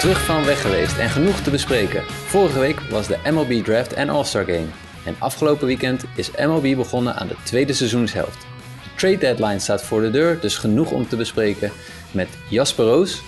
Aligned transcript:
Terug 0.00 0.24
van 0.24 0.44
weg 0.44 0.60
geweest 0.60 0.98
en 0.98 1.10
genoeg 1.10 1.40
te 1.40 1.50
bespreken. 1.50 2.02
Vorige 2.06 2.58
week 2.58 2.80
was 2.80 3.06
de 3.06 3.18
MLB 3.30 3.64
Draft 3.64 3.92
en 3.92 4.08
All-Star 4.08 4.44
Game. 4.44 4.66
En 5.04 5.16
afgelopen 5.18 5.66
weekend 5.66 6.04
is 6.14 6.30
MLB 6.30 6.76
begonnen 6.76 7.14
aan 7.14 7.28
de 7.28 7.34
tweede 7.42 7.72
seizoenshelft. 7.72 8.40
De 8.82 8.90
trade 8.96 9.18
deadline 9.18 9.58
staat 9.58 9.82
voor 9.82 10.00
de 10.00 10.10
deur, 10.10 10.40
dus 10.40 10.56
genoeg 10.56 10.90
om 10.90 11.08
te 11.08 11.16
bespreken 11.16 11.72
met 12.10 12.28
Jasper 12.48 12.84
Roos. 12.84 13.22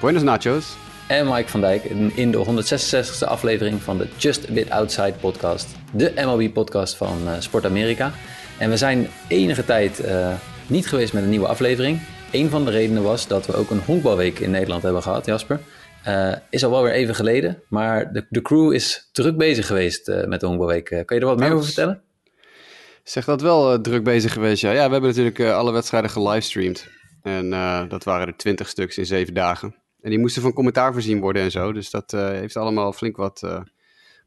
Buenos 0.00 0.22
nachos. 0.22 0.76
En 1.06 1.28
Mike 1.28 1.48
van 1.48 1.60
Dijk 1.60 1.84
in 2.14 2.30
de 2.30 2.44
166e 2.44 3.28
aflevering 3.28 3.82
van 3.82 3.98
de 3.98 4.08
Just 4.16 4.48
a 4.50 4.52
Bit 4.52 4.70
Outside 4.70 5.14
podcast. 5.20 5.66
De 5.92 6.12
MLB-podcast 6.16 6.96
van 6.96 7.18
uh, 7.24 7.32
Sport 7.38 7.64
Amerika. 7.64 8.12
En 8.58 8.70
we 8.70 8.76
zijn 8.76 9.08
enige 9.28 9.64
tijd 9.64 10.04
uh, 10.04 10.28
niet 10.66 10.86
geweest 10.86 11.12
met 11.12 11.22
een 11.22 11.30
nieuwe 11.30 11.48
aflevering. 11.48 12.00
Een 12.34 12.50
van 12.50 12.64
de 12.64 12.70
redenen 12.70 13.02
was 13.02 13.26
dat 13.26 13.46
we 13.46 13.54
ook 13.54 13.70
een 13.70 13.82
honkbalweek 13.86 14.38
in 14.38 14.50
Nederland 14.50 14.82
hebben 14.82 15.02
gehad, 15.02 15.26
Jasper. 15.26 15.60
Uh, 16.08 16.34
is 16.50 16.64
al 16.64 16.70
wel 16.70 16.82
weer 16.82 16.92
even 16.92 17.14
geleden, 17.14 17.62
maar 17.68 18.12
de, 18.12 18.26
de 18.28 18.42
crew 18.42 18.72
is 18.72 19.08
druk 19.12 19.36
bezig 19.36 19.66
geweest 19.66 20.08
uh, 20.08 20.24
met 20.24 20.40
de 20.40 20.46
honkbalweek. 20.46 20.90
Uh, 20.90 21.04
kan 21.04 21.16
je 21.16 21.22
er 21.22 21.28
wat 21.28 21.38
meer 21.38 21.52
over 21.52 21.64
vertellen? 21.64 22.02
Zeg 23.02 23.24
dat 23.24 23.40
wel 23.40 23.80
druk 23.80 24.04
bezig 24.04 24.32
geweest, 24.32 24.62
ja. 24.62 24.70
Ja, 24.70 24.86
we 24.86 24.92
hebben 24.92 25.10
natuurlijk 25.10 25.40
alle 25.40 25.72
wedstrijden 25.72 26.10
gelivestreamd. 26.10 26.86
En 27.22 27.50
dat 27.88 28.04
waren 28.04 28.26
er 28.26 28.36
twintig 28.36 28.68
stuks 28.68 28.98
in 28.98 29.06
zeven 29.06 29.34
dagen. 29.34 29.74
En 30.00 30.10
die 30.10 30.18
moesten 30.18 30.42
van 30.42 30.52
commentaar 30.52 30.92
voorzien 30.92 31.20
worden 31.20 31.42
en 31.42 31.50
zo. 31.50 31.72
Dus 31.72 31.90
dat 31.90 32.10
heeft 32.10 32.56
allemaal 32.56 32.92
flink 32.92 33.16
wat, 33.16 33.40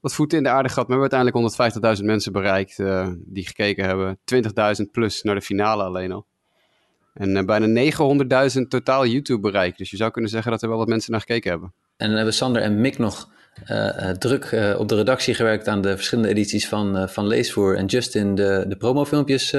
wat 0.02 0.14
voeten 0.14 0.38
in 0.38 0.44
de 0.44 0.50
aarde 0.50 0.70
gehad. 0.70 0.88
Maar 0.88 0.98
we 0.98 1.04
hebben 1.04 1.30
uiteindelijk 1.38 2.00
150.000 2.00 2.06
mensen 2.06 2.32
bereikt 2.32 2.76
die 3.34 3.48
gekeken 3.48 3.86
hebben. 3.86 4.20
20.000 4.82 4.92
plus 4.92 5.22
naar 5.22 5.36
de 5.36 5.42
finale 5.42 5.84
alleen 5.84 6.12
al. 6.12 6.26
En 7.18 7.36
uh, 7.36 7.44
bijna 7.44 7.92
900.000 8.58 8.62
totaal 8.68 9.06
YouTube 9.06 9.40
bereik. 9.40 9.78
Dus 9.78 9.90
je 9.90 9.98
zou 9.98 10.12
kunnen 10.12 10.32
zeggen 10.32 10.52
dat 10.52 10.62
er 10.62 10.70
wel 10.70 10.78
wat 10.78 10.88
mensen 10.88 11.12
naar 11.12 11.20
gekeken 11.20 11.50
hebben. 11.50 11.74
En 11.98 12.08
dan 12.08 12.16
hebben 12.16 12.34
Sander 12.34 12.62
en 12.62 12.82
Mick 12.82 12.98
nog 12.98 13.30
uh, 13.72 14.10
druk 14.10 14.52
uh, 14.52 14.80
op 14.80 14.88
de 14.88 14.96
redactie 14.96 15.34
gewerkt 15.34 15.68
aan 15.68 15.82
de 15.82 15.96
verschillende 15.96 16.30
edities 16.30 16.68
van, 16.68 17.10
van 17.10 17.28
Leesvoer. 17.28 17.78
En 17.78 17.86
Justin 17.86 18.36
de, 18.36 18.66
de 18.68 18.78
promofilmpjes 18.78 19.56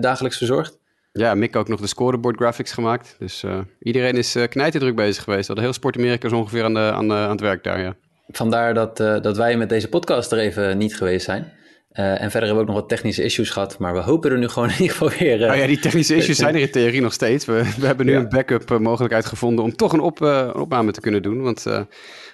dagelijks 0.00 0.36
verzorgd. 0.36 0.78
Ja, 1.12 1.34
Mick 1.34 1.56
ook 1.56 1.68
nog 1.68 1.80
de 1.80 1.86
scoreboard 1.86 2.36
graphics 2.36 2.72
gemaakt. 2.72 3.16
Dus 3.18 3.44
iedereen 3.80 4.16
is 4.16 4.36
knijterdruk 4.48 4.96
bezig 4.96 5.24
geweest. 5.24 5.40
We 5.40 5.46
hadden 5.46 5.64
heel 5.64 5.72
Sport 5.72 5.96
Amerika 5.96 6.36
ongeveer 6.36 6.64
aan, 6.64 6.74
de, 6.74 6.92
aan, 6.92 7.12
aan 7.12 7.30
het 7.30 7.40
werk 7.40 7.64
daar, 7.64 7.80
ja. 7.80 7.94
Vandaar 8.28 8.74
dat, 8.74 8.96
dat 8.96 9.36
wij 9.36 9.56
met 9.56 9.68
deze 9.68 9.88
podcast 9.88 10.32
er 10.32 10.38
even 10.38 10.78
niet 10.78 10.96
geweest 10.96 11.24
zijn. 11.24 11.52
Uh, 11.98 12.04
en 12.04 12.30
verder 12.30 12.48
hebben 12.48 12.54
we 12.54 12.60
ook 12.60 12.66
nog 12.66 12.76
wat 12.76 12.88
technische 12.88 13.22
issues 13.22 13.50
gehad, 13.50 13.78
maar 13.78 13.94
we 13.94 14.00
hopen 14.00 14.30
er 14.30 14.38
nu 14.38 14.48
gewoon 14.48 14.68
in 14.78 14.80
ieder 14.80 14.96
geval 14.96 15.18
weer... 15.18 15.40
Uh, 15.40 15.50
oh 15.50 15.56
ja, 15.56 15.66
die 15.66 15.78
technische 15.78 16.14
issues 16.14 16.36
zijn 16.36 16.54
er 16.54 16.60
in 16.60 16.70
theorie 16.70 17.00
nog 17.00 17.12
steeds. 17.12 17.44
We, 17.44 17.74
we 17.78 17.86
hebben 17.86 18.06
nu 18.06 18.12
ja. 18.12 18.18
een 18.18 18.28
backup 18.28 18.70
uh, 18.70 18.78
mogelijkheid 18.78 19.26
gevonden 19.26 19.64
om 19.64 19.76
toch 19.76 19.92
een, 19.92 20.00
op, 20.00 20.20
een, 20.20 20.54
opname 20.54 20.92
te 20.92 21.00
kunnen 21.00 21.22
doen. 21.22 21.42
Want 21.42 21.66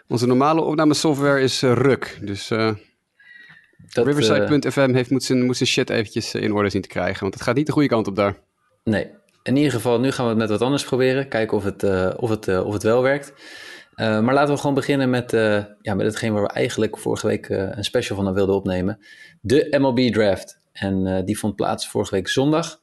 onze 0.09 0.27
normale 0.27 0.61
opnamesoftware 0.61 1.41
is 1.41 1.63
ruk. 1.63 2.19
Dus 2.21 2.51
Riverside.fm 3.93 4.95
heeft 4.95 5.11
moet 5.11 5.25
zijn, 5.25 5.45
moet 5.45 5.57
zijn 5.57 5.69
shit 5.69 5.91
eventjes 5.91 6.35
in 6.35 6.53
orde 6.53 6.71
zien 6.71 6.83
te 6.83 6.89
krijgen. 6.89 7.21
Want 7.21 7.35
het 7.35 7.43
gaat 7.43 7.55
niet 7.55 7.67
de 7.67 7.73
goede 7.73 7.89
kant 7.89 8.07
op 8.07 8.17
daar. 8.17 8.37
Nee, 8.85 9.11
in 9.43 9.57
ieder 9.57 9.73
geval 9.73 10.01
nu 10.01 10.11
gaan 10.11 10.25
we 10.25 10.31
het 10.31 10.41
met 10.41 10.51
wat 10.51 10.63
anders 10.63 10.85
proberen. 10.85 11.29
Kijken 11.29 11.57
of 11.57 11.65
het, 11.65 11.83
of 12.17 12.31
het, 12.31 12.65
of 12.65 12.73
het 12.73 12.83
wel 12.83 13.03
werkt. 13.03 13.33
Uh, 13.97 14.21
maar 14.21 14.35
laten 14.35 14.55
we 14.55 14.61
gewoon 14.61 14.75
beginnen 14.75 15.11
met, 15.11 15.33
uh, 15.33 15.65
ja, 15.81 15.95
met 15.95 16.07
hetgeen 16.07 16.33
waar 16.33 16.43
we 16.43 16.49
eigenlijk 16.49 16.99
vorige 16.99 17.27
week 17.27 17.49
uh, 17.49 17.59
een 17.71 17.85
special 17.85 18.23
van 18.23 18.35
wilden 18.35 18.55
opnemen. 18.55 18.99
De 19.41 19.77
MLB 19.79 20.13
Draft. 20.13 20.63
En 20.73 21.25
die 21.25 21.39
vond 21.39 21.57
plaats 21.57 21.89
vorige 21.89 22.15
week 22.15 22.29
zondag. 22.29 22.81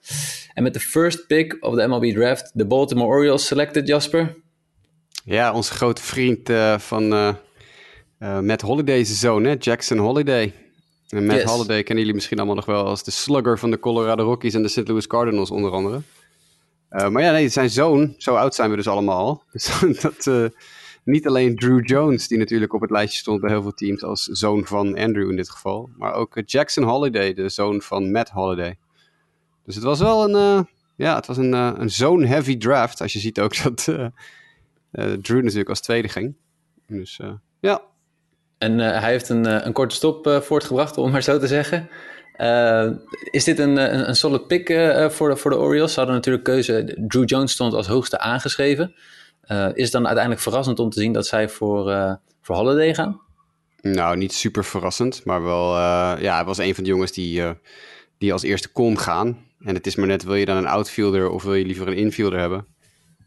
En 0.54 0.64
met 0.64 0.73
de 0.73 0.80
first 0.80 1.28
pick 1.28 1.58
of 1.59 1.76
de 1.76 1.88
MLB 1.88 2.14
Draft, 2.14 2.52
de 2.54 2.66
Baltimore 2.66 3.08
Orioles 3.08 3.45
selected, 3.45 3.88
Jasper. 3.88 4.36
Ja, 5.23 5.54
onze 5.54 5.73
grote 5.73 6.02
vriend 6.02 6.50
van 6.77 7.36
Matt 8.20 8.61
Holiday's 8.61 9.20
zoon, 9.20 9.44
hè? 9.44 9.55
Jackson 9.60 9.98
Holiday. 9.98 10.54
En 11.10 11.26
Matt 11.26 11.42
yes. 11.42 11.50
Holiday 11.50 11.83
kennen 11.83 11.98
jullie 11.98 12.14
misschien 12.14 12.38
allemaal 12.38 12.55
nog 12.55 12.66
wel 12.66 12.86
als 12.86 13.04
de 13.04 13.11
slugger 13.11 13.60
van 13.60 13.71
de 13.71 13.80
Colorado 13.80 14.23
Rockies 14.23 14.54
en 14.54 14.61
de 14.61 14.70
St. 14.70 14.88
Louis 14.88 15.08
Cardinals 15.08 15.52
onder 15.52 15.71
andere. 15.71 16.02
maar 16.89 17.21
ja, 17.21 17.32
nee, 17.32 17.50
zijn 17.50 17.70
zoon, 17.70 18.16
zo 18.17 18.36
oud 18.36 18.55
zijn 18.55 18.70
we 18.70 18.76
dus 18.76 18.88
allemaal. 18.88 19.44
Dus 19.52 20.00
dat 20.02 20.52
niet 21.04 21.28
alleen 21.28 21.56
Drew 21.56 21.88
Jones, 21.88 22.28
die 22.28 22.38
natuurlijk 22.38 22.73
op 22.73 22.82
het 22.82 22.92
lijstje 22.92 23.20
stond 23.20 23.42
bij 23.42 23.50
heel 23.50 23.62
veel 23.62 23.73
teams 23.73 24.04
als 24.04 24.23
zoon 24.23 24.66
van 24.66 24.98
Andrew 24.98 25.30
in 25.30 25.36
dit 25.36 25.50
geval, 25.50 25.89
maar 25.98 26.14
ook 26.14 26.38
eh, 26.38 26.44
Jackson 26.45 26.84
Holiday, 26.84 27.34
de 27.34 27.50
zoon 27.50 27.82
van 27.82 28.12
Matt 28.12 28.30
Holiday. 28.30 28.78
Dus 29.66 29.76
het 29.76 29.84
was 29.84 30.00
wel 30.00 30.23
een, 30.30 30.58
uh, 30.58 30.64
ja, 30.95 31.16
het 31.16 31.28
was 31.28 31.38
een, 31.38 31.54
uh, 31.54 31.72
een 31.78 31.89
zoon-heavy 31.89 32.58
draft. 32.58 33.02
Als 33.02 33.14
je 33.14 33.20
ziet 33.20 33.39
ook 33.39 33.58
dat 33.64 33.84
Drew 35.22 35.42
natuurlijk 35.42 35.70
als 35.70 35.82
tweede 35.82 36.08
ging. 36.08 36.36
Dus 36.88 37.20
ja. 37.60 37.82
En 38.58 38.78
hij 38.78 39.12
heeft 39.12 39.30
een, 39.30 39.66
een 39.66 39.73
korte 39.73 39.95
stop 39.95 40.39
voortgebracht, 40.44 40.98
om 40.98 41.12
maar 41.12 41.23
zo 41.23 41.39
te 41.39 41.48
zeggen. 41.48 41.89
is 43.32 43.44
dit 43.44 43.60
een, 43.60 43.78
een, 43.78 44.08
een 44.08 44.16
solid 44.16 44.48
pick 44.48 44.68
voor, 45.10 45.30
de, 45.30 45.36
voor 45.36 45.52
de 45.52 45.58
Orioles? 45.58 45.94
Ze 45.94 46.00
hadden 46.00 46.16
natuurlijk 46.16 46.44
keuze. 46.44 46.98
Drew 47.08 47.30
Jones 47.30 47.52
stond 47.52 47.73
als 47.73 47.88
hoogste 47.88 48.20
aangeschreven. 48.20 48.95
Uh, 49.47 49.69
is 49.73 49.91
dan 49.91 50.05
uiteindelijk 50.05 50.43
verrassend 50.43 50.79
om 50.79 50.89
te 50.89 50.99
zien 50.99 51.13
dat 51.13 51.27
zij 51.27 51.49
voor, 51.49 51.89
uh, 51.89 52.13
voor 52.41 52.55
Holiday 52.55 52.93
gaan? 52.93 53.21
Nou, 53.81 54.17
niet 54.17 54.33
super 54.33 54.65
verrassend, 54.65 55.25
maar 55.25 55.43
wel, 55.43 55.75
uh, 55.75 56.13
ja, 56.19 56.35
hij 56.35 56.45
was 56.45 56.57
een 56.57 56.75
van 56.75 56.83
de 56.83 56.89
jongens 56.89 57.11
die, 57.11 57.43
die 58.17 58.33
als 58.33 58.43
eerste 58.43 58.71
kon 58.71 58.97
gaan. 58.97 59.37
En 59.59 59.75
het 59.75 59.87
is 59.87 59.95
maar 59.95 60.07
net, 60.07 60.23
wil 60.23 60.35
je 60.35 60.45
dan 60.45 60.57
een 60.57 60.67
outfielder 60.67 61.29
of 61.29 61.43
wil 61.43 61.53
je 61.53 61.65
liever 61.65 61.87
een 61.87 61.97
infielder 61.97 62.39
hebben? 62.39 62.65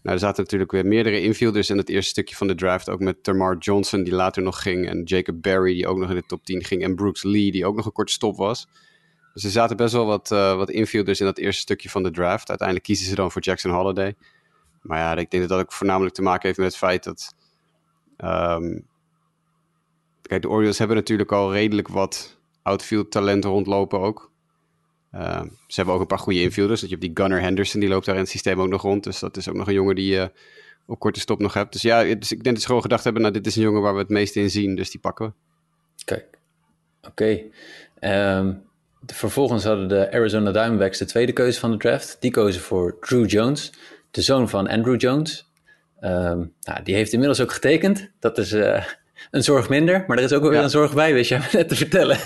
Nou, 0.03 0.17
er 0.17 0.23
zaten 0.23 0.43
natuurlijk 0.43 0.71
weer 0.71 0.87
meerdere 0.87 1.21
infielders 1.21 1.71
in 1.71 1.77
het 1.77 1.89
eerste 1.89 2.11
stukje 2.11 2.37
van 2.37 2.47
de 2.47 2.55
draft. 2.55 2.89
Ook 2.89 3.01
met 3.01 3.23
Termar 3.23 3.57
Johnson, 3.59 4.03
die 4.03 4.15
later 4.15 4.43
nog 4.43 4.63
ging. 4.63 4.89
En 4.89 5.03
Jacob 5.03 5.43
Barry, 5.43 5.75
die 5.75 5.87
ook 5.87 5.99
nog 5.99 6.09
in 6.11 6.17
de 6.17 6.27
top 6.27 6.45
10 6.45 6.65
ging. 6.65 6.83
En 6.83 6.95
Brooks 6.95 7.23
Lee, 7.23 7.51
die 7.51 7.67
ook 7.67 7.77
nog 7.77 7.87
een 7.87 7.93
korte 7.93 8.13
stop 8.13 8.37
was. 8.37 8.69
Dus 9.35 9.45
er 9.45 9.51
zaten 9.51 9.77
best 9.77 9.93
wel 9.93 10.07
wat, 10.07 10.29
wat 10.29 10.71
infielders 10.71 11.21
in 11.21 11.27
dat 11.27 11.39
eerste 11.39 11.61
stukje 11.61 11.89
van 11.89 12.03
de 12.03 12.11
draft. 12.11 12.49
Uiteindelijk 12.49 12.87
kiezen 12.87 13.07
ze 13.07 13.15
dan 13.15 13.31
voor 13.31 13.43
Jackson 13.43 13.71
Holiday. 13.71 14.15
Maar 14.85 14.99
ja, 14.99 15.17
ik 15.17 15.31
denk 15.31 15.43
dat 15.43 15.53
dat 15.53 15.61
ook 15.61 15.73
voornamelijk 15.73 16.15
te 16.15 16.23
maken 16.23 16.47
heeft 16.47 16.59
met 16.59 16.67
het 16.67 16.77
feit 16.77 17.05
dat. 17.05 17.35
Um, 18.19 18.87
kijk, 20.23 20.43
de 20.43 20.49
Orioles 20.49 20.79
hebben 20.79 20.97
natuurlijk 20.97 21.33
al 21.33 21.53
redelijk 21.53 21.89
wat 21.89 22.39
outfield 22.63 23.11
talenten 23.11 23.51
rondlopen 23.51 24.01
ook. 24.01 24.33
Uh, 25.15 25.43
ze 25.43 25.75
hebben 25.75 25.95
ook 25.95 26.01
een 26.01 26.07
paar 26.07 26.19
goede 26.19 26.41
infielders. 26.41 26.81
Dat 26.81 26.91
je 26.91 26.97
hebt 26.97 27.07
die 27.07 27.25
Gunnar 27.25 27.41
Henderson, 27.41 27.81
die 27.81 27.89
loopt 27.89 28.07
daar 28.07 28.15
in 28.15 28.21
het 28.21 28.31
systeem 28.31 28.61
ook 28.61 28.69
nog 28.69 28.83
rond. 28.83 29.05
Dus 29.05 29.19
dat 29.19 29.37
is 29.37 29.49
ook 29.49 29.55
nog 29.55 29.67
een 29.67 29.75
jongen 29.75 29.95
die 29.95 30.13
je 30.13 30.33
op 30.87 30.99
korte 30.99 31.21
stop 31.21 31.41
nog 31.41 31.55
hebt. 31.55 31.73
Dus 31.73 31.83
ja, 31.83 32.15
dus 32.15 32.33
ik 32.33 32.43
denk 32.43 32.55
dat 32.55 32.61
ze 32.61 32.67
gewoon 32.67 32.83
gedacht 32.83 33.05
hebben, 33.05 33.23
nou 33.23 33.35
dit 33.35 33.47
is 33.47 33.57
een 33.57 33.63
jongen 33.63 33.83
waar 33.83 33.95
we 33.95 33.99
het 33.99 34.09
meeste 34.09 34.41
in 34.41 34.51
zien. 34.51 34.77
Dus 34.77 34.91
die 34.91 35.01
pakken 35.01 35.27
we. 35.27 35.33
Kijk, 36.05 36.39
oké. 37.03 37.43
Um, 38.01 38.63
vervolgens 39.07 39.65
hadden 39.65 39.89
de 39.89 40.13
Arizona 40.13 40.53
Diamondbacks 40.53 40.99
de 40.99 41.05
tweede 41.05 41.33
keuze 41.33 41.61
van 41.61 41.71
de 41.71 41.77
draft. 41.77 42.17
Die 42.21 42.31
kozen 42.31 42.63
voor 42.63 42.99
Drew 43.01 43.31
Jones 43.31 43.73
de 44.15 44.23
zoon 44.23 44.49
van 44.49 44.69
Andrew 44.69 45.01
Jones. 45.01 45.51
Um, 46.01 46.53
nou, 46.61 46.83
die 46.83 46.95
heeft 46.95 47.13
inmiddels 47.13 47.41
ook 47.41 47.53
getekend. 47.53 48.11
Dat 48.19 48.39
is 48.39 48.53
uh, 48.53 48.85
een 49.31 49.43
zorg 49.43 49.69
minder, 49.69 50.05
maar 50.07 50.19
er 50.19 50.25
is 50.25 50.33
ook 50.33 50.43
wel 50.43 50.51
weer 50.51 50.63
een 50.63 50.71
zorg 50.71 50.95
bij, 50.95 51.13
wist 51.13 51.29
je 51.29 51.49
net 51.53 51.69
te 51.69 51.77
vertellen. 51.77 52.19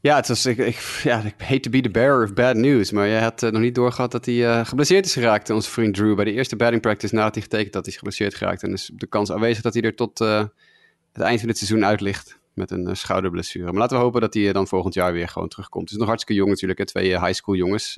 ja, 0.00 0.16
het 0.16 0.28
was, 0.28 0.46
ik, 0.46 0.58
ik, 0.58 1.00
ja, 1.02 1.22
ik 1.22 1.34
hate 1.38 1.60
to 1.60 1.70
be 1.70 1.80
the 1.80 1.90
bearer 1.90 2.24
of 2.24 2.32
bad 2.32 2.56
news, 2.56 2.90
maar 2.90 3.08
jij 3.08 3.20
had 3.20 3.42
uh, 3.42 3.50
nog 3.50 3.60
niet 3.60 3.74
doorgehad 3.74 4.12
dat 4.12 4.24
hij 4.24 4.34
uh, 4.34 4.64
geblesseerd 4.64 5.06
is 5.06 5.12
geraakt, 5.12 5.50
onze 5.50 5.70
vriend 5.70 5.94
Drew. 5.94 6.14
Bij 6.14 6.24
de 6.24 6.32
eerste 6.32 6.56
batting 6.56 6.82
practice 6.82 7.14
nadat 7.14 7.34
hij 7.34 7.42
getekend 7.42 7.74
had, 7.74 7.82
hij 7.82 7.92
is 7.92 7.98
geblesseerd 7.98 8.34
geraakt. 8.34 8.62
En 8.62 8.72
is 8.72 8.90
de 8.94 9.06
kans 9.06 9.32
aanwezig 9.32 9.62
dat 9.62 9.74
hij 9.74 9.82
er 9.82 9.94
tot 9.94 10.18
het 10.18 11.22
eind 11.22 11.38
van 11.38 11.48
dit 11.48 11.58
seizoen 11.58 11.84
uit 11.84 12.00
ligt 12.00 12.38
met 12.54 12.70
een 12.70 12.96
schouderblessure. 12.96 13.64
Maar 13.64 13.80
laten 13.80 13.96
we 13.96 14.02
hopen 14.02 14.20
dat 14.20 14.34
hij 14.34 14.52
dan 14.52 14.66
volgend 14.66 14.94
jaar 14.94 15.12
weer 15.12 15.28
gewoon 15.28 15.48
terugkomt. 15.48 15.82
Het 15.82 15.92
is 15.92 15.98
nog 15.98 16.06
hartstikke 16.06 16.40
jong 16.40 16.50
natuurlijk, 16.50 16.78
hè? 16.78 16.86
twee 16.86 17.08
high 17.08 17.32
school 17.32 17.54
jongens. 17.54 17.96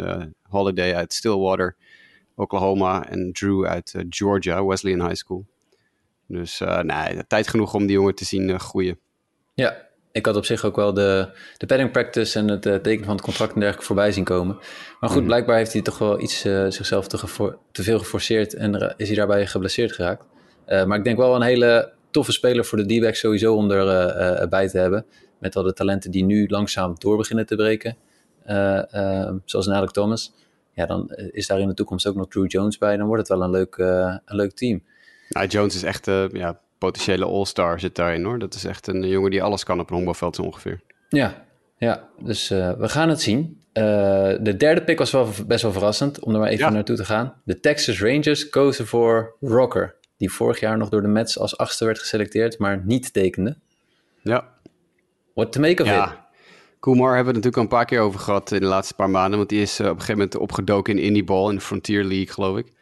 Holiday 0.48 0.94
uit 0.94 1.12
Stillwater 1.12 1.76
Oklahoma 2.36 3.08
en 3.08 3.32
Drew 3.32 3.64
uit 3.64 3.92
uh, 3.96 4.02
Georgia, 4.08 4.64
Wesleyan 4.64 5.00
High 5.00 5.14
School. 5.14 5.44
Dus 6.26 6.60
uh, 6.60 6.80
nee, 6.80 7.26
tijd 7.26 7.48
genoeg 7.48 7.74
om 7.74 7.86
die 7.86 7.96
jongen 7.96 8.14
te 8.14 8.24
zien 8.24 8.48
uh, 8.48 8.58
groeien. 8.58 8.98
Ja, 9.54 9.86
ik 10.12 10.26
had 10.26 10.36
op 10.36 10.44
zich 10.44 10.64
ook 10.64 10.76
wel 10.76 10.94
de, 10.94 11.28
de 11.56 11.66
padding 11.66 11.90
practice 11.90 12.38
en 12.38 12.48
het 12.48 12.62
tekenen 12.62 13.04
van 13.04 13.14
het 13.14 13.24
contract 13.24 13.52
en 13.52 13.60
dergelijke 13.60 13.86
voorbij 13.86 14.12
zien 14.12 14.24
komen. 14.24 14.58
Maar 15.00 15.10
goed, 15.10 15.20
mm. 15.20 15.26
blijkbaar 15.26 15.56
heeft 15.56 15.72
hij 15.72 15.82
toch 15.82 15.98
wel 15.98 16.20
iets 16.20 16.40
zichzelf 16.68 17.08
te, 17.08 17.18
te, 17.72 17.82
veel 17.82 17.98
geforceerd 17.98 18.54
en 18.54 18.94
is 18.96 19.06
hij 19.06 19.16
daarbij 19.16 19.46
geblesseerd 19.46 19.92
geraakt. 19.92 20.24
maar 20.66 20.98
ik 20.98 21.04
denk 21.04 21.16
wel 21.16 21.34
een 21.34 21.42
hele 21.42 21.92
toffe 22.10 22.32
speler 22.32 22.64
voor 22.64 22.78
de 22.78 22.96
D-backs 22.96 23.18
sowieso 23.18 23.54
om 23.54 23.70
erbij 23.70 24.68
te 24.68 24.78
hebben. 24.78 25.06
Met 25.38 25.56
al 25.56 25.62
de 25.62 25.72
talenten 25.72 26.10
die 26.10 26.24
nu 26.24 26.48
langzaam 26.48 26.94
door 26.98 27.16
beginnen 27.16 27.46
te 27.46 27.56
breken. 27.56 27.96
zoals 29.44 29.68
Alec 29.68 29.90
Thomas 29.90 30.32
ja, 30.76 30.86
dan 30.86 31.10
eh, 31.10 31.26
is 31.30 31.46
daar 31.46 31.60
in 31.60 31.68
de 31.68 31.74
toekomst 31.74 32.06
ook 32.06 32.14
nog 32.14 32.28
Drew 32.28 32.50
Jones 32.50 32.78
bij. 32.78 32.96
Dan 32.96 33.06
wordt 33.06 33.28
het 33.28 33.38
wel 33.38 33.42
een 33.42 33.50
leuk, 33.50 33.76
uh, 33.76 34.16
een 34.24 34.36
leuk 34.36 34.52
team. 34.52 34.82
Nou, 35.28 35.46
Jones 35.46 35.74
is 35.74 35.82
echt 35.82 36.08
uh, 36.08 36.28
ja, 36.32 36.60
potentiële 36.78 37.24
all-star 37.24 37.80
zit 37.80 37.94
daarin 37.94 38.24
hoor. 38.24 38.38
Dat 38.38 38.54
is 38.54 38.64
echt 38.64 38.86
een 38.86 39.08
jongen 39.08 39.30
die 39.30 39.42
alles 39.42 39.64
kan 39.64 39.80
op 39.80 39.88
een 39.88 39.94
honkbalveld 39.94 40.36
zo 40.36 40.42
ongeveer. 40.42 40.80
Ja, 41.08 41.44
ja. 41.78 42.08
dus 42.18 42.50
uh, 42.50 42.72
we 42.72 42.88
gaan 42.88 43.08
het 43.08 43.20
zien. 43.20 43.60
de 43.72 44.54
derde 44.56 44.82
pick 44.82 44.98
was 44.98 45.10
wel 45.10 45.28
best 45.46 45.62
wel 45.62 45.72
verrassend 45.72 46.20
om 46.20 46.32
er 46.32 46.40
maar 46.40 46.48
even 46.48 46.64
ja. 46.64 46.70
naartoe 46.70 46.96
te 46.96 47.04
gaan. 47.04 47.34
De 47.44 47.60
Texas 47.60 48.00
Rangers 48.00 48.48
kozen 48.48 48.86
voor 48.86 49.36
Rocker. 49.40 49.94
die 50.16 50.32
vorig 50.32 50.60
jaar 50.60 50.78
nog 50.78 50.88
door 50.88 51.02
de 51.02 51.08
Mets 51.08 51.38
als 51.38 51.58
achtste 51.58 51.84
werd 51.84 51.98
geselecteerd, 51.98 52.58
maar 52.58 52.82
niet 52.84 53.12
tekende. 53.12 53.56
Ja. 54.22 54.48
What 55.34 55.52
to 55.52 55.60
make 55.60 55.82
of 55.82 55.88
ja. 55.88 56.12
it? 56.12 56.25
Kumar 56.80 57.14
hebben 57.14 57.32
we 57.32 57.38
het 57.38 57.44
natuurlijk 57.44 57.56
al 57.56 57.62
een 57.62 57.68
paar 57.68 57.84
keer 57.84 58.00
over 58.00 58.20
gehad 58.20 58.52
in 58.52 58.60
de 58.60 58.66
laatste 58.66 58.94
paar 58.94 59.10
maanden. 59.10 59.38
Want 59.38 59.50
die 59.50 59.60
is 59.60 59.78
eh, 59.78 59.86
op 59.86 59.92
een 59.92 60.00
gegeven 60.00 60.20
moment 60.20 60.36
opgedoken 60.36 60.98
in 60.98 61.04
Indie 61.04 61.24
Ball, 61.24 61.48
in 61.48 61.54
de 61.54 61.60
Frontier 61.60 62.04
League, 62.04 62.26
geloof 62.26 62.58
ik. 62.58 62.72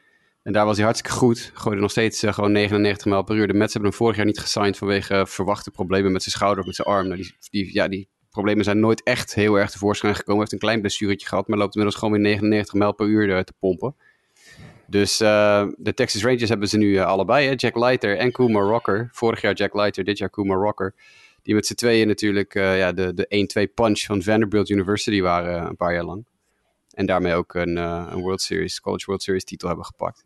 En 0.42 0.52
daar 0.52 0.64
was 0.66 0.76
hij 0.76 0.84
hartstikke 0.84 1.16
goed. 1.16 1.50
Gooide 1.54 1.80
nog 1.80 1.90
steeds 1.90 2.22
eh, 2.22 2.32
gewoon 2.32 2.52
99 2.52 3.06
mijl 3.06 3.22
per 3.22 3.36
uur. 3.36 3.46
De 3.46 3.54
Mets 3.54 3.72
hebben 3.72 3.90
hem 3.90 3.98
vorig 3.98 4.16
jaar 4.16 4.26
niet 4.26 4.38
gesigned 4.38 4.76
vanwege 4.76 5.14
eh, 5.14 5.24
verwachte 5.24 5.70
problemen 5.70 6.12
met 6.12 6.22
zijn 6.22 6.34
schouder 6.34 6.60
of 6.60 6.66
met 6.66 6.74
zijn 6.74 6.88
arm. 6.88 7.08
Nou, 7.08 7.30
die, 7.50 7.74
ja, 7.74 7.88
die 7.88 8.08
problemen 8.30 8.64
zijn 8.64 8.80
nooit 8.80 9.02
echt 9.02 9.34
heel 9.34 9.54
erg 9.54 9.70
tevoorschijn 9.70 10.14
gekomen. 10.14 10.40
Hij 10.40 10.40
heeft 10.50 10.52
een 10.52 10.68
klein 10.68 10.80
blessuretje 10.80 11.26
gehad, 11.26 11.48
maar 11.48 11.58
loopt 11.58 11.74
inmiddels 11.74 12.02
gewoon 12.02 12.14
weer 12.14 12.30
99 12.30 12.74
mijl 12.74 12.94
per 12.94 13.06
uur 13.06 13.44
te 13.44 13.52
pompen. 13.58 13.94
Dus 14.86 15.18
de 15.18 15.92
Texas 15.94 16.24
Rangers 16.24 16.48
hebben 16.48 16.68
ze 16.68 16.76
nu 16.76 16.98
allebei. 16.98 17.46
Hè? 17.46 17.52
Jack 17.56 17.76
Leiter 17.76 18.16
en 18.16 18.32
Kumar 18.32 18.64
Rocker. 18.64 19.08
Vorig 19.12 19.40
jaar 19.40 19.54
Jack 19.54 19.74
Leiter, 19.74 20.04
dit 20.04 20.18
jaar 20.18 20.30
Kumar 20.30 20.58
Rocker. 20.58 20.94
Die 21.44 21.54
met 21.54 21.66
z'n 21.66 21.74
tweeën 21.74 22.06
natuurlijk 22.06 22.54
uh, 22.54 22.78
ja, 22.78 22.92
de, 22.92 23.14
de 23.14 23.66
1-2 23.68 23.74
punch 23.74 24.00
van 24.00 24.22
Vanderbilt 24.22 24.68
University 24.68 25.20
waren 25.20 25.66
een 25.66 25.76
paar 25.76 25.94
jaar 25.94 26.04
lang. 26.04 26.26
En 26.90 27.06
daarmee 27.06 27.34
ook 27.34 27.54
een, 27.54 27.76
een 27.76 28.20
World 28.20 28.42
Series, 28.42 28.80
College 28.80 29.04
World 29.06 29.22
Series 29.22 29.44
titel 29.44 29.68
hebben 29.68 29.86
gepakt. 29.86 30.24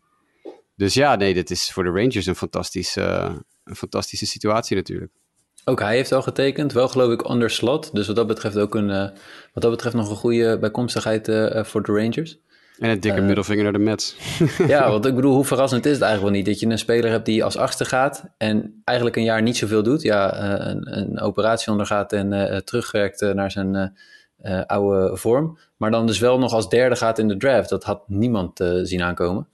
Dus 0.75 0.93
ja, 0.93 1.15
nee, 1.15 1.33
dit 1.33 1.49
is 1.49 1.71
voor 1.71 1.83
de 1.83 1.89
Rangers 1.89 2.25
een 2.25 2.35
fantastische, 2.35 3.01
een 3.63 3.75
fantastische 3.75 4.25
situatie 4.25 4.75
natuurlijk. 4.75 5.11
Ook 5.65 5.79
hij 5.79 5.95
heeft 5.95 6.11
al 6.11 6.21
getekend, 6.21 6.73
wel 6.73 6.87
geloof 6.87 7.13
ik 7.13 7.29
under 7.29 7.49
slot. 7.49 7.95
Dus 7.95 8.07
wat 8.07 8.15
dat 8.15 8.27
betreft 8.27 8.57
ook 8.57 8.75
een, 8.75 8.87
wat 9.53 9.63
dat 9.63 9.71
betreft 9.71 9.95
nog 9.95 10.09
een 10.09 10.15
goede 10.15 10.59
bijkomstigheid 10.59 11.25
voor 11.67 11.83
de 11.83 11.91
Rangers. 11.91 12.39
En 12.79 12.89
een 12.89 12.99
dikke 12.99 13.19
uh, 13.19 13.25
middelvinger 13.25 13.63
naar 13.63 13.73
de 13.73 13.79
Mets. 13.79 14.15
ja, 14.67 14.89
want 14.89 15.05
ik 15.09 15.15
bedoel, 15.15 15.33
hoe 15.33 15.45
verrassend 15.45 15.85
is 15.85 15.91
het 15.91 16.01
eigenlijk 16.01 16.31
wel 16.31 16.43
niet 16.43 16.51
dat 16.51 16.59
je 16.59 16.73
een 16.73 16.79
speler 16.79 17.11
hebt 17.11 17.25
die 17.25 17.43
als 17.43 17.57
achtste 17.57 17.85
gaat 17.85 18.23
en 18.37 18.81
eigenlijk 18.83 19.17
een 19.17 19.23
jaar 19.23 19.41
niet 19.41 19.57
zoveel 19.57 19.83
doet. 19.83 20.01
Ja, 20.01 20.43
uh, 20.43 20.67
een, 20.67 20.97
een, 20.97 21.19
operatie 21.19 21.71
ondergaat 21.71 22.13
en 22.13 22.31
uh, 22.31 22.57
terugwerkt 22.57 23.21
naar 23.33 23.51
zijn 23.51 23.93
oude 24.65 25.17
vorm. 25.17 25.57
Maar 25.77 25.91
dan 25.91 26.07
dus 26.07 26.19
wel 26.19 26.39
nog 26.39 26.53
als 26.53 26.69
derde 26.69 26.95
gaat 26.95 27.19
in 27.19 27.27
de 27.27 27.37
draft. 27.37 27.69
Dat 27.69 27.83
had 27.83 28.03
niemand 28.07 28.59
zien 28.83 29.01
aankomen. 29.01 29.47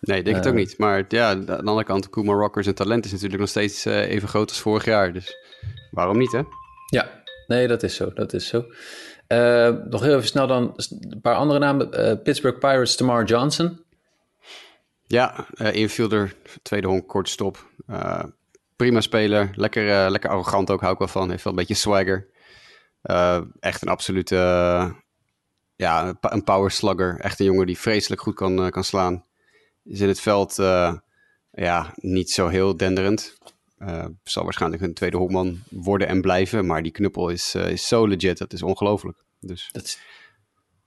Nee, 0.00 0.18
ik 0.18 0.24
denk 0.24 0.36
het 0.36 0.46
ook 0.46 0.54
niet. 0.54 0.78
Maar 0.78 1.04
ja, 1.08 1.28
aan 1.28 1.44
de 1.44 1.56
andere 1.56 1.84
kant, 1.84 2.10
Kuma 2.10 2.32
Rockers 2.32 2.66
en 2.66 2.74
talent 2.74 3.04
is 3.04 3.12
natuurlijk 3.12 3.40
nog 3.40 3.48
steeds 3.48 3.84
even 3.84 4.28
groot 4.28 4.48
als 4.48 4.60
vorig 4.60 4.84
jaar. 4.84 5.12
Dus 5.12 5.36
waarom 5.90 6.18
niet, 6.18 6.32
hè? 6.32 6.40
Ja, 6.86 7.22
nee, 7.46 7.68
dat 7.68 7.82
is 7.82 7.94
zo. 7.94 8.10
Dat 8.14 8.32
is 8.32 8.46
zo. 8.46 8.64
Uh, 9.32 9.68
nog 9.84 10.02
heel 10.02 10.16
even 10.16 10.28
snel 10.28 10.46
dan 10.46 10.72
een 11.10 11.20
paar 11.20 11.34
andere 11.34 11.58
namen. 11.58 11.88
Uh, 12.00 12.22
Pittsburgh 12.22 12.58
Pirates, 12.58 12.96
Tamar 12.96 13.24
Johnson. 13.24 13.80
Ja, 15.06 15.46
uh, 15.54 15.74
infielder, 15.74 16.34
tweede 16.62 16.86
honk, 16.86 17.08
kort 17.08 17.28
stop. 17.28 17.70
prima 18.76 19.00
speler, 19.00 19.50
lekker, 19.54 20.10
lekker 20.10 20.30
arrogant 20.30 20.70
ook, 20.70 20.80
hou 20.80 20.92
ik 20.92 20.98
wel 20.98 21.08
van. 21.08 21.30
Heeft 21.30 21.44
wel 21.44 21.52
een 21.52 21.58
beetje 21.58 21.74
swagger. 21.74 22.28
echt 23.60 23.82
een 23.82 23.88
absolute, 23.88 24.36
ja, 25.76 26.14
een 26.20 26.44
power 26.44 26.70
slugger. 26.70 27.20
Echt 27.20 27.40
een 27.40 27.46
jongen 27.46 27.66
die 27.66 27.78
vreselijk 27.78 28.20
goed 28.20 28.34
kan, 28.34 28.70
kan 28.70 28.84
slaan. 28.84 29.24
Is 29.84 30.00
in 30.00 30.08
het 30.08 30.20
veld, 30.20 30.56
ja, 31.50 31.92
niet 31.94 32.30
zo 32.30 32.48
heel 32.48 32.76
denderend. 32.76 33.38
Uh, 33.82 34.04
zal 34.22 34.44
waarschijnlijk 34.44 34.82
een 34.82 34.94
tweede 34.94 35.16
hoekman 35.16 35.58
worden 35.70 36.08
en 36.08 36.20
blijven. 36.20 36.66
Maar 36.66 36.82
die 36.82 36.92
knuppel 36.92 37.28
is, 37.28 37.54
uh, 37.54 37.70
is 37.70 37.88
zo 37.88 38.06
legit. 38.06 38.38
Dat 38.38 38.52
is 38.52 38.62
ongelooflijk. 38.62 39.24
Dus 39.40 39.68
dat... 39.72 39.98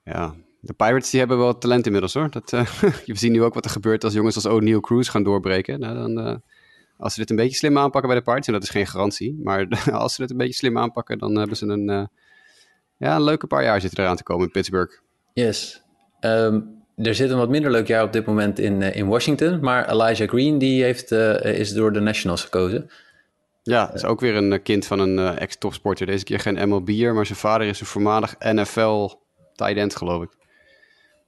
ja, 0.04 0.34
de 0.60 0.72
Pirates 0.72 1.10
die 1.10 1.18
hebben 1.18 1.38
wel 1.38 1.58
talent 1.58 1.86
inmiddels 1.86 2.14
hoor. 2.14 2.30
Dat, 2.30 2.52
uh, 2.52 2.66
je 3.04 3.16
ziet 3.16 3.30
nu 3.30 3.42
ook 3.42 3.54
wat 3.54 3.64
er 3.64 3.70
gebeurt 3.70 4.04
als 4.04 4.12
jongens 4.12 4.34
als 4.34 4.46
O'Neill 4.46 4.80
Cruz 4.80 5.10
gaan 5.10 5.22
doorbreken. 5.22 5.80
Nou, 5.80 5.94
dan, 5.94 6.42
als 6.96 7.14
ze 7.14 7.20
dit 7.20 7.30
een 7.30 7.36
beetje 7.36 7.56
slim 7.56 7.78
aanpakken 7.78 8.10
bij 8.10 8.18
de 8.18 8.24
Pirates, 8.24 8.46
en 8.46 8.52
dat 8.52 8.62
is 8.62 8.70
geen 8.70 8.86
garantie. 8.86 9.40
Maar 9.42 9.68
als 9.92 10.14
ze 10.14 10.20
dit 10.20 10.30
een 10.30 10.36
beetje 10.36 10.54
slim 10.54 10.78
aanpakken, 10.78 11.18
dan 11.18 11.36
hebben 11.36 11.56
ze 11.56 11.66
een, 11.66 12.08
ja, 12.96 13.16
een 13.16 13.24
leuke 13.24 13.46
paar 13.46 13.64
jaar 13.64 13.80
zitten 13.80 14.04
eraan 14.04 14.16
te 14.16 14.22
komen 14.22 14.44
in 14.44 14.52
Pittsburgh. 14.52 15.00
Yes. 15.32 15.82
Um, 16.20 16.75
er 16.96 17.14
zit 17.14 17.30
een 17.30 17.38
wat 17.38 17.48
minder 17.48 17.70
leuk 17.70 17.86
jaar 17.86 18.02
op 18.02 18.12
dit 18.12 18.26
moment 18.26 18.58
in, 18.58 18.80
uh, 18.80 18.96
in 18.96 19.06
Washington. 19.06 19.60
Maar 19.60 19.88
Elijah 19.88 20.28
Green 20.28 20.58
die 20.58 20.82
heeft, 20.82 21.12
uh, 21.12 21.44
is 21.44 21.72
door 21.72 21.92
de 21.92 22.00
Nationals 22.00 22.42
gekozen. 22.42 22.90
Ja, 23.62 23.94
is 23.94 24.04
ook 24.04 24.20
weer 24.20 24.34
een 24.34 24.62
kind 24.62 24.86
van 24.86 24.98
een 24.98 25.18
ex-topsporter. 25.38 26.06
Deze 26.06 26.24
keer 26.24 26.40
geen 26.40 26.68
MLB'er, 26.68 27.14
maar 27.14 27.26
zijn 27.26 27.38
vader 27.38 27.66
is 27.66 27.80
een 27.80 27.86
voormalig 27.86 28.34
NFL 28.38 29.08
tight 29.54 29.76
end, 29.76 29.96
geloof 29.96 30.22
ik. 30.22 30.30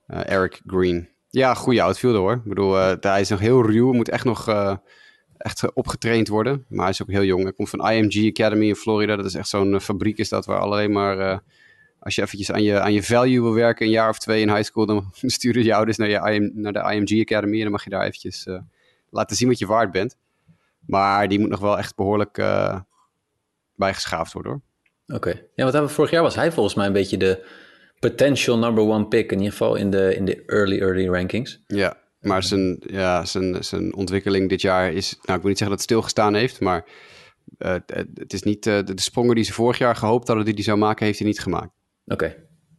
Eric 0.07 0.61
Green. 0.67 1.09
Ja, 1.31 1.55
goede 1.55 1.83
outfielder 1.83 2.21
hoor. 2.21 2.33
Ik 2.33 2.45
bedoel, 2.45 2.75
hij 3.01 3.21
is 3.21 3.29
nog 3.29 3.41
heel 3.41 3.63
ruw. 3.63 3.93
Moet 3.93 4.09
echt 4.09 4.25
nog 4.25 4.49
echt 5.37 5.75
opgetraind 5.75 6.29
worden. 6.29 6.65
Maar 6.69 6.81
hij 6.81 6.91
is 6.91 7.03
ook 7.03 7.11
heel 7.11 7.25
jong. 7.25 7.43
Hij 7.43 7.53
komt 7.53 7.71
van 7.71 7.91
IMG 7.91 8.29
Academy 8.29 8.67
in 8.67 8.75
Florida. 8.75 9.17
Dat 9.17 9.25
is 9.25 9.35
echt 9.35 9.49
zo'n 9.49 9.81
fabriek 9.81 10.19
is 10.19 10.29
dat 10.29 10.47
waar 10.47 10.61
alleen 10.61 10.93
maar 10.93 11.43
als 12.01 12.15
je 12.15 12.23
eventjes 12.23 12.53
aan 12.53 12.63
je, 12.63 12.81
aan 12.81 12.93
je 12.93 13.03
value 13.03 13.43
wil 13.43 13.55
werken, 13.55 13.87
een 13.87 13.93
jaar 13.93 14.09
of 14.09 14.19
twee 14.19 14.41
in 14.41 14.51
high 14.51 14.63
school, 14.63 14.87
dan 14.87 15.11
sturen 15.23 15.65
je 15.65 15.75
ouders 15.75 15.97
naar, 15.97 16.09
je 16.09 16.33
IM, 16.33 16.51
naar 16.55 16.73
de 16.73 16.95
IMG 16.95 17.21
Academy 17.21 17.57
en 17.57 17.63
dan 17.63 17.73
mag 17.73 17.85
je 17.85 17.91
daar 17.91 18.05
eventjes 18.05 18.47
uh, 18.47 18.59
laten 19.11 19.37
zien 19.37 19.49
wat 19.49 19.59
je 19.59 19.67
waard 19.67 19.91
bent. 19.91 20.17
Maar 20.87 21.29
die 21.29 21.39
moet 21.39 21.49
nog 21.49 21.61
wel 21.61 21.79
echt 21.79 21.97
behoorlijk 21.97 22.39
uh, 22.39 22.81
bijgeschaafd 23.75 24.33
worden 24.33 24.53
hoor. 24.53 24.61
Oké. 25.17 25.29
Okay. 25.29 25.49
Ja, 25.55 25.71
wat 25.71 25.93
vorig 25.93 26.11
jaar 26.11 26.23
was 26.23 26.35
hij 26.35 26.53
volgens 26.53 26.75
mij 26.75 26.87
een 26.87 26.93
beetje 26.93 27.17
de 27.17 27.47
potential 27.99 28.59
number 28.59 28.85
one 28.85 29.07
pick, 29.07 29.33
in 29.33 29.39
ieder 29.39 29.53
geval 29.53 29.75
in 29.75 29.91
de, 29.91 30.15
in 30.17 30.25
de 30.25 30.45
early, 30.47 30.81
early 30.81 31.09
rankings. 31.09 31.63
Ja, 31.67 31.97
maar 32.21 32.43
zijn, 32.43 32.83
ja, 32.87 33.25
zijn, 33.25 33.65
zijn 33.65 33.95
ontwikkeling 33.95 34.49
dit 34.49 34.61
jaar 34.61 34.93
is, 34.93 35.13
nou 35.23 35.37
ik 35.37 35.43
wil 35.43 35.49
niet 35.49 35.59
zeggen 35.59 35.69
dat 35.69 35.71
het 35.71 35.81
stilgestaan 35.81 36.35
heeft, 36.35 36.61
maar 36.61 36.89
uh, 37.59 37.75
het 38.15 38.33
is 38.33 38.43
niet 38.43 38.65
de, 38.65 38.83
de, 38.85 39.01
sprongen 39.01 39.35
die 39.35 39.45
ze 39.45 39.53
vorig 39.53 39.79
jaar 39.79 39.97
gehoopt 39.97 40.27
hadden 40.27 40.45
die 40.45 40.55
hij 40.55 40.63
zou 40.63 40.79
maken, 40.79 41.07
heeft 41.07 41.19
hij 41.19 41.29
niet 41.29 41.41
gemaakt. 41.41 41.78
Oké. 42.09 42.25
Okay. 42.25 42.37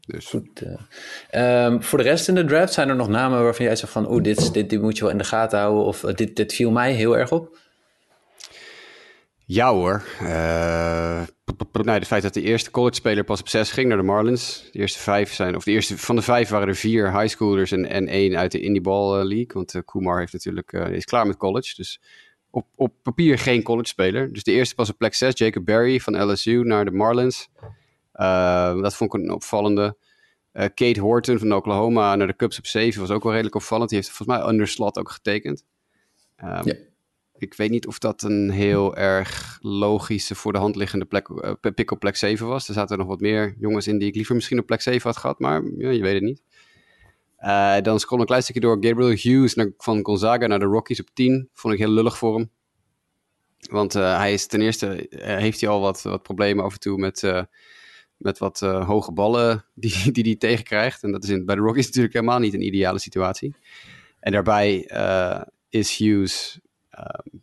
Dus. 0.09 0.25
Goed. 0.25 0.63
Uh, 1.31 1.65
um, 1.65 1.83
voor 1.83 1.97
de 1.97 2.03
rest 2.03 2.27
in 2.27 2.35
de 2.35 2.45
draft 2.45 2.73
zijn 2.73 2.89
er 2.89 2.95
nog 2.95 3.07
namen 3.07 3.43
waarvan 3.43 3.65
jij 3.65 3.75
zegt 3.75 3.91
van, 3.91 4.11
oeh, 4.11 4.23
dit, 4.23 4.53
dit, 4.53 4.69
dit 4.69 4.81
moet 4.81 4.97
je 4.97 5.03
wel 5.03 5.11
in 5.11 5.17
de 5.17 5.23
gaten 5.23 5.59
houden 5.59 5.83
of 5.83 6.03
uh, 6.03 6.13
dit, 6.13 6.35
dit 6.35 6.53
viel 6.53 6.71
mij 6.71 6.93
heel 6.93 7.17
erg 7.17 7.31
op? 7.31 7.57
Ja 9.45 9.73
hoor. 9.73 10.03
Uh, 10.21 11.21
nou, 11.71 11.89
het 11.89 12.07
feit 12.07 12.23
dat 12.23 12.33
de 12.33 12.41
eerste 12.41 12.71
college-speler 12.71 13.23
pas 13.23 13.39
op 13.39 13.47
zes 13.47 13.71
ging 13.71 13.87
naar 13.87 13.97
de 13.97 14.03
Marlins. 14.03 14.69
De 14.71 14.79
eerste 14.79 14.99
vijf 14.99 15.33
zijn, 15.33 15.55
of 15.55 15.63
de 15.63 15.71
eerste 15.71 15.97
van 15.97 16.15
de 16.15 16.21
vijf 16.21 16.49
waren 16.49 16.67
er 16.67 16.75
vier 16.75 17.19
high 17.19 17.27
schoolers 17.27 17.71
en, 17.71 17.85
en 17.85 18.07
één 18.07 18.37
uit 18.37 18.51
de 18.51 18.59
Indie 18.59 18.81
Ball 18.81 19.23
League. 19.23 19.53
Want 19.53 19.81
Kumar 19.85 20.19
heeft 20.19 20.33
natuurlijk, 20.33 20.71
is 20.71 21.05
klaar 21.05 21.27
met 21.27 21.37
college. 21.37 21.73
Dus 21.75 22.01
op, 22.49 22.65
op 22.75 22.93
papier 23.03 23.37
geen 23.37 23.63
college-speler. 23.63 24.33
Dus 24.33 24.43
de 24.43 24.51
eerste 24.51 24.75
pas 24.75 24.89
op 24.89 24.97
plek 24.97 25.13
6, 25.13 25.37
Jacob 25.37 25.65
Berry 25.65 25.99
van 25.99 26.31
LSU 26.31 26.63
naar 26.63 26.85
de 26.85 26.91
Marlins. 26.91 27.49
Uh, 28.19 28.81
dat 28.81 28.95
vond 28.95 29.13
ik 29.13 29.21
een 29.21 29.31
opvallende. 29.31 29.97
Uh, 30.53 30.63
Kate 30.73 30.99
Horton 30.99 31.39
van 31.39 31.53
Oklahoma 31.53 32.15
naar 32.15 32.27
de 32.27 32.35
Cubs 32.35 32.57
op 32.57 32.65
7 32.65 33.01
was 33.01 33.09
ook 33.09 33.23
wel 33.23 33.31
redelijk 33.31 33.55
opvallend. 33.55 33.89
Die 33.89 33.99
heeft 33.99 34.11
volgens 34.11 34.37
mij 34.37 34.47
under 34.47 34.67
slot 34.67 34.97
ook 34.97 35.09
getekend. 35.11 35.63
Um, 36.43 36.61
ja. 36.63 36.75
Ik 37.37 37.53
weet 37.53 37.69
niet 37.69 37.87
of 37.87 37.99
dat 37.99 38.21
een 38.21 38.49
heel 38.49 38.95
erg 38.95 39.57
logische 39.61 40.35
voor 40.35 40.53
de 40.53 40.59
hand 40.59 40.75
liggende 40.75 41.05
plek, 41.05 41.29
uh, 41.29 41.51
pick 41.75 41.91
op 41.91 41.99
plek 41.99 42.15
7 42.15 42.47
was. 42.47 42.67
Er 42.67 42.73
zaten 42.73 42.97
nog 42.97 43.07
wat 43.07 43.19
meer 43.19 43.55
jongens 43.59 43.87
in 43.87 43.97
die 43.97 44.07
ik 44.07 44.15
liever 44.15 44.35
misschien 44.35 44.59
op 44.59 44.65
plek 44.65 44.81
7 44.81 45.01
had 45.01 45.17
gehad, 45.17 45.39
maar 45.39 45.63
ja, 45.77 45.89
je 45.89 46.01
weet 46.01 46.13
het 46.13 46.23
niet. 46.23 46.41
Uh, 47.39 47.79
dan 47.81 47.99
scroll 47.99 48.19
een 48.19 48.25
klein 48.25 48.43
stukje 48.43 48.61
door 48.61 48.77
Gabriel 48.79 49.09
Hughes 49.09 49.53
naar, 49.53 49.71
van 49.77 50.05
Gonzaga 50.05 50.47
naar 50.47 50.59
de 50.59 50.65
Rockies 50.65 50.99
op 50.99 51.09
10. 51.13 51.49
Vond 51.53 51.73
ik 51.73 51.79
heel 51.79 51.89
lullig 51.89 52.17
voor 52.17 52.35
hem. 52.35 52.51
Want 53.59 53.95
uh, 53.95 54.17
hij 54.17 54.33
is 54.33 54.47
ten 54.47 54.61
eerste, 54.61 55.07
heeft 55.19 55.61
hij 55.61 55.69
al 55.69 55.79
wat, 55.79 56.01
wat 56.01 56.23
problemen 56.23 56.63
af 56.63 56.73
en 56.73 56.79
toe 56.79 56.97
met 56.97 57.23
met 58.19 58.37
wat 58.37 58.61
uh, 58.61 58.87
hoge 58.87 59.11
ballen 59.11 59.65
die 59.75 59.93
hij 59.93 60.11
die, 60.11 60.23
die 60.23 60.37
tegenkrijgt. 60.37 61.03
En 61.03 61.11
dat 61.11 61.23
is 61.23 61.29
in, 61.29 61.45
bij 61.45 61.55
de 61.55 61.61
Rockies 61.61 61.85
natuurlijk 61.85 62.13
helemaal 62.13 62.39
niet 62.39 62.53
een 62.53 62.65
ideale 62.65 62.99
situatie. 62.99 63.55
En 64.19 64.31
daarbij 64.31 64.89
uh, 64.93 65.41
is 65.69 65.97
Hughes... 65.97 66.59
Um, 66.99 67.41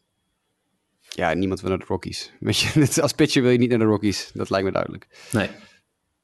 ja, 1.01 1.35
niemand 1.35 1.61
wil 1.61 1.71
naar 1.71 1.79
de 1.79 1.85
Rockies. 1.89 2.33
Weet 2.41 2.59
je, 2.59 3.03
als 3.03 3.13
pitcher 3.13 3.43
wil 3.43 3.51
je 3.51 3.59
niet 3.59 3.71
naar 3.71 3.79
de 3.79 3.85
Rockies. 3.85 4.31
Dat 4.35 4.51
lijkt 4.51 4.67
me 4.67 4.73
duidelijk. 4.73 5.07
Nee. 5.33 5.49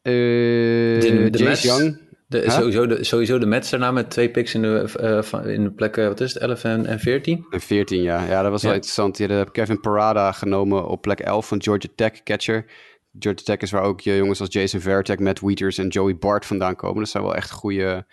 Uh, 0.03 1.01
de, 1.01 1.31
de 1.31 1.39
Jace 1.39 1.67
Young... 1.67 2.11
De, 2.27 2.39
huh? 2.39 2.51
sowieso, 2.51 2.87
de, 2.87 3.05
sowieso 3.05 3.39
de 3.39 3.47
Mets 3.47 3.71
daarna 3.71 3.91
met 3.91 4.11
twee 4.11 4.31
picks 4.31 4.55
in 4.55 4.63
de, 4.63 5.23
in 5.47 5.65
de 5.65 5.71
plekken, 5.71 6.09
wat 6.09 6.21
is 6.21 6.35
het, 6.35 6.43
11 6.43 6.65
en, 6.65 6.87
en 6.87 7.01
14? 7.01 7.47
En 7.51 7.61
14, 7.61 8.03
ja. 8.03 8.25
Ja, 8.25 8.43
dat 8.43 8.51
was 8.51 8.61
ja. 8.61 8.67
wel 8.67 8.77
interessant. 8.77 9.17
Die 9.17 9.27
hadden 9.27 9.53
Kevin 9.53 9.81
Parada 9.81 10.33
genomen 10.33 10.89
op 10.89 11.03
plek 11.03 11.21
11 11.21 11.49
van 11.49 11.63
Georgia 11.63 11.91
Tech, 11.95 12.23
catcher. 12.23 12.65
Georgia 13.19 13.45
Tech 13.45 13.59
is 13.59 13.71
waar 13.71 13.83
ook 13.83 14.01
jongens 14.01 14.41
als 14.41 14.53
Jason 14.53 14.81
Veritek, 14.81 15.21
Matt 15.21 15.41
Wieters 15.41 15.79
en 15.79 15.89
Joey 15.89 16.17
Bart 16.17 16.47
vandaan 16.47 16.77
komen. 16.77 16.99
Dat 16.99 17.09
zijn 17.09 17.23
wel 17.23 17.35
echt 17.35 17.51
goede, 17.51 18.07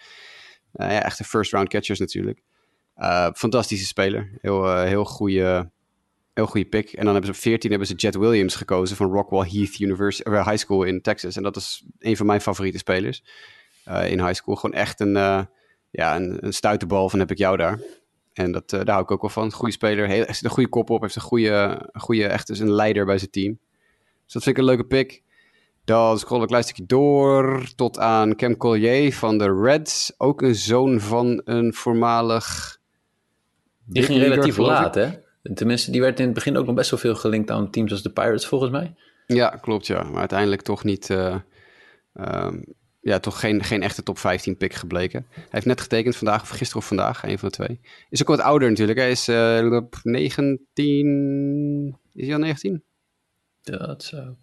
uh, 0.73 0.91
ja, 0.91 1.03
echte 1.03 1.23
first 1.23 1.51
round 1.51 1.69
catchers 1.69 1.99
natuurlijk. 1.99 2.41
Uh, 2.97 3.29
fantastische 3.33 3.85
speler. 3.85 4.37
Heel, 4.41 4.65
uh, 4.65 4.83
heel 4.83 5.05
goede 5.05 5.71
heel 6.33 6.47
goede 6.47 6.69
pick. 6.69 6.91
En 6.91 7.03
dan 7.05 7.13
hebben 7.13 7.33
ze 7.33 7.37
op 7.37 7.43
14 7.43 7.69
hebben 7.69 7.87
ze 7.87 7.95
Jet 7.95 8.15
Williams 8.15 8.55
gekozen 8.55 8.95
van 8.95 9.11
Rockwall 9.11 9.49
Heath 9.49 9.79
University, 9.79 10.29
High 10.29 10.55
School 10.55 10.83
in 10.83 11.01
Texas. 11.01 11.35
En 11.35 11.43
dat 11.43 11.55
is 11.55 11.85
een 11.99 12.17
van 12.17 12.25
mijn 12.25 12.41
favoriete 12.41 12.77
spelers 12.77 13.23
in 13.85 14.19
high 14.25 14.33
school. 14.33 14.55
Gewoon 14.55 14.75
echt 14.75 14.99
een, 14.99 15.13
ja, 15.91 16.15
een, 16.15 16.45
een 16.45 16.53
stuiterbal 16.53 17.09
van 17.09 17.19
heb 17.19 17.31
ik 17.31 17.37
jou 17.37 17.57
daar. 17.57 17.79
En 18.33 18.51
dat, 18.51 18.69
daar 18.69 18.89
hou 18.89 19.01
ik 19.01 19.11
ook 19.11 19.21
wel 19.21 19.29
van. 19.29 19.51
Goede 19.51 19.73
speler, 19.73 20.07
heel, 20.07 20.23
heeft 20.25 20.43
een 20.43 20.49
goede 20.49 20.69
kop 20.69 20.89
op, 20.89 21.01
heeft 21.01 21.15
een 21.15 21.21
goede, 21.21 21.89
goede 21.93 22.25
echt 22.25 22.49
is 22.49 22.59
een 22.59 22.71
leider 22.71 23.05
bij 23.05 23.17
zijn 23.17 23.31
team. 23.31 23.59
Dus 24.29 24.43
dat 24.43 24.43
vind 24.43 24.57
ik 24.57 24.63
een 24.63 24.69
leuke 24.69 24.87
pick. 24.87 25.23
Dan 25.85 26.19
scroll 26.19 26.37
ik 26.37 26.43
een 26.43 26.49
klein 26.49 26.63
stukje 26.63 26.85
door 26.85 27.69
tot 27.75 27.99
aan 27.99 28.35
Cam 28.35 28.57
Collier 28.57 29.13
van 29.13 29.37
de 29.37 29.61
Reds. 29.61 30.13
Ook 30.17 30.41
een 30.41 30.55
zoon 30.55 30.99
van 30.99 31.41
een 31.45 31.73
voormalig... 31.73 32.77
Die 33.85 34.03
ging 34.03 34.19
relatief 34.19 34.57
laat, 34.57 34.95
hè? 34.95 35.09
Tenminste, 35.53 35.91
die 35.91 36.01
werd 36.01 36.19
in 36.19 36.25
het 36.25 36.33
begin 36.33 36.57
ook 36.57 36.65
nog 36.65 36.75
best 36.75 36.89
wel 36.89 36.99
veel 36.99 37.15
gelinkt 37.15 37.51
aan 37.51 37.69
teams 37.69 37.91
als 37.91 38.01
de 38.01 38.11
Pirates, 38.11 38.47
volgens 38.47 38.71
mij. 38.71 38.95
Ja, 39.25 39.49
klopt, 39.49 39.87
ja. 39.87 40.03
Maar 40.03 40.19
uiteindelijk 40.19 40.61
toch 40.61 40.83
niet... 40.83 41.09
Uh, 41.09 41.35
um, 42.13 42.63
ja, 42.99 43.19
toch 43.19 43.39
geen, 43.39 43.63
geen 43.63 43.81
echte 43.81 44.03
top 44.03 44.17
15 44.17 44.57
pick 44.57 44.73
gebleken. 44.73 45.25
Hij 45.31 45.43
heeft 45.49 45.65
net 45.65 45.81
getekend 45.81 46.15
vandaag, 46.15 46.41
of 46.41 46.49
gisteren 46.49 46.81
of 46.81 46.87
vandaag, 46.87 47.23
een 47.23 47.39
van 47.39 47.49
de 47.49 47.55
twee. 47.55 47.79
Is 48.09 48.21
ook 48.21 48.27
wat 48.27 48.39
ouder 48.39 48.69
natuurlijk. 48.69 48.99
Hij 48.99 49.11
is 49.11 49.29
uh, 49.29 49.79
19... 50.03 51.97
Is 52.13 52.25
hij 52.25 52.33
al 52.33 52.39
19? 52.39 52.83
Dat 53.61 54.03
zou 54.03 54.35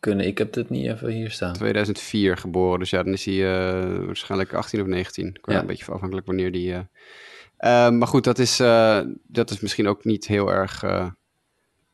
kunnen. 0.00 0.26
Ik 0.26 0.38
heb 0.38 0.54
het 0.54 0.70
niet 0.70 0.86
even 0.86 1.10
hier 1.10 1.30
staan. 1.30 1.52
2004 1.52 2.36
geboren, 2.36 2.78
dus 2.78 2.90
ja, 2.90 3.02
dan 3.02 3.12
is 3.12 3.24
hij 3.24 3.34
uh, 3.34 4.04
waarschijnlijk 4.04 4.52
18 4.52 4.80
of 4.80 4.86
19. 4.86 5.38
Ja. 5.42 5.60
Een 5.60 5.66
beetje 5.66 5.92
afhankelijk 5.92 6.26
wanneer 6.26 6.52
die... 6.52 6.72
Uh... 6.72 6.78
Uh, 6.78 7.90
maar 7.90 8.08
goed, 8.08 8.24
dat 8.24 8.38
is, 8.38 8.56
dat 9.26 9.50
is 9.50 9.60
misschien 9.60 9.88
ook 9.88 10.04
niet 10.04 10.26
heel 10.26 10.52
erg 10.52 10.84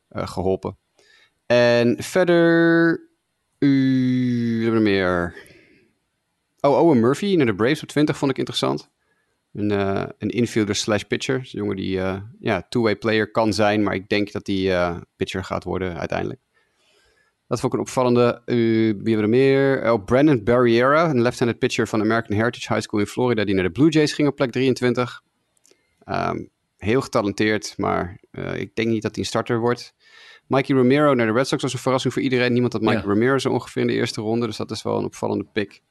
geholpen. 0.09 0.77
En 1.47 2.03
verder... 2.03 3.07
U 3.59 4.63
hebben 4.63 4.81
er 4.81 4.83
meer. 4.83 5.35
Oh, 6.61 6.79
Owen 6.79 7.01
Murphy 7.01 7.35
naar 7.37 7.47
de 7.47 7.55
Braves 7.55 7.83
op 7.83 7.89
20 7.89 8.17
vond 8.17 8.31
ik 8.31 8.39
interessant. 8.39 8.91
Een, 9.53 9.71
een 10.19 10.29
infielder 10.29 10.75
slash 10.75 11.03
pitcher. 11.03 11.35
Een 11.35 11.49
jongen 11.51 11.77
die 11.77 12.01
ja, 12.41 12.67
two-way 12.69 12.97
player 12.97 13.31
kan 13.31 13.53
zijn, 13.53 13.83
maar 13.83 13.95
ik 13.95 14.09
denk 14.09 14.33
dat 14.33 14.47
hij 14.47 14.99
pitcher 15.17 15.45
gaat 15.45 15.65
worden 15.65 15.99
uiteindelijk. 15.99 16.41
Dat 17.49 17.61
vond 17.61 17.73
ik 17.73 17.79
een 17.79 17.85
opvallende. 17.85 18.43
Uh, 18.47 18.57
wie 19.03 19.15
hebben 19.15 19.23
er 19.23 19.29
meer? 19.29 19.93
Oh, 19.93 20.05
Brandon 20.05 20.45
Barriera, 20.45 21.11
een 21.11 21.23
left-handed 21.23 21.59
pitcher 21.59 21.89
van 21.89 22.01
American 22.01 22.37
Heritage 22.37 22.73
High 22.73 22.87
School 22.87 23.01
in 23.01 23.07
Florida, 23.07 23.45
die 23.45 23.55
naar 23.55 23.65
de 23.65 23.71
Blue 23.71 23.89
Jays 23.89 24.13
ging 24.13 24.29
op 24.29 24.37
plek 24.37 24.51
23. 24.51 25.23
Um, 26.05 26.15
ehm, 26.15 26.45
heel 26.77 27.01
getalenteerd, 27.01 27.75
maar 27.77 28.21
uh, 28.31 28.61
ik 28.61 28.75
denk 28.75 28.89
niet 28.89 29.03
dat 29.03 29.15
hij 29.15 29.21
een 29.21 29.29
starter 29.29 29.59
wordt. 29.59 29.95
Mikey 30.47 30.77
Romero 30.77 31.15
naar 31.15 31.27
de 31.27 31.33
Red 31.33 31.49
Sox 31.49 31.63
was 31.63 31.73
een 31.73 31.79
verrassing 31.79 32.13
voor 32.13 32.23
iedereen. 32.23 32.53
Niemand 32.53 32.73
had 32.73 32.83
Mikey 32.83 33.01
ja. 33.01 33.07
Romero 33.07 33.39
zo 33.39 33.51
ongeveer 33.51 33.83
in 33.83 33.89
de 33.89 33.95
eerste 33.95 34.21
ronde, 34.21 34.47
dus 34.47 34.57
dat 34.57 34.71
is 34.71 34.83
wel 34.83 34.99
een 34.99 35.05
opvallende 35.05 35.45
pick. 35.53 35.83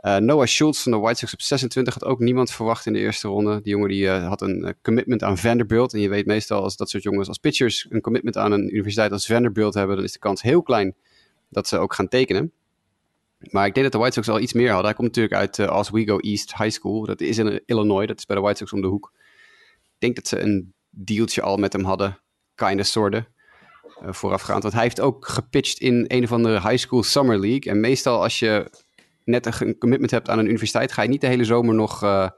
Uh, 0.00 0.16
Noah 0.16 0.46
Schultz 0.46 0.82
van 0.82 0.92
de 0.92 0.98
White 0.98 1.18
Sox 1.18 1.32
op 1.32 1.40
26 1.40 1.94
had 1.94 2.04
ook 2.04 2.18
niemand 2.18 2.50
verwacht 2.50 2.86
in 2.86 2.92
de 2.92 2.98
eerste 2.98 3.28
ronde. 3.28 3.60
Die 3.62 3.72
jongen 3.72 3.88
die, 3.88 4.04
uh, 4.04 4.28
had 4.28 4.42
een 4.42 4.64
uh, 4.64 4.70
commitment 4.82 5.22
aan 5.22 5.38
Vanderbilt. 5.38 5.92
En 5.92 6.00
je 6.00 6.08
weet 6.08 6.26
meestal 6.26 6.62
als 6.62 6.76
dat 6.76 6.90
soort 6.90 7.02
jongens 7.02 7.28
als 7.28 7.38
pitchers 7.38 7.86
een 7.88 8.00
commitment 8.00 8.36
aan 8.36 8.52
een 8.52 8.74
universiteit 8.74 9.12
als 9.12 9.26
Vanderbilt 9.26 9.74
hebben, 9.74 9.96
dan 9.96 10.04
is 10.04 10.12
de 10.12 10.18
kans 10.18 10.42
heel 10.42 10.62
klein 10.62 10.94
dat 11.48 11.68
ze 11.68 11.78
ook 11.78 11.94
gaan 11.94 12.08
tekenen. 12.08 12.52
Maar 13.38 13.66
ik 13.66 13.74
denk 13.74 13.84
dat 13.84 13.92
de 13.92 13.98
White 13.98 14.14
Sox 14.14 14.28
al 14.28 14.40
iets 14.40 14.52
meer 14.52 14.68
hadden. 14.68 14.86
Hij 14.86 14.94
komt 14.94 15.16
natuurlijk 15.16 15.34
uit 15.34 15.70
Oswego 15.70 16.18
East 16.18 16.56
High 16.56 16.70
School. 16.70 17.04
Dat 17.04 17.20
is 17.20 17.38
in 17.38 17.62
Illinois, 17.66 18.06
dat 18.06 18.18
is 18.18 18.26
bij 18.26 18.36
de 18.36 18.42
White 18.42 18.58
Sox 18.58 18.72
om 18.72 18.80
de 18.80 18.86
hoek. 18.86 19.12
Ik 19.82 19.98
denk 19.98 20.16
dat 20.16 20.28
ze 20.28 20.40
een 20.40 20.72
dealtje 20.90 21.42
al 21.42 21.56
met 21.56 21.72
hem 21.72 21.84
hadden, 21.84 22.18
kinda 22.54 22.82
sorta. 22.82 23.26
voorafgaand. 24.00 24.62
Want 24.62 24.74
hij 24.74 24.82
heeft 24.82 25.00
ook 25.00 25.26
gepitcht 25.26 25.78
in 25.78 26.04
een 26.08 26.24
of 26.24 26.32
andere 26.32 26.60
high 26.60 26.76
school 26.76 27.02
summer 27.02 27.40
league. 27.40 27.72
En 27.72 27.80
meestal 27.80 28.22
als 28.22 28.38
je 28.38 28.70
net 29.28 29.60
een 29.60 29.78
commitment 29.78 30.10
hebt 30.10 30.28
aan 30.28 30.38
een 30.38 30.46
universiteit, 30.46 30.92
ga 30.92 31.02
je 31.02 31.08
niet 31.08 31.20
de 31.20 31.26
hele 31.26 31.44
zomer 31.44 31.74
nog, 31.74 32.04
uh, 32.04 32.28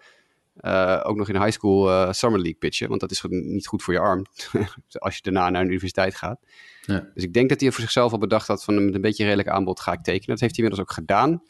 uh, 0.60 1.00
ook 1.02 1.16
nog 1.16 1.28
in 1.28 1.42
high 1.42 1.50
school 1.50 1.88
uh, 1.88 2.12
summer 2.12 2.40
league 2.40 2.58
pitchen. 2.58 2.88
Want 2.88 3.00
dat 3.00 3.10
is 3.10 3.24
niet 3.28 3.66
goed 3.66 3.82
voor 3.82 3.94
je 3.94 4.00
arm 4.00 4.26
als 4.98 5.14
je 5.14 5.22
daarna 5.22 5.50
naar 5.50 5.60
een 5.60 5.68
universiteit 5.68 6.14
gaat. 6.14 6.40
Ja. 6.86 7.10
Dus 7.14 7.24
ik 7.24 7.32
denk 7.32 7.48
dat 7.48 7.60
hij 7.60 7.70
voor 7.70 7.80
zichzelf 7.80 8.12
al 8.12 8.18
bedacht 8.18 8.46
had 8.46 8.64
van 8.64 8.84
met 8.84 8.94
een 8.94 9.00
beetje 9.00 9.24
redelijk 9.24 9.48
aanbod 9.48 9.80
ga 9.80 9.92
ik 9.92 10.02
tekenen. 10.02 10.28
Dat 10.28 10.40
heeft 10.40 10.56
hij 10.56 10.64
inmiddels 10.64 10.88
ook 10.88 10.94
gedaan. 10.94 11.42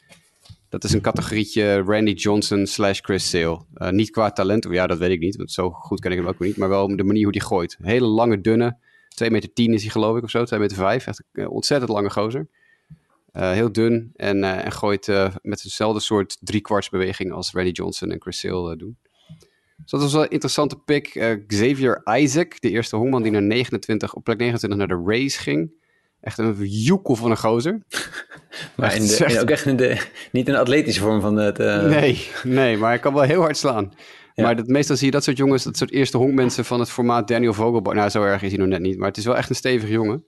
Dat 0.69 0.83
is 0.83 0.93
een 0.93 1.01
categorietje 1.01 1.81
Randy 1.81 2.11
Johnson 2.11 2.65
slash 2.65 2.99
Chris 3.01 3.29
Sale. 3.29 3.65
niet 3.91 4.09
qua 4.09 4.31
talent, 4.31 4.67
ja 4.69 4.87
dat 4.87 4.97
weet 4.97 5.11
ik 5.11 5.19
niet, 5.19 5.35
want 5.35 5.51
zo 5.51 5.69
goed 5.69 5.99
ken 5.99 6.11
ik 6.11 6.17
hem 6.17 6.27
ook 6.27 6.39
niet. 6.39 6.57
Maar 6.57 6.69
wel 6.69 6.95
de 6.95 7.03
manier 7.03 7.23
hoe 7.23 7.37
hij 7.37 7.47
gooit. 7.47 7.77
Hele 7.81 8.05
lange, 8.05 8.41
dunne, 8.41 8.77
2 9.15 9.31
meter 9.31 9.53
10 9.53 9.73
is 9.73 9.81
hij 9.81 9.91
geloof 9.91 10.17
ik 10.17 10.23
of 10.23 10.29
zo, 10.29 10.43
2 10.43 10.59
meter 10.59 10.77
5. 10.77 11.07
Echt 11.07 11.23
een 11.31 11.47
ontzettend 11.47 11.91
lange 11.91 12.09
gozer. 12.09 12.47
Uh, 13.33 13.51
heel 13.51 13.71
dun 13.71 14.11
en, 14.15 14.37
uh, 14.37 14.65
en 14.65 14.71
gooit 14.71 15.07
uh, 15.07 15.27
met 15.41 15.63
dezelfde 15.63 15.99
soort 15.99 16.37
driekwartsbeweging 16.39 17.31
als 17.31 17.51
Randy 17.51 17.71
Johnson 17.71 18.11
en 18.11 18.21
Chris 18.21 18.41
doen. 18.41 18.97
Dus 19.77 19.91
dat 19.91 20.01
was 20.01 20.13
wel 20.13 20.23
een 20.23 20.29
interessante 20.29 20.75
pick. 20.75 21.37
Xavier 21.47 22.01
Isaac, 22.17 22.61
de 22.61 22.69
eerste 22.69 22.95
hongman 22.95 23.21
die 23.21 23.31
naar 23.31 23.41
29, 23.41 24.13
op 24.13 24.23
plek 24.23 24.37
29 24.37 24.79
naar 24.79 24.87
de 24.87 25.03
Race 25.05 25.39
ging. 25.39 25.71
Echt 26.21 26.37
een 26.37 26.55
joekel 26.65 27.15
van 27.15 27.31
een 27.31 27.37
gozer. 27.37 27.81
maar 28.75 28.95
in 28.95 29.07
de, 29.07 29.39
ook 29.41 29.49
echt 29.49 29.65
in 29.65 29.75
de, 29.75 30.05
niet 30.31 30.47
een 30.47 30.55
atletische 30.55 31.01
vorm 31.01 31.21
van 31.21 31.35
het... 31.35 31.57
Nee, 31.57 32.27
nee, 32.43 32.77
maar 32.77 32.89
hij 32.89 32.99
kan 32.99 33.13
wel 33.13 33.23
heel 33.23 33.41
hard 33.41 33.57
slaan. 33.57 33.93
Ja. 34.33 34.43
Maar 34.43 34.55
dat, 34.55 34.67
meestal 34.67 34.95
zie 34.95 35.05
je 35.05 35.11
dat 35.11 35.23
soort 35.23 35.37
jongens, 35.37 35.63
dat 35.63 35.77
soort 35.77 35.91
eerste 35.91 36.17
honkmensen 36.17 36.65
van 36.65 36.79
het 36.79 36.89
formaat 36.89 37.27
Daniel 37.27 37.53
Vogelbach. 37.53 37.93
Nou, 37.93 38.09
zo 38.09 38.23
erg 38.23 38.41
is 38.41 38.49
hij 38.49 38.59
nog 38.59 38.67
net 38.67 38.81
niet, 38.81 38.97
maar 38.97 39.07
het 39.07 39.17
is 39.17 39.25
wel 39.25 39.37
echt 39.37 39.49
een 39.49 39.55
stevige 39.55 39.91
jongen 39.91 40.25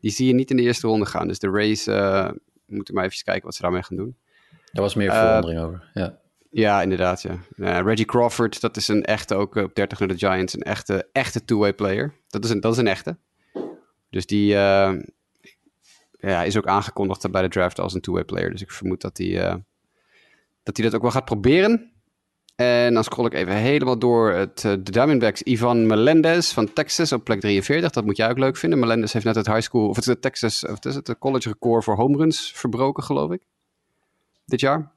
die 0.00 0.10
zie 0.10 0.26
je 0.26 0.34
niet 0.34 0.50
in 0.50 0.56
de 0.56 0.62
eerste 0.62 0.86
ronde 0.86 1.06
gaan. 1.06 1.28
Dus 1.28 1.38
de 1.38 1.50
race, 1.50 1.92
uh, 1.92 2.30
moeten 2.66 2.94
maar 2.94 3.04
even 3.04 3.24
kijken 3.24 3.44
wat 3.44 3.54
ze 3.54 3.62
daarmee 3.62 3.82
gaan 3.82 3.96
doen. 3.96 4.16
Daar 4.72 4.82
was 4.82 4.94
meer 4.94 5.12
verwondering 5.12 5.60
over, 5.60 5.90
ja. 5.94 6.18
Ja, 6.50 6.82
inderdaad, 6.82 7.22
ja. 7.22 7.38
Uh, 7.56 7.80
Reggie 7.80 8.04
Crawford, 8.04 8.60
dat 8.60 8.76
is 8.76 8.88
een 8.88 9.04
echte, 9.04 9.34
ook 9.34 9.54
op 9.54 9.74
30 9.74 9.98
naar 9.98 10.08
de 10.08 10.18
Giants, 10.18 10.54
een 10.54 10.62
echte, 10.62 11.08
echte 11.12 11.44
two-way 11.44 11.74
player. 11.74 12.14
Dat 12.28 12.44
is 12.44 12.50
een, 12.50 12.60
dat 12.60 12.72
is 12.72 12.78
een 12.78 12.86
echte. 12.86 13.16
Dus 14.10 14.26
die 14.26 14.52
uh, 14.52 14.92
ja, 16.10 16.42
is 16.42 16.56
ook 16.56 16.66
aangekondigd 16.66 17.30
bij 17.30 17.42
de 17.42 17.48
draft 17.48 17.80
als 17.80 17.94
een 17.94 18.00
two-way 18.00 18.24
player. 18.24 18.50
Dus 18.50 18.62
ik 18.62 18.70
vermoed 18.70 19.00
dat 19.00 19.18
hij 19.18 19.26
uh, 19.26 19.54
dat, 20.62 20.76
dat 20.76 20.94
ook 20.94 21.02
wel 21.02 21.10
gaat 21.10 21.24
proberen. 21.24 21.92
En 22.56 22.94
dan 22.94 23.04
scroll 23.04 23.26
ik 23.26 23.34
even 23.34 23.54
helemaal 23.54 23.98
door 23.98 24.32
het, 24.32 24.64
eh, 24.64 24.70
de 24.70 24.90
Diamondbacks. 24.90 25.42
Ivan 25.42 25.86
Melendez 25.86 26.52
van 26.52 26.72
Texas 26.72 27.12
op 27.12 27.24
plek 27.24 27.40
43. 27.40 27.90
Dat 27.90 28.04
moet 28.04 28.16
jij 28.16 28.30
ook 28.30 28.38
leuk 28.38 28.56
vinden. 28.56 28.78
Melendez 28.78 29.12
heeft 29.12 29.24
net 29.24 29.34
het 29.34 29.46
high 29.46 29.60
school, 29.60 29.88
of 29.88 30.04
het 30.04 30.22
Texas, 30.22 30.64
of 30.64 30.74
het 30.74 30.84
is 30.84 30.94
het 30.94 31.16
college 31.18 31.48
record 31.48 31.84
voor 31.84 31.96
home 31.96 32.16
runs 32.16 32.52
verbroken, 32.54 33.02
geloof 33.02 33.30
ik. 33.30 33.42
Dit 34.44 34.60
jaar. 34.60 34.94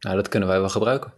Nou, 0.00 0.16
dat 0.16 0.28
kunnen 0.28 0.48
wij 0.48 0.60
wel 0.60 0.68
gebruiken. 0.68 1.12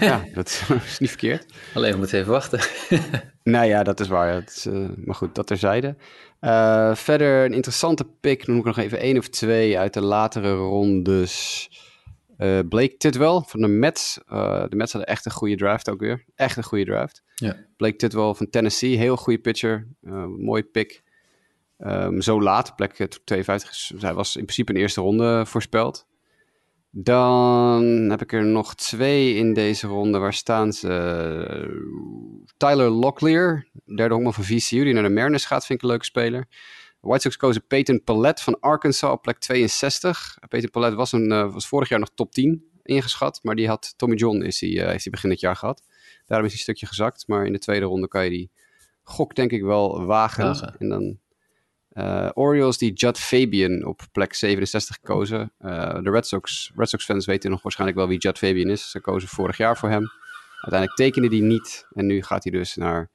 ja, 0.00 0.24
dat 0.34 0.62
is 0.86 0.98
niet 0.98 1.08
verkeerd. 1.08 1.52
Alleen 1.74 1.92
we 1.92 1.98
moeten 1.98 2.18
even 2.18 2.32
wachten. 2.32 2.60
nou 3.42 3.66
ja, 3.66 3.82
dat 3.82 4.00
is 4.00 4.08
waar. 4.08 4.42
Is, 4.46 4.66
uh, 4.66 4.88
maar 5.04 5.14
goed, 5.14 5.34
dat 5.34 5.46
terzijde. 5.46 5.96
Uh, 6.40 6.94
verder 6.94 7.44
een 7.44 7.54
interessante 7.54 8.04
pick. 8.20 8.46
Noem 8.46 8.58
ik 8.58 8.64
nog 8.64 8.78
even 8.78 8.98
één 8.98 9.18
of 9.18 9.28
twee 9.28 9.78
uit 9.78 9.94
de 9.94 10.00
latere 10.00 10.54
rondes. 10.54 11.68
Uh, 12.38 12.58
Blake 12.68 12.96
Tidwell 12.96 13.42
van 13.46 13.60
de 13.60 13.68
Mets. 13.68 14.20
Uh, 14.32 14.64
de 14.68 14.76
Mets 14.76 14.92
hadden 14.92 15.10
echt 15.10 15.26
een 15.26 15.32
goede 15.32 15.56
draft 15.56 15.90
ook 15.90 16.00
weer. 16.00 16.24
Echt 16.34 16.56
een 16.56 16.64
goede 16.64 16.84
draft. 16.84 17.22
Ja. 17.34 17.56
Blake 17.76 17.96
Tidwell 17.96 18.34
van 18.34 18.50
Tennessee, 18.50 18.96
heel 18.96 19.16
goede 19.16 19.40
pitcher. 19.40 19.86
Uh, 20.02 20.24
mooi 20.24 20.62
pick. 20.62 21.02
Um, 21.78 22.20
zo 22.20 22.42
laat, 22.42 22.76
plek 22.76 23.08
52. 23.24 23.90
Hij 23.98 24.14
was 24.14 24.36
in 24.36 24.42
principe 24.42 24.72
een 24.72 24.80
eerste 24.80 25.00
ronde 25.00 25.46
voorspeld. 25.46 26.06
Dan 26.90 27.84
heb 28.10 28.22
ik 28.22 28.32
er 28.32 28.44
nog 28.44 28.74
twee 28.74 29.34
in 29.34 29.52
deze 29.52 29.86
ronde. 29.86 30.18
Waar 30.18 30.34
staan 30.34 30.72
ze? 30.72 31.94
Tyler 32.56 32.90
Locklear, 32.90 33.66
derde 33.96 34.14
honkman 34.14 34.34
van 34.34 34.44
VCU, 34.44 34.84
die 34.84 34.92
naar 34.92 35.02
de 35.02 35.08
Mariners 35.08 35.44
gaat, 35.44 35.66
vind 35.66 35.78
ik 35.78 35.84
een 35.84 35.90
leuke 35.90 36.04
speler. 36.04 36.46
White 37.00 37.20
Sox 37.20 37.36
kozen 37.36 37.66
Peyton 37.66 38.02
Pallet 38.04 38.40
van 38.40 38.60
Arkansas 38.60 39.10
op 39.10 39.22
plek 39.22 39.38
62. 39.38 40.38
Peyton 40.48 40.70
Pallet 40.70 40.94
was, 40.94 41.12
een, 41.12 41.32
uh, 41.32 41.52
was 41.52 41.66
vorig 41.66 41.88
jaar 41.88 41.98
nog 41.98 42.10
top 42.14 42.32
10 42.32 42.64
ingeschat, 42.82 43.40
maar 43.42 43.54
die 43.54 43.68
had 43.68 43.94
Tommy 43.96 44.16
John 44.16 44.42
is 44.42 44.58
die, 44.58 44.76
uh, 44.76 44.86
heeft 44.86 45.02
hij 45.02 45.12
begin 45.12 45.30
dit 45.30 45.40
jaar 45.40 45.56
gehad. 45.56 45.82
Daarom 46.26 46.46
is 46.46 46.52
hij 46.52 46.60
een 46.60 46.74
stukje 46.74 46.86
gezakt, 46.86 47.24
maar 47.26 47.46
in 47.46 47.52
de 47.52 47.58
tweede 47.58 47.86
ronde 47.86 48.08
kan 48.08 48.24
je 48.24 48.30
die 48.30 48.50
gok 49.02 49.34
denk 49.34 49.50
ik 49.50 49.62
wel 49.62 50.04
wagen. 50.04 50.44
wagen. 50.44 50.76
En 50.78 50.88
dan 50.88 51.18
uh, 51.92 52.30
Orioles 52.34 52.78
die 52.78 52.92
Judd 52.92 53.18
Fabian 53.18 53.84
op 53.84 54.02
plek 54.12 54.34
67 54.34 55.00
kozen. 55.00 55.52
de 55.58 56.10
Red 56.10 56.26
Sox, 56.26 56.72
Red 56.74 56.88
Sox 56.88 57.04
fans 57.04 57.26
weten 57.26 57.50
nog 57.50 57.62
waarschijnlijk 57.62 57.98
wel 57.98 58.08
wie 58.08 58.18
Judd 58.18 58.38
Fabian 58.38 58.70
is. 58.70 58.90
Ze 58.90 59.00
kozen 59.00 59.28
vorig 59.28 59.56
jaar 59.56 59.76
voor 59.76 59.88
hem. 59.88 60.04
Uiteindelijk 60.60 60.94
tekende 60.94 61.28
hij 61.28 61.46
niet 61.46 61.86
en 61.92 62.06
nu 62.06 62.22
gaat 62.22 62.42
hij 62.42 62.52
dus 62.52 62.74
naar 62.74 63.10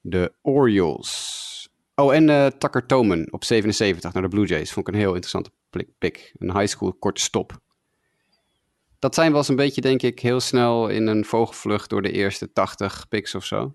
de 0.00 0.32
Orioles. 0.42 1.59
Oh, 2.00 2.14
en 2.14 2.28
uh, 2.28 2.46
Tucker 2.46 2.86
Toman 2.86 3.26
op 3.30 3.44
77 3.44 4.12
naar 4.12 4.22
de 4.22 4.28
Blue 4.28 4.46
Jays. 4.46 4.72
Vond 4.72 4.88
ik 4.88 4.94
een 4.94 5.00
heel 5.00 5.14
interessante 5.14 5.50
pick. 5.98 6.32
Een 6.38 6.58
high 6.58 6.66
school 6.66 6.92
korte 6.92 7.20
stop. 7.20 7.58
Dat 8.98 9.14
zijn 9.14 9.30
wel 9.30 9.38
eens 9.38 9.48
een 9.48 9.56
beetje, 9.56 9.80
denk 9.80 10.02
ik, 10.02 10.20
heel 10.20 10.40
snel 10.40 10.88
in 10.88 11.06
een 11.06 11.24
vogelvlucht 11.24 11.90
door 11.90 12.02
de 12.02 12.12
eerste 12.12 12.52
80 12.52 13.08
picks 13.08 13.34
of 13.34 13.44
zo. 13.44 13.74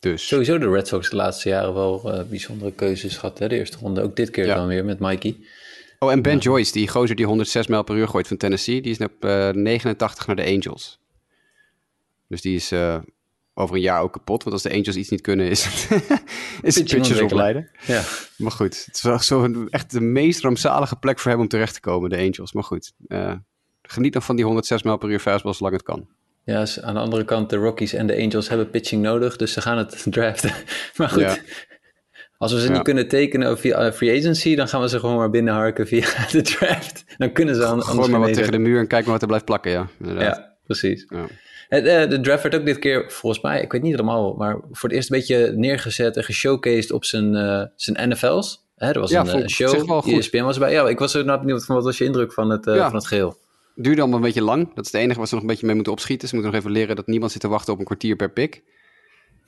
Dus. 0.00 0.26
Sowieso 0.26 0.58
de 0.58 0.70
Red 0.70 0.88
Sox 0.88 1.10
de 1.10 1.16
laatste 1.16 1.48
jaren 1.48 1.74
wel 1.74 2.14
uh, 2.14 2.22
bijzondere 2.22 2.72
keuzes 2.72 3.16
gehad. 3.16 3.38
Hè? 3.38 3.48
De 3.48 3.56
eerste 3.56 3.78
ronde 3.78 4.02
ook 4.02 4.16
dit 4.16 4.30
keer 4.30 4.46
dan 4.46 4.66
weer 4.66 4.84
met 4.84 4.98
Mikey. 4.98 5.36
Oh, 5.98 6.12
en 6.12 6.22
Ben 6.22 6.38
Joyce, 6.38 6.72
die 6.72 6.88
gozer 6.88 7.16
die 7.16 7.26
106 7.26 7.66
mijl 7.66 7.82
per 7.82 7.96
uur 7.96 8.08
gooit 8.08 8.28
van 8.28 8.36
Tennessee, 8.36 8.82
die 8.82 8.90
is 8.90 8.98
op 8.98 9.24
uh, 9.24 9.50
89 9.50 10.26
naar 10.26 10.36
de 10.36 10.44
Angels. 10.44 10.98
Dus 12.28 12.40
die 12.40 12.54
is 12.54 12.72
uh, 12.72 12.98
over 13.54 13.74
een 13.76 13.80
jaar 13.82 14.00
ook 14.00 14.12
kapot. 14.12 14.42
Want 14.42 14.54
als 14.54 14.62
de 14.62 14.70
Angels 14.72 14.96
iets 14.96 15.08
niet 15.10 15.20
kunnen, 15.20 15.48
is 15.48 15.64
het, 15.64 15.88
is 16.62 16.74
het 16.74 16.84
pitchers 16.94 17.20
opleiden. 17.20 17.70
Ja. 17.86 18.02
Maar 18.36 18.50
goed, 18.52 18.84
het 18.86 18.94
is 18.94 19.02
wel 19.02 19.18
zo 19.18 19.44
een- 19.44 19.68
echt 19.70 19.90
de 19.90 20.00
meest 20.00 20.40
rampzalige 20.42 20.96
plek 20.96 21.18
voor 21.18 21.30
hem 21.30 21.40
om 21.40 21.48
terecht 21.48 21.74
te 21.74 21.80
komen, 21.80 22.10
de 22.10 22.16
Angels. 22.18 22.52
Maar 22.52 22.64
goed, 22.64 22.92
eh, 23.08 23.32
geniet 23.82 24.14
nog 24.14 24.24
van 24.24 24.36
die 24.36 24.44
106 24.44 24.82
mijl 24.82 24.96
per 24.96 25.10
uur 25.10 25.18
fastball 25.20 25.52
zolang 25.52 25.74
het 25.76 25.84
kan. 25.84 26.08
Ja, 26.44 26.66
aan 26.82 26.94
de 26.94 27.00
andere 27.00 27.24
kant, 27.24 27.50
de 27.50 27.56
Rockies 27.56 27.92
en 27.92 28.06
de 28.06 28.16
Angels 28.22 28.48
hebben 28.48 28.70
pitching 28.70 29.02
nodig, 29.02 29.36
dus 29.36 29.52
ze 29.52 29.60
gaan 29.60 29.78
het 29.78 30.04
draften. 30.10 30.52
Maar 30.96 31.08
goed, 31.08 31.20
Ja. 31.20 31.36
als 32.38 32.52
we 32.52 32.60
ze 32.60 32.66
Ja. 32.66 32.72
niet 32.72 32.82
kunnen 32.82 33.08
tekenen 33.08 33.58
via 33.58 33.78
eh, 33.86 33.92
free 33.92 34.18
agency, 34.18 34.54
dan 34.54 34.68
gaan 34.68 34.80
we 34.80 34.88
ze 34.88 34.98
gewoon 34.98 35.16
maar 35.16 35.30
binnenharken 35.30 35.86
via 35.86 36.06
de 36.30 36.42
draft. 36.42 37.04
Dan 37.16 37.32
kunnen 37.32 37.54
ze 37.54 37.64
an- 37.64 37.70
anders 37.70 37.88
Gooi 37.96 38.10
maar 38.10 38.20
wat 38.20 38.32
tegen 38.34 38.52
de 38.52 38.58
muur 38.58 38.78
en 38.78 38.86
kijk 38.86 39.02
maar 39.02 39.12
wat 39.12 39.20
er 39.20 39.26
blijft 39.26 39.44
plakken, 39.44 39.70
ja. 39.70 39.88
Inderdaad. 40.00 40.36
Ja, 40.36 40.56
precies. 40.64 41.06
Ja. 41.08 41.26
Eh, 41.82 42.08
de 42.10 42.20
draft 42.20 42.42
werd 42.42 42.54
ook 42.54 42.64
dit 42.66 42.78
keer, 42.78 43.04
volgens 43.12 43.42
mij, 43.42 43.62
ik 43.62 43.72
weet 43.72 43.82
niet 43.82 43.90
helemaal, 43.90 44.34
maar 44.34 44.56
voor 44.70 44.88
het 44.88 44.92
eerst 44.98 45.10
een 45.10 45.16
beetje 45.18 45.52
neergezet 45.56 46.16
en 46.16 46.24
geshowcased 46.24 46.90
op 46.92 47.04
zijn, 47.04 47.34
eh, 47.34 47.62
zijn 47.76 48.08
NFL's. 48.10 48.62
Hè, 48.76 48.90
er 48.92 49.00
was 49.00 49.10
Ja, 49.10 49.20
een, 49.20 49.42
eh, 49.42 49.48
show. 49.48 50.08
ESPN 50.08 50.42
was 50.42 50.54
erbij. 50.54 50.72
Ja, 50.72 50.88
ik 50.88 50.98
was 50.98 51.12
er 51.14 51.20
inderdaad 51.20 51.44
benieuwd 51.44 51.64
van 51.64 51.74
wat 51.74 51.84
was 51.84 51.98
je 51.98 52.04
indruk 52.04 52.32
van 52.32 52.50
het, 52.50 52.64
Ja. 52.64 52.86
van 52.86 52.94
het 52.94 53.06
geheel. 53.06 53.36
Duurde 53.74 54.00
allemaal 54.00 54.18
een 54.18 54.24
beetje 54.24 54.42
lang. 54.42 54.74
Dat 54.74 54.84
is 54.86 54.92
het 54.92 55.00
enige 55.00 55.18
wat 55.18 55.28
ze 55.28 55.34
nog 55.34 55.42
een 55.42 55.48
beetje 55.50 55.66
mee 55.66 55.74
moeten 55.74 55.92
opschieten. 55.92 56.28
Ze 56.28 56.34
moeten 56.34 56.52
nog 56.52 56.60
even 56.60 56.72
leren 56.74 56.96
dat 56.96 57.06
niemand 57.06 57.32
zit 57.32 57.40
te 57.40 57.48
wachten 57.48 57.72
op 57.72 57.78
een 57.78 57.84
kwartier 57.84 58.16
per 58.16 58.30
pick. 58.30 58.62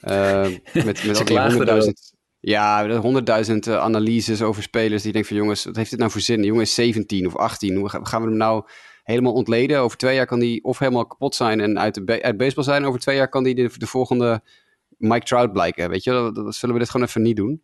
Eh, 0.01 0.47
met 0.85 1.05
met 1.05 1.31
al. 1.71 1.93
Ja, 2.41 2.97
honderdduizend 2.99 3.69
analyses 3.69 4.43
over 4.43 4.63
spelers. 4.63 5.03
Die 5.03 5.13
denken 5.13 5.31
van 5.31 5.41
jongens, 5.41 5.65
wat 5.65 5.77
heeft 5.77 5.91
dit 5.91 5.99
nou 5.99 6.11
voor 6.11 6.21
zin? 6.21 6.41
De 6.41 6.47
jongen 6.47 6.63
is 6.63 6.75
17 6.75 7.27
of 7.27 7.37
18. 7.37 7.77
Hoe 7.77 7.89
ga- 7.89 8.01
gaan 8.05 8.23
we 8.23 8.29
hem 8.29 8.37
nou 8.37 8.65
helemaal 9.07 9.33
ontleden? 9.33 9.79
Over 9.81 9.97
twee 9.97 10.15
jaar 10.15 10.27
kan 10.27 10.39
hij 10.39 10.59
of 10.63 10.79
helemaal 10.79 11.07
kapot 11.07 11.35
zijn 11.35 11.61
en 11.61 11.79
uit, 11.79 12.07
de 12.07 12.23
uit 12.23 12.37
baseball 12.37 12.65
zijn. 12.65 12.85
Over 12.85 13.01
twee 13.01 13.17
jaar 13.17 13.29
kan 13.29 13.45
hij 13.45 13.55
de, 13.55 13.71
de 13.77 13.87
volgende 13.87 14.43
Mike 14.97 15.25
Trout 15.27 15.53
blijken. 15.53 15.89
Weet 15.89 16.05
je, 16.05 16.11
dat, 16.11 16.35
dat- 16.35 16.55
zullen 16.55 16.75
we 16.75 16.81
dit 16.81 16.91
gewoon 16.91 17.07
even 17.07 17.23
niet 17.23 17.37
doen. 17.37 17.63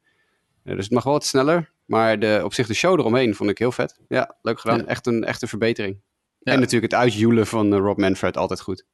Eh, 0.65 0.75
dus 0.75 0.85
het 0.85 0.93
mag 0.95 1.05
wel 1.05 1.13
wat 1.13 1.25
sneller. 1.25 1.71
Maar 1.85 2.19
de, 2.19 2.41
op 2.45 2.55
zich 2.55 2.67
de 2.67 2.75
show 2.75 2.99
eromheen 2.99 3.35
vond 3.35 3.51
ik 3.51 3.59
heel 3.59 3.73
vet. 3.73 3.99
Ja, 4.09 4.37
leuk 4.43 4.61
gedaan. 4.61 4.79
Ja. 4.79 4.85
Echt, 4.85 5.07
een, 5.07 5.25
echt 5.25 5.43
een 5.43 5.49
verbetering. 5.49 6.01
Ja. 6.39 6.53
En 6.53 6.61
natuurlijk 6.61 6.93
het 6.93 7.01
uitjoelen 7.01 7.47
van 7.47 7.73
eh, 7.73 7.79
Rob 7.79 7.99
Manfred, 7.99 8.37
altijd 8.37 8.61
goed. 8.61 8.85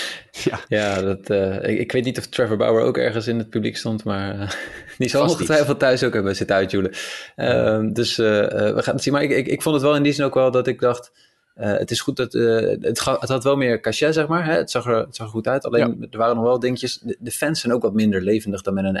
ja, 0.44 0.60
Ja, 0.68 1.00
dat, 1.00 1.30
eh, 1.30 1.68
ik, 1.70 1.78
ik 1.78 1.92
weet 1.92 2.04
niet 2.04 2.18
of 2.18 2.26
Trevor 2.26 2.56
Bauer 2.56 2.80
ook 2.82 2.96
ergens 2.98 3.26
in 3.26 3.38
het 3.38 3.50
publiek 3.50 3.76
stond, 3.76 4.04
maar 4.04 4.40
eh, 4.40 4.50
die 4.98 5.08
zal 5.08 5.22
ongetwijfeld 5.28 5.78
thuis 5.78 6.02
ook 6.04 6.12
hebben 6.14 6.36
zitten 6.36 6.56
uitjoelen. 6.56 6.92
Ehm, 7.36 7.92
dus 7.92 8.18
eh, 8.18 8.26
we 8.74 8.82
gaan 8.82 8.94
het 8.94 9.02
zien. 9.02 9.12
Maar 9.12 9.22
ik, 9.22 9.30
ik, 9.30 9.46
ik 9.46 9.62
vond 9.62 9.74
het 9.74 9.84
wel 9.84 9.96
in 9.96 10.02
die 10.02 10.12
zin 10.12 10.24
ook 10.24 10.34
wel 10.34 10.50
dat 10.50 10.66
ik 10.66 10.80
dacht, 10.80 11.12
het 11.54 11.90
is 11.90 12.00
goed 12.00 12.16
dat, 12.16 12.32
het, 12.32 13.00
ga- 13.00 13.16
het 13.20 13.28
had 13.28 13.44
wel 13.44 13.56
meer 13.56 13.80
cachet, 13.80 14.14
zeg 14.14 14.26
maar. 14.26 14.44
Hè? 14.46 14.54
Het, 14.54 14.70
zag 14.70 14.86
er, 14.86 14.96
het 14.96 15.16
zag 15.16 15.26
er 15.26 15.32
goed 15.32 15.48
uit, 15.48 15.64
alleen 15.64 16.06
er 16.10 16.18
waren 16.18 16.34
nog 16.36 16.44
wel 16.44 16.58
dingetjes. 16.58 16.98
De, 16.98 17.16
de 17.18 17.30
fans 17.30 17.60
zijn 17.60 17.72
ook 17.72 17.82
wat 17.82 17.92
minder 17.92 18.20
levendig 18.22 18.62
dan 18.62 18.74
met 18.74 18.84
een 18.84 18.96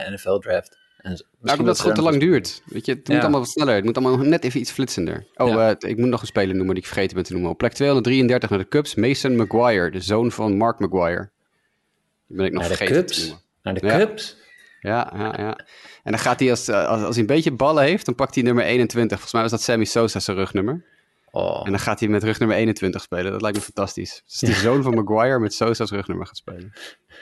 NFL-draft. 1.02 1.24
Nou, 1.40 1.58
omdat 1.58 1.72
het 1.74 1.80
gewoon 1.80 1.96
te 1.96 2.02
lang 2.02 2.20
duurt. 2.20 2.62
Weet 2.64 2.86
je, 2.86 2.92
het 2.92 3.06
Ja. 3.08 3.12
moet 3.14 3.22
allemaal 3.22 3.40
wat 3.40 3.48
sneller. 3.50 3.74
Het 3.74 3.84
moet 3.84 3.96
allemaal 3.96 4.26
net 4.26 4.44
even 4.44 4.60
iets 4.60 4.70
flitsender. 4.70 5.26
Oh, 5.34 5.48
Ja. 5.48 5.74
eh, 5.78 5.90
ik 5.90 5.96
moet 5.98 6.08
nog 6.08 6.20
een 6.20 6.26
speler 6.26 6.54
noemen 6.56 6.74
die 6.74 6.82
ik 6.82 6.88
vergeten 6.90 7.14
ben 7.14 7.24
te 7.24 7.32
noemen. 7.32 7.50
Op 7.50 7.58
plek 7.58 7.72
233 7.72 8.50
naar 8.50 8.58
de 8.58 8.68
Cubs, 8.68 8.94
Mason 8.94 9.36
Maguire, 9.36 9.90
de 9.90 10.00
zoon 10.00 10.32
van 10.32 10.56
Mark 10.56 10.78
Maguire. 10.78 11.30
Die 12.26 12.36
ben 12.36 12.46
ik 12.46 12.52
nog 12.52 12.60
Naar 12.60 12.70
de 12.70 12.76
vergeten 12.76 13.06
te 13.06 13.20
noemen. 13.20 13.40
Naar 13.62 13.74
de 13.74 13.86
Ja. 13.86 13.98
Cubs? 13.98 14.36
Ja, 14.80 15.12
ja, 15.16 15.34
ja. 15.38 15.58
En 16.02 16.10
dan 16.12 16.18
gaat 16.18 16.40
hij, 16.40 16.50
als, 16.50 16.68
eh, 16.68 16.86
als, 16.86 17.02
als 17.02 17.10
hij 17.14 17.20
een 17.20 17.26
beetje 17.34 17.52
ballen 17.52 17.82
heeft, 17.84 18.04
dan 18.06 18.14
pakt 18.14 18.34
hij 18.34 18.44
nummer 18.44 18.64
21. 18.64 19.10
Volgens 19.18 19.32
mij 19.32 19.42
was 19.42 19.50
dat 19.50 19.62
Sammy 19.62 19.84
Sosa 19.84 20.20
zijn 20.20 20.36
rugnummer. 20.36 20.84
Oh, 21.30 21.60
En 21.64 21.70
dan 21.70 21.80
gaat 21.80 22.00
hij 22.00 22.08
met 22.08 22.22
rugnummer 22.22 22.56
21 22.56 23.02
spelen. 23.02 23.32
Dat 23.32 23.40
lijkt 23.42 23.56
me 23.56 23.62
fantastisch. 23.62 24.22
Dus 24.26 24.38
die 24.38 24.54
zoon 24.54 24.82
van 24.82 24.94
Maguire 24.94 25.38
met 25.38 25.54
Sosa's 25.54 25.90
rugnummer 25.90 26.26
gaat 26.26 26.36
spelen. 26.36 26.72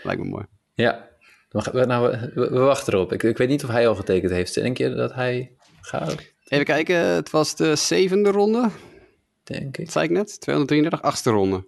Lijkt 0.02 0.22
me 0.22 0.28
mooi. 0.28 0.44
ja. 0.74 1.08
Dan 1.50 1.62
we- 1.72 1.84
Nou, 1.86 2.30
we, 2.34 2.48
wachten 2.50 2.92
erop. 2.94 3.12
Ik, 3.12 3.22
ik 3.22 3.36
weet 3.38 3.48
niet 3.48 3.64
of 3.64 3.70
hij 3.70 3.88
al 3.88 3.94
getekend 3.94 4.30
heeft. 4.32 4.54
Denk 4.54 4.78
je 4.78 4.94
dat 4.94 5.14
hij 5.14 5.56
gaat? 5.80 6.32
Even 6.44 6.64
kijken, 6.64 6.96
het 6.96 7.30
was 7.30 7.56
de 7.56 7.76
zevende 7.76 8.30
ronde. 8.30 8.68
Denk 9.42 9.76
ik. 9.76 9.84
Wat 9.84 9.92
zei 9.92 10.04
ik 10.04 10.10
net? 10.10 10.40
233, 10.40 11.02
achtste 11.02 11.30
ronde. 11.30 11.66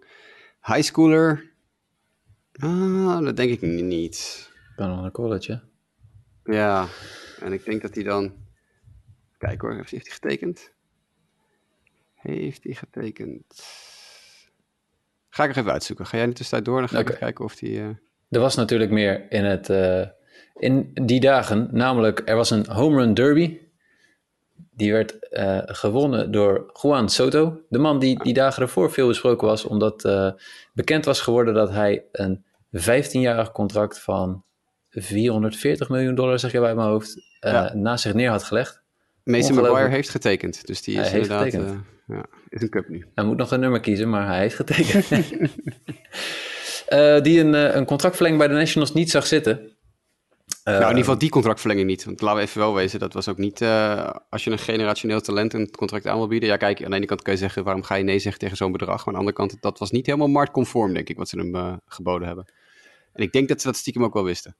High 0.64 0.82
schooler. 0.82 1.50
Ah, 2.52 3.24
dat 3.24 3.36
denk 3.36 3.50
ik 3.50 3.60
niet. 3.62 4.50
Kan 4.76 4.88
nog 4.88 5.00
naar 5.00 5.10
college, 5.10 5.52
hè? 5.52 6.52
Ja, 6.54 6.88
en 7.40 7.52
ik 7.52 7.64
denk 7.64 7.82
dat 7.82 7.94
hij 7.94 8.04
dan... 8.04 8.34
Kijk 9.38 9.60
hoor, 9.60 9.74
heeft 9.74 9.90
hij 9.90 10.00
getekend? 10.00 10.70
Heeft 12.14 12.64
hij 12.64 12.74
getekend? 12.74 13.44
Ga 15.28 15.42
ik 15.42 15.48
nog 15.48 15.58
even 15.58 15.72
uitzoeken. 15.72 16.06
Ga 16.06 16.12
jij 16.16 16.22
in 16.24 16.30
de 16.30 16.36
tussentijd 16.36 16.64
door? 16.68 16.78
Dan 16.80 16.88
ga 16.88 16.94
ik 16.98 17.00
Oké. 17.02 17.12
even 17.12 17.24
kijken 17.26 17.44
of 17.44 17.60
hij... 17.60 17.88
eh, 17.88 17.94
Er 18.32 18.40
was 18.40 18.54
natuurlijk 18.54 18.90
meer 18.90 19.26
in, 19.28 19.44
het, 19.44 19.70
eh, 19.70 20.02
in 20.54 20.90
die 20.94 21.20
dagen. 21.20 21.68
Namelijk, 21.70 22.22
er 22.24 22.36
was 22.36 22.50
een 22.50 22.66
home 22.70 22.96
run 22.96 23.14
derby. 23.14 23.58
Die 24.74 24.92
werd 24.92 25.28
eh, 25.28 25.58
gewonnen 25.64 26.30
door 26.30 26.70
Juan 26.82 27.08
Soto. 27.08 27.60
De 27.68 27.78
man 27.78 27.98
die 27.98 28.22
die 28.22 28.34
dagen 28.34 28.62
ervoor 28.62 28.92
veel 28.92 29.06
besproken 29.06 29.46
was. 29.46 29.64
Omdat 29.64 30.04
eh, 30.04 30.30
bekend 30.72 31.04
was 31.04 31.20
geworden 31.20 31.54
dat 31.54 31.70
hij 31.70 32.04
een 32.12 32.44
15-jarig 32.76 33.52
contract 33.52 34.00
van 34.00 34.44
440 34.90 35.88
miljoen 35.88 36.14
dollar, 36.14 36.38
zeg 36.38 36.52
je 36.52 36.60
bij 36.60 36.74
mijn 36.74 36.88
hoofd, 36.88 37.36
Ja. 37.40 37.74
naast 37.74 38.02
zich 38.02 38.14
neer 38.14 38.30
had 38.30 38.42
gelegd. 38.42 38.82
Mason. 39.24 39.54
Maguire 39.54 39.88
heeft 39.88 40.08
getekend. 40.08 40.66
Dus 40.66 40.82
die 40.82 41.00
is 41.00 41.10
Hij 41.10 41.20
inderdaad... 41.20 41.52
ja, 42.06 42.24
is 42.48 42.62
een 42.62 42.70
cup 42.70 42.88
nu. 42.88 43.06
Hij 43.14 43.24
moet 43.24 43.36
nog 43.36 43.50
een 43.50 43.60
nummer 43.60 43.80
kiezen, 43.80 44.10
maar 44.10 44.26
hij 44.26 44.38
heeft 44.38 44.54
getekend. 44.54 45.08
Eh, 46.92 47.20
die 47.20 47.40
een, 47.40 47.54
eh, 47.54 47.74
een 47.74 47.84
contractverlenging 47.84 48.42
bij 48.42 48.50
de 48.52 48.58
Nationals 48.58 48.92
niet 48.92 49.10
zag 49.10 49.26
zitten. 49.26 49.76
nou, 50.64 50.76
in 50.76 50.82
ieder 50.82 50.98
geval 50.98 51.18
die 51.18 51.30
contractverlenging 51.30 51.86
niet. 51.86 52.04
Want 52.04 52.20
laten 52.20 52.36
we 52.36 52.44
even 52.44 52.60
wel 52.60 52.74
wezen, 52.74 52.98
dat 52.98 53.12
was 53.12 53.28
ook 53.28 53.38
niet... 53.38 53.60
eh, 53.60 54.10
als 54.30 54.44
je 54.44 54.50
een 54.50 54.58
generationeel 54.58 55.20
talent 55.20 55.54
een 55.54 55.70
contract 55.70 56.06
aan 56.06 56.16
wil 56.16 56.26
bieden... 56.26 56.48
Ja, 56.48 56.56
kijk, 56.56 56.84
aan 56.84 56.90
de 56.90 56.96
ene 56.96 57.06
kant 57.06 57.22
kun 57.22 57.32
je 57.32 57.38
zeggen... 57.38 57.64
waarom 57.64 57.82
ga 57.82 57.94
je 57.94 58.04
nee 58.04 58.18
zeggen 58.18 58.40
tegen 58.40 58.56
zo'n 58.56 58.72
bedrag? 58.72 58.96
Maar 58.96 59.06
aan 59.06 59.12
de 59.12 59.18
andere 59.18 59.36
kant, 59.36 59.56
dat 59.62 59.78
was 59.78 59.90
niet 59.90 60.06
helemaal 60.06 60.28
marktconform, 60.28 60.94
denk 60.94 61.08
ik... 61.08 61.16
wat 61.16 61.28
ze 61.28 61.38
hem 61.38 61.54
eh, 61.54 61.72
geboden 61.86 62.26
hebben. 62.26 62.52
En 63.12 63.22
ik 63.22 63.32
denk 63.32 63.48
dat 63.48 63.60
ze 63.60 63.66
dat 63.66 63.76
stiekem 63.76 64.04
ook 64.04 64.14
wel 64.14 64.24
wisten. 64.24 64.56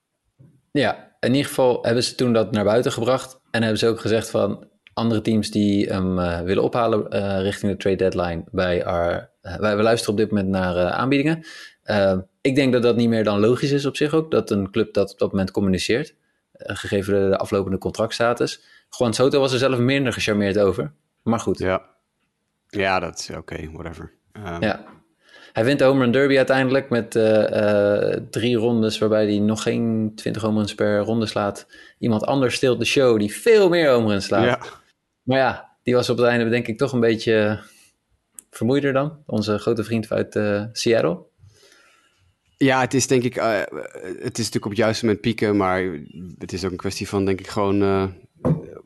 Ja, 0.71 1.17
in 1.21 1.31
ieder 1.31 1.49
geval 1.49 1.79
hebben 1.83 2.05
ze 2.05 2.15
toen 2.15 2.33
dat 2.33 2.53
naar 2.53 2.65
buiten 2.65 2.93
gebracht. 2.93 3.41
En 3.51 3.61
hebben 3.61 3.79
ze 3.79 3.89
ook 3.89 4.01
gezegd 4.01 4.31
van 4.31 4.67
andere 4.95 5.21
teams 5.21 5.51
die 5.51 5.87
hem 5.87 6.19
eh, 6.19 6.41
willen 6.41 6.63
ophalen 6.63 7.11
eh, 7.11 7.41
richting 7.41 7.73
de 7.73 7.79
trade 7.79 7.97
deadline. 7.97 8.45
Bij 8.51 8.85
our, 8.85 9.31
eh, 9.41 9.57
wij, 9.57 9.77
we 9.77 9.83
luisteren 9.83 10.15
op 10.15 10.21
dit 10.21 10.31
moment 10.31 10.49
naar 10.49 10.77
eh, 10.77 10.91
aanbiedingen. 10.91 11.45
Eh, 11.83 12.19
ik 12.41 12.55
denk 12.55 12.73
dat 12.73 12.83
dat 12.83 12.97
niet 12.97 13.09
meer 13.09 13.25
dan 13.25 13.41
logisch 13.41 13.71
is 13.71 13.87
op 13.87 13.97
zich 13.97 14.15
ook. 14.15 14.31
Dat 14.31 14.51
een 14.51 14.71
club 14.71 14.95
dat 14.95 15.13
op 15.13 15.19
dat 15.19 15.31
moment 15.31 15.51
communiceert. 15.51 16.15
eh, 16.53 16.77
gegeven 16.77 17.15
de, 17.23 17.29
de 17.29 17.37
aflopende 17.39 17.79
contractstatus. 17.79 18.63
Juan 18.99 19.15
Soto 19.15 19.41
was 19.41 19.53
er 19.53 19.59
zelf 19.59 19.79
minder 19.79 20.13
gecharmeerd 20.13 20.59
over. 20.59 20.93
Maar 21.23 21.41
goed, 21.41 21.59
ja. 21.59 21.69
Ja, 21.69 22.81
ja 22.81 23.01
dat 23.01 23.19
is 23.19 23.31
oké, 23.37 23.71
whatever. 23.73 24.13
Ehm, 24.33 24.63
Hij 25.53 25.65
wint 25.65 25.79
de 25.79 25.85
home 25.85 26.01
run 26.01 26.13
derby 26.13 26.37
uiteindelijk 26.37 26.89
met 26.91 27.17
eh, 27.17 28.13
eh, 28.13 28.21
drie 28.31 28.57
rondes 28.57 28.99
waarbij 28.99 29.25
hij 29.27 29.39
nog 29.39 29.63
geen 29.63 30.13
20 30.15 30.43
home 30.43 30.57
runs 30.59 30.75
per 30.75 30.99
ronde 30.99 31.27
slaat. 31.27 31.67
Iemand 31.99 32.25
anders 32.27 32.55
steelt 32.55 32.79
de 32.79 32.85
show 32.85 33.19
die 33.19 33.33
veel 33.33 33.69
meer 33.69 33.91
home 33.91 34.09
runs 34.09 34.25
slaat. 34.25 34.45
ja. 34.45 34.61
Maar 35.23 35.39
ja, 35.39 35.71
die 35.83 35.95
was 35.95 36.11
op 36.11 36.17
het 36.17 36.27
einde 36.27 36.49
denk 36.49 36.67
ik 36.69 36.79
toch 36.79 36.93
een 36.93 37.01
beetje 37.01 37.61
vermoeider 38.51 38.93
dan. 38.93 39.23
Onze 39.27 39.59
grote 39.59 39.85
vriend 39.85 40.11
uit 40.11 40.41
Seattle. 40.73 41.19
Ja, 42.65 42.81
het 42.81 42.95
is 42.95 43.07
denk 43.07 43.23
ik, 43.23 43.37
eh, 43.37 43.59
het 44.21 44.39
is 44.39 44.45
natuurlijk 44.45 44.65
op 44.65 44.71
het 44.71 44.77
juiste 44.81 45.05
moment 45.05 45.23
pieken, 45.23 45.57
maar 45.57 45.83
het 46.39 46.53
is 46.53 46.65
ook 46.65 46.71
een 46.71 46.77
kwestie 46.77 47.09
van 47.09 47.25
denk 47.25 47.41
ik 47.41 47.47
gewoon 47.49 47.83
eh, 47.83 48.05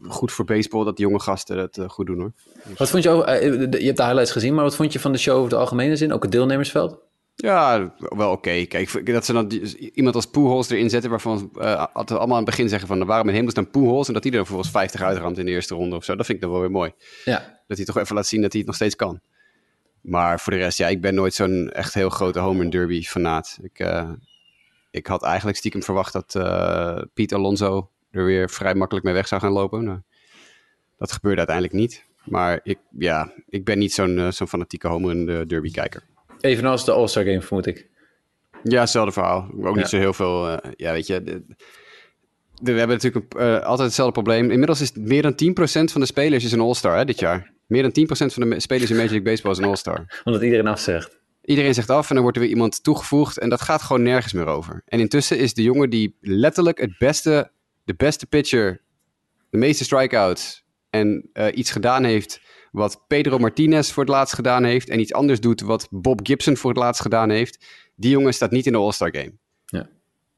goed 0.09 0.33
voor 0.33 0.45
baseball 0.45 0.85
dat 0.85 0.97
die 0.97 1.07
jonge 1.07 1.21
gasten 1.21 1.59
het 1.59 1.79
eh, 1.79 1.89
goed 1.89 2.07
doen 2.07 2.19
hoor. 2.21 2.33
Wat 2.77 2.91
vond 2.91 3.03
je 3.03 3.09
over, 3.11 3.27
de- 3.71 3.79
je 3.81 3.85
hebt 3.87 3.97
de 3.97 4.03
highlights 4.05 4.31
gezien, 4.33 4.55
maar 4.55 4.65
wat 4.65 4.77
vond 4.77 4.93
je 4.93 5.01
van 5.01 5.13
de 5.13 5.19
show 5.19 5.37
over 5.37 5.51
de 5.51 5.57
algemene 5.57 5.97
zin? 5.97 6.13
Ook 6.13 6.23
het 6.23 6.33
deelnemersveld? 6.33 6.99
Ja, 7.35 7.95
wel 7.99 8.31
oké. 8.31 8.65
Kijk, 8.65 9.13
dat 9.13 9.25
ze 9.25 9.33
dan 9.33 9.51
iemand 9.95 10.15
als 10.15 10.27
Pujols 10.27 10.71
erin 10.71 10.91
zetten 10.91 11.11
waarvan 11.11 11.51
altijd 11.93 12.19
allemaal 12.19 12.37
aan 12.37 12.43
het 12.45 12.45
begin 12.45 12.69
zeggen 12.69 12.89
van 12.89 13.05
waarom 13.05 13.29
in 13.29 13.35
hemelsnaam 13.35 13.71
Pujols 13.71 14.09
en 14.09 14.15
dat 14.15 14.23
hij 14.23 14.33
er 14.33 14.39
vervolgens 14.39 14.71
50 14.71 15.03
uitramt 15.03 15.39
in 15.39 15.45
de 15.45 15.51
eerste 15.51 15.75
ronde 15.75 15.97
of 15.97 16.05
zo. 16.05 16.17
Dat 16.17 16.27
vind 16.27 16.39
ik 16.39 16.45
dan 16.45 16.53
wel 16.53 16.61
weer 16.63 16.71
mooi. 16.71 16.93
Ja, 17.25 17.61
Dat 17.67 17.77
hij 17.77 17.87
toch 17.87 17.99
even 17.99 18.15
laat 18.15 18.27
zien 18.27 18.41
dat 18.41 18.51
hij 18.51 18.59
het 18.61 18.69
nog 18.69 18.77
steeds 18.77 18.97
kan. 18.97 19.21
Maar 20.09 20.41
voor 20.41 20.53
de 20.53 20.59
rest, 20.59 20.79
ja, 20.79 20.89
ik 20.89 21.01
ben 21.01 21.15
nooit 21.15 21.35
zo'n 21.35 21.71
echt 21.71 21.95
heel 21.95 22.09
grote 22.11 22.39
home 22.39 22.61
run 22.61 22.71
derby 22.71 23.03
fanaat. 23.03 23.59
Ik, 23.63 23.79
eh, 23.79 24.11
ik 24.91 25.07
had 25.07 25.23
eigenlijk 25.23 25.57
stiekem 25.59 25.83
verwacht 25.83 26.13
dat 26.13 26.35
eh 26.35 27.03
Piet 27.15 27.35
Alonso 27.35 27.91
er 28.11 28.25
weer 28.25 28.51
vrij 28.51 28.75
makkelijk 28.75 29.05
mee 29.05 29.15
weg 29.15 29.29
zou 29.29 29.41
gaan 29.41 29.53
lopen. 29.53 29.85
Nou, 29.85 30.01
dat 30.99 31.13
gebeurde 31.13 31.37
uiteindelijk 31.39 31.77
niet. 31.77 32.05
Maar 32.25 32.61
ik, 32.63 32.79
ja, 32.99 33.33
ik 33.49 33.65
ben 33.65 33.79
niet 33.79 33.93
zo'n 33.93 34.19
eh, 34.19 34.31
zo'n 34.31 34.49
fanatieke 34.49 34.89
home 34.89 35.33
eh, 35.39 35.47
derby 35.47 35.71
kijker. 35.71 36.03
evenals 36.41 36.85
de 36.85 36.93
All-Star 36.93 37.25
Game 37.25 37.41
vermoed 37.43 37.67
ik. 37.67 37.89
Ja, 38.63 38.81
hetzelfde 38.81 39.13
verhaal. 39.13 39.49
Ook 39.57 39.75
Ja. 39.75 39.81
niet 39.81 39.89
zo 39.89 39.97
heel 39.99 40.13
veel. 40.13 40.51
ja, 40.77 40.93
weet 40.93 41.07
je. 41.07 41.23
de- 41.23 41.45
we 42.63 42.73
hebben 42.73 42.97
natuurlijk 42.97 43.35
eh, 43.35 43.59
altijd 43.61 43.87
hetzelfde 43.87 44.13
probleem. 44.13 44.51
Inmiddels 44.51 44.81
is 44.81 44.93
meer 44.95 45.23
dan 45.23 45.33
10% 45.33 45.93
van 45.93 46.01
de 46.01 46.07
spelers 46.07 46.45
is 46.45 46.53
een 46.53 46.61
All-Star 46.61 46.97
hè, 46.97 47.05
dit 47.05 47.19
jaar. 47.19 47.53
Meer 47.67 47.83
dan 47.83 48.07
10% 48.31 48.33
van 48.33 48.51
de 48.51 48.61
spelers 48.61 48.91
in 48.91 48.97
Major 48.97 49.11
League 49.11 49.31
Baseball 49.31 49.53
is 49.53 49.59
een 49.59 49.65
All-Star. 49.65 50.07
Omdat 50.25 50.43
iedereen 50.43 50.67
afzegt. 50.67 51.19
Iedereen 51.45 51.75
zegt 51.75 51.91
af 51.91 52.09
en 52.09 52.15
dan 52.15 52.23
wordt 52.23 52.39
er 52.39 52.43
weer 52.43 52.53
iemand 52.53 52.83
toegevoegd 52.83 53.39
en 53.39 53.49
dat 53.49 53.61
gaat 53.61 53.83
gewoon 53.83 54.03
nergens 54.03 54.33
meer 54.33 54.47
over. 54.47 54.83
En 54.87 55.01
intussen 55.01 55.39
is 55.39 55.55
de 55.55 55.63
jongen 55.63 55.91
die 55.91 56.17
letterlijk 56.21 56.81
het 56.81 56.99
beste, 56.99 57.51
de 57.85 57.95
beste 57.95 58.27
pitcher, 58.27 58.81
de 59.51 59.59
meeste 59.59 59.85
strikeouts 59.85 60.65
en 60.91 61.31
uh, 61.33 61.47
iets 61.55 61.71
gedaan 61.71 62.05
heeft 62.05 62.41
wat 62.71 63.05
Pedro 63.07 63.39
Martinez 63.39 63.91
voor 63.91 64.03
het 64.03 64.13
laatst 64.13 64.35
gedaan 64.35 64.65
heeft 64.65 64.89
en 64.89 65.01
iets 65.01 65.13
anders 65.13 65.41
doet 65.41 65.61
wat 65.61 65.89
Bob 65.91 66.21
Gibson 66.23 66.57
voor 66.57 66.71
het 66.71 66.79
laatst 66.79 67.03
gedaan 67.03 67.31
heeft, 67.31 67.67
die 67.95 68.11
jongen 68.11 68.35
staat 68.35 68.51
niet 68.51 68.67
in 68.67 68.73
de 68.73 68.79
All-Star 68.79 69.17
Game. 69.17 69.33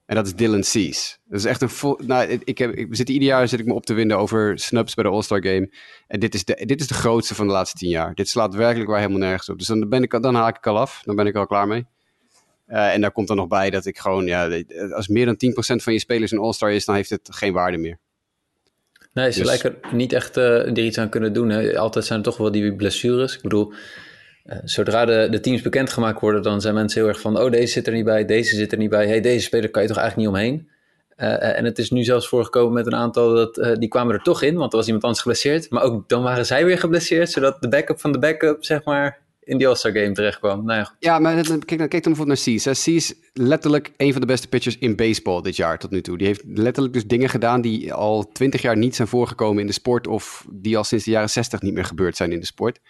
En 0.09 0.15
dat 0.15 0.27
is 0.27 0.35
Dylan 0.35 0.65
Cease. 0.65 1.17
Dat 1.25 1.39
is 1.39 1.45
echt 1.45 1.63
een 1.63 1.69
vol. 1.69 2.01
Nou, 2.07 2.41
ik 2.45 2.59
heb, 2.59 2.75
ik 2.75 2.89
zit 2.91 3.09
ieder 3.09 3.29
jaar 3.29 3.49
zit 3.49 3.61
ik 3.61 3.67
me 3.67 3.75
op 3.75 3.87
te 3.87 3.95
winden 3.95 4.19
over 4.19 4.59
snubs 4.59 4.95
bij 4.95 5.05
de 5.05 5.11
All-Star 5.11 5.43
Game. 5.43 5.71
En 6.07 6.21
dit 6.21 6.35
is, 6.35 6.45
de, 6.45 6.63
dit 6.67 6.81
is 6.81 6.87
de 6.87 6.95
grootste 6.95 7.35
van 7.35 7.47
de 7.47 7.53
laatste 7.53 7.79
tien 7.79 7.89
jaar. 7.89 8.15
Dit 8.15 8.29
slaat 8.29 8.55
werkelijk 8.55 8.91
waar 8.91 8.99
helemaal 8.99 9.21
nergens 9.21 9.49
op. 9.49 9.59
Dus 9.59 9.67
dan, 9.67 9.89
ben 9.89 10.03
ik, 10.03 10.23
dan 10.23 10.35
haak 10.35 10.57
ik 10.57 10.67
al 10.67 10.79
af. 10.79 11.03
Dan 11.05 11.17
ben 11.17 11.27
ik 11.27 11.35
al 11.35 11.47
klaar 11.47 11.67
mee. 11.67 11.87
Uh, 12.69 12.95
en 12.95 13.01
daar 13.01 13.11
komt 13.11 13.29
dan 13.29 13.37
nog 13.37 13.49
bij 13.49 13.71
dat 13.71 13.87
ik 13.87 13.99
gewoon, 13.99 14.27
ja, 14.27 14.63
als 14.91 15.09
meer 15.09 15.27
dan 15.27 15.35
10% 15.35 15.83
van 15.83 15.93
je 15.93 15.99
spelers 15.99 16.31
een 16.31 16.39
All-Star 16.39 16.73
is, 16.73 16.85
dan 16.85 16.95
heeft 16.95 17.11
het 17.11 17.29
geen 17.31 17.53
waarde 17.53 17.79
meer. 17.79 17.99
Nee, 19.13 19.33
ze 19.33 19.39
dus... 19.39 19.49
lijken 19.49 19.77
niet 19.93 20.13
echt 20.13 20.37
uh, 20.37 20.45
er 20.45 20.79
iets 20.79 20.99
aan 20.99 21.09
kunnen 21.09 21.33
doen. 21.33 21.49
Hè. 21.49 21.79
Altijd 21.79 22.05
zijn 22.05 22.19
er 22.19 22.25
toch 22.25 22.37
wel 22.37 22.51
die 22.51 22.77
blessures. 22.77 23.37
Ik 23.37 23.43
bedoel, 23.43 23.73
uh, 24.49 24.59
zodra 24.65 25.05
de, 25.05 25.29
de 25.31 25.41
teams 25.41 25.63
bekendgemaakt 25.63 26.21
worden, 26.21 26.43
dan 26.43 26.61
zijn 26.61 26.75
mensen 26.75 27.01
heel 27.01 27.09
erg 27.09 27.21
van: 27.21 27.41
oh, 27.41 27.51
deze 27.51 27.73
zit 27.73 27.87
er 27.87 27.93
niet 27.93 28.05
bij, 28.05 28.25
deze 28.25 28.57
zit 28.57 28.73
er 28.73 28.79
niet 28.79 28.91
bij. 28.91 29.07
hey, 29.07 29.21
deze 29.21 29.45
speler 29.45 29.71
kan 29.71 29.83
je 29.83 29.89
toch 29.89 29.99
eigenlijk 29.99 30.29
niet 30.29 30.37
omheen. 30.37 30.69
Uh, 31.17 31.59
en 31.59 31.65
het 31.65 31.79
is 31.79 31.91
nu 31.91 32.05
zelfs 32.05 32.29
voorgekomen 32.29 32.73
met 32.73 32.87
een 32.87 32.95
aantal 32.95 33.35
dat 33.35 33.77
die 33.79 33.89
kwamen 33.89 34.15
er 34.15 34.23
toch 34.23 34.43
in, 34.43 34.57
want 34.57 34.73
er 34.73 34.77
was 34.77 34.87
iemand 34.87 35.05
anders 35.05 35.23
geblesseerd. 35.23 35.71
Maar 35.71 35.83
ook 35.83 36.09
dan 36.09 36.23
waren 36.23 36.47
zij 36.47 36.65
weer 36.65 36.79
geblesseerd, 36.79 37.31
zodat 37.31 37.63
de 37.63 37.69
backup 37.69 38.01
van 38.01 38.13
de 38.13 38.19
backup, 38.19 38.65
zeg 38.65 38.85
maar, 38.85 39.19
in 39.49 39.59
die 39.59 39.69
All-Star 39.69 39.93
Game 39.93 40.13
terecht 40.13 40.39
kwam. 40.39 40.65
Nou 40.65 40.79
ja, 40.79 40.95
ja, 40.99 41.19
maar 41.19 41.35
kijk, 41.45 41.67
kijk 41.67 41.91
dan 41.91 41.91
bijvoorbeeld 41.91 42.27
naar 42.27 42.37
Cease. 42.37 42.75
Cease 42.75 43.13
is 43.13 43.31
letterlijk 43.33 43.93
een 43.97 44.13
van 44.13 44.21
de 44.21 44.27
beste 44.27 44.49
pitchers 44.49 44.79
in 44.79 44.97
baseball 44.97 45.43
dit 45.43 45.57
jaar 45.57 45.79
tot 45.79 45.91
nu 45.91 46.01
toe. 46.01 46.19
Die 46.19 46.27
heeft 46.27 46.43
letterlijk 46.47 46.95
dus 46.95 47.07
dingen 47.07 47.29
gedaan 47.29 47.61
die 47.61 47.93
al 47.93 48.29
twintig 48.33 48.63
jaar 48.63 48.77
niet 48.77 48.97
zijn 48.97 49.09
voorgekomen 49.09 49.61
in 49.61 49.67
de 49.67 49.73
sport... 49.73 50.07
of 50.07 50.47
die 50.51 50.77
al 50.77 50.85
sinds 50.85 51.05
de 51.05 51.11
jaren 51.11 51.31
zestig 51.31 51.61
niet 51.63 51.75
meer 51.75 51.85
gebeurd 51.85 52.17
zijn 52.17 52.33
in 52.33 52.41
de 52.41 52.47
sport. 52.47 52.81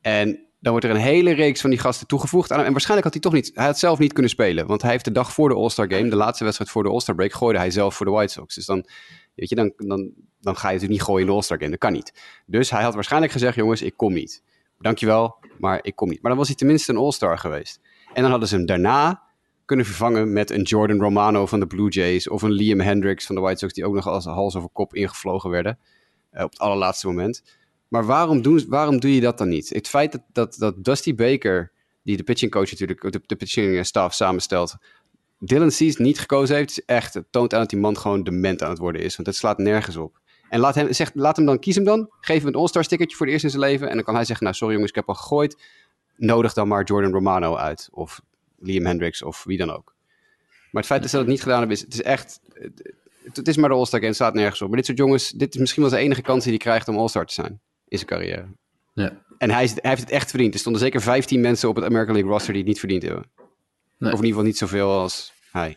En 0.00 0.38
dan 0.64 0.72
wordt 0.72 0.88
er 0.88 0.94
een 0.94 1.12
hele 1.12 1.32
reeks 1.32 1.60
van 1.60 1.70
die 1.70 1.78
gasten 1.78 2.06
toegevoegd 2.06 2.50
En 2.50 2.56
waarschijnlijk 2.56 3.04
had 3.04 3.12
hij 3.12 3.22
toch 3.22 3.32
niet... 3.32 3.50
Hij 3.54 3.64
had 3.64 3.78
zelf 3.78 3.98
niet 3.98 4.12
kunnen 4.12 4.30
spelen. 4.30 4.66
Want 4.66 4.82
hij 4.82 4.90
heeft 4.90 5.04
de 5.04 5.12
dag 5.12 5.32
voor 5.32 5.48
de 5.48 5.54
All-Star 5.54 5.92
Game... 5.92 6.08
de 6.08 6.16
laatste 6.16 6.44
wedstrijd 6.44 6.70
voor 6.70 6.82
de 6.82 6.88
All-Star 6.88 7.14
break... 7.14 7.32
gooide 7.32 7.58
hij 7.58 7.70
zelf 7.70 7.94
voor 7.94 8.06
de 8.06 8.12
White 8.12 8.32
Sox. 8.32 8.54
Dus 8.54 8.66
dan, 8.66 8.86
weet 9.34 9.48
je, 9.48 9.54
dan, 9.54 9.72
dan, 9.76 10.10
dan 10.40 10.56
ga 10.56 10.68
je 10.68 10.74
natuurlijk 10.74 10.90
niet 10.90 11.02
gooien 11.02 11.20
in 11.20 11.26
de 11.26 11.32
All-Star 11.32 11.58
Game. 11.58 11.70
Dat 11.70 11.78
kan 11.78 11.92
niet. 11.92 12.12
Dus 12.46 12.70
hij 12.70 12.82
had 12.82 12.94
waarschijnlijk 12.94 13.32
gezegd... 13.32 13.54
jongens, 13.56 13.82
ik 13.82 13.96
kom 13.96 14.12
niet. 14.12 14.42
Dankjewel, 14.78 15.36
maar 15.58 15.78
ik 15.82 15.96
kom 15.96 16.08
niet. 16.08 16.22
Maar 16.22 16.30
dan 16.30 16.38
was 16.38 16.48
hij 16.48 16.56
tenminste 16.56 16.92
een 16.92 16.98
All-Star 16.98 17.38
geweest. 17.38 17.80
En 18.12 18.22
dan 18.22 18.30
hadden 18.30 18.48
ze 18.48 18.56
hem 18.56 18.66
daarna 18.66 19.22
kunnen 19.64 19.86
vervangen 19.86 20.32
met 20.32 20.50
een 20.50 20.62
Jordan 20.62 21.00
Romano 21.00 21.46
van 21.46 21.60
de 21.60 21.66
Blue 21.66 21.88
Jays... 21.88 22.28
of 22.28 22.42
een 22.42 22.52
Liam 22.52 22.80
Hendricks 22.80 23.26
van 23.26 23.34
de 23.34 23.40
White 23.40 23.58
Sox... 23.58 23.72
die 23.72 23.86
ook 23.86 23.94
nog 23.94 24.06
als 24.06 24.24
hals 24.24 24.56
over 24.56 24.68
kop 24.72 24.94
ingevlogen 24.94 25.50
werden... 25.50 25.78
Uh, 26.32 26.42
op 26.42 26.50
het 26.50 26.60
allerlaatste 26.60 27.06
moment... 27.06 27.42
Maar 27.94 28.04
waarom, 28.04 28.42
doen, 28.42 28.64
waarom 28.68 29.00
doe 29.00 29.14
je 29.14 29.20
dat 29.20 29.38
dan 29.38 29.48
niet? 29.48 29.68
Het 29.68 29.88
feit 29.88 30.12
dat, 30.12 30.22
dat, 30.32 30.56
dat 30.58 30.84
Dusty 30.84 31.14
Baker, 31.14 31.72
die 32.02 32.16
de 32.16 32.22
pitching 32.22 32.50
coach 32.50 32.70
natuurlijk, 32.70 33.12
de, 33.12 33.20
de 33.26 33.36
pitching 33.36 33.86
staff 33.86 34.14
samenstelt, 34.14 34.76
Dylan 35.38 35.70
Cease 35.70 36.02
niet 36.02 36.18
gekozen 36.20 36.56
heeft, 36.56 36.84
echt, 36.84 37.14
het 37.14 37.24
toont 37.30 37.54
aan 37.54 37.60
dat 37.60 37.70
die 37.70 37.78
man 37.78 37.98
gewoon 37.98 38.22
dement 38.22 38.62
aan 38.62 38.70
het 38.70 38.78
worden 38.78 39.02
is. 39.02 39.16
Want 39.16 39.28
het 39.28 39.36
slaat 39.36 39.58
nergens 39.58 39.96
op. 39.96 40.20
En 40.48 40.60
laat 40.60 40.74
hem, 40.74 40.92
zeg, 40.92 41.10
laat 41.14 41.36
hem 41.36 41.46
dan, 41.46 41.58
kies 41.58 41.74
hem 41.74 41.84
dan. 41.84 42.10
Geef 42.20 42.38
hem 42.38 42.46
een 42.46 42.54
All-Star 42.54 42.84
stickertje 42.84 43.16
voor 43.16 43.26
de 43.26 43.32
eerste 43.32 43.46
in 43.46 43.52
zijn 43.52 43.64
leven. 43.70 43.88
En 43.88 43.94
dan 43.94 44.04
kan 44.04 44.14
hij 44.14 44.24
zeggen, 44.24 44.44
nou 44.44 44.56
sorry 44.56 44.72
jongens, 44.74 44.90
ik 44.90 44.96
heb 44.96 45.08
al 45.08 45.14
gegooid. 45.14 45.62
Nodig 46.16 46.52
dan 46.52 46.68
maar 46.68 46.84
Jordan 46.84 47.12
Romano 47.12 47.56
uit. 47.56 47.88
Of 47.92 48.20
Liam 48.58 48.86
Hendricks 48.86 49.22
of 49.22 49.44
wie 49.44 49.58
dan 49.58 49.70
ook. 49.70 49.94
Maar 50.70 50.82
het 50.82 50.86
feit 50.86 51.00
dat 51.00 51.10
ze 51.10 51.16
dat 51.16 51.26
niet 51.26 51.42
gedaan 51.42 51.58
hebben, 51.58 51.76
is, 51.76 51.82
het 51.82 51.94
is 51.94 52.02
echt... 52.02 52.40
Het, 53.24 53.36
het 53.36 53.48
is 53.48 53.56
maar 53.56 53.68
de 53.68 53.74
All-Star 53.74 53.98
game, 53.98 54.12
het 54.12 54.20
staat 54.20 54.34
nergens 54.34 54.62
op. 54.62 54.68
Maar 54.68 54.76
dit 54.76 54.86
soort 54.86 54.98
jongens, 54.98 55.30
dit 55.30 55.54
is 55.54 55.60
misschien 55.60 55.82
wel 55.82 55.92
de 55.92 55.98
enige 55.98 56.22
kans 56.22 56.42
die 56.42 56.52
hij 56.52 56.60
krijgt 56.60 56.88
om 56.88 56.96
All-Star 56.96 57.26
te 57.26 57.34
zijn 57.34 57.60
in 57.88 57.98
zijn 57.98 58.10
carrière. 58.10 58.46
Ja. 58.92 59.22
En 59.38 59.50
hij, 59.50 59.64
is, 59.64 59.70
hij 59.70 59.90
heeft 59.90 60.00
het 60.00 60.10
echt 60.10 60.30
verdiend. 60.30 60.54
Er 60.54 60.60
stonden 60.60 60.80
zeker 60.80 61.00
15 61.00 61.40
mensen 61.40 61.68
op 61.68 61.76
het 61.76 61.84
American 61.84 62.14
League 62.14 62.32
roster 62.32 62.52
die 62.52 62.62
het 62.62 62.70
niet 62.70 62.78
verdiend 62.78 63.02
hebben. 63.02 63.30
Nee. 63.98 64.12
Of 64.12 64.18
in 64.18 64.24
ieder 64.24 64.26
geval 64.26 64.42
niet 64.42 64.58
zoveel 64.58 64.90
als 64.90 65.32
hij. 65.50 65.76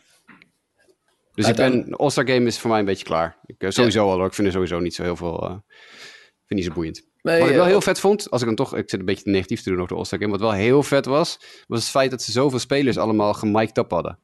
Dus 1.34 1.48
ik 1.48 1.56
ben, 1.56 1.94
All-Star 1.94 2.28
Game 2.28 2.46
is 2.46 2.60
voor 2.60 2.70
mij 2.70 2.80
een 2.80 2.86
beetje 2.86 3.06
klaar. 3.06 3.38
Ik, 3.46 3.64
uh, 3.64 3.70
sowieso 3.70 4.06
ja. 4.06 4.12
al 4.12 4.18
hoor. 4.18 4.26
Ik 4.26 4.34
vind 4.34 4.48
er 4.48 4.54
sowieso 4.54 4.80
niet 4.80 4.96
zo 4.96 5.04
heel 5.04 5.16
veel, 5.16 5.44
uh, 5.44 5.50
vind 5.50 6.60
niet 6.60 6.64
zo 6.64 6.74
boeiend. 6.74 7.06
Nee, 7.22 7.40
wat 7.40 7.50
ik 7.50 7.56
wel 7.56 7.66
heel 7.66 7.82
vet 7.82 8.00
vond, 8.00 8.30
als 8.30 8.42
ik 8.42 8.48
dan 8.48 8.56
toch, 8.56 8.76
ik 8.76 8.90
zit 8.90 9.00
een 9.00 9.06
beetje 9.06 9.32
negatief 9.32 9.62
te 9.62 9.70
doen 9.70 9.78
over 9.78 9.90
de 9.90 9.96
All-Star 9.96 10.20
Game. 10.20 10.32
Wat 10.32 10.40
wel 10.40 10.52
heel 10.52 10.84
vet 10.84 11.06
was, 11.06 11.40
was 11.68 11.80
het 11.80 11.90
feit 11.90 12.12
dat 12.12 12.22
ze 12.22 12.32
zoveel 12.32 12.60
spelers 12.60 12.98
allemaal 12.98 13.34
gemiked 13.34 13.78
up 13.78 13.92
hadden. 13.92 14.20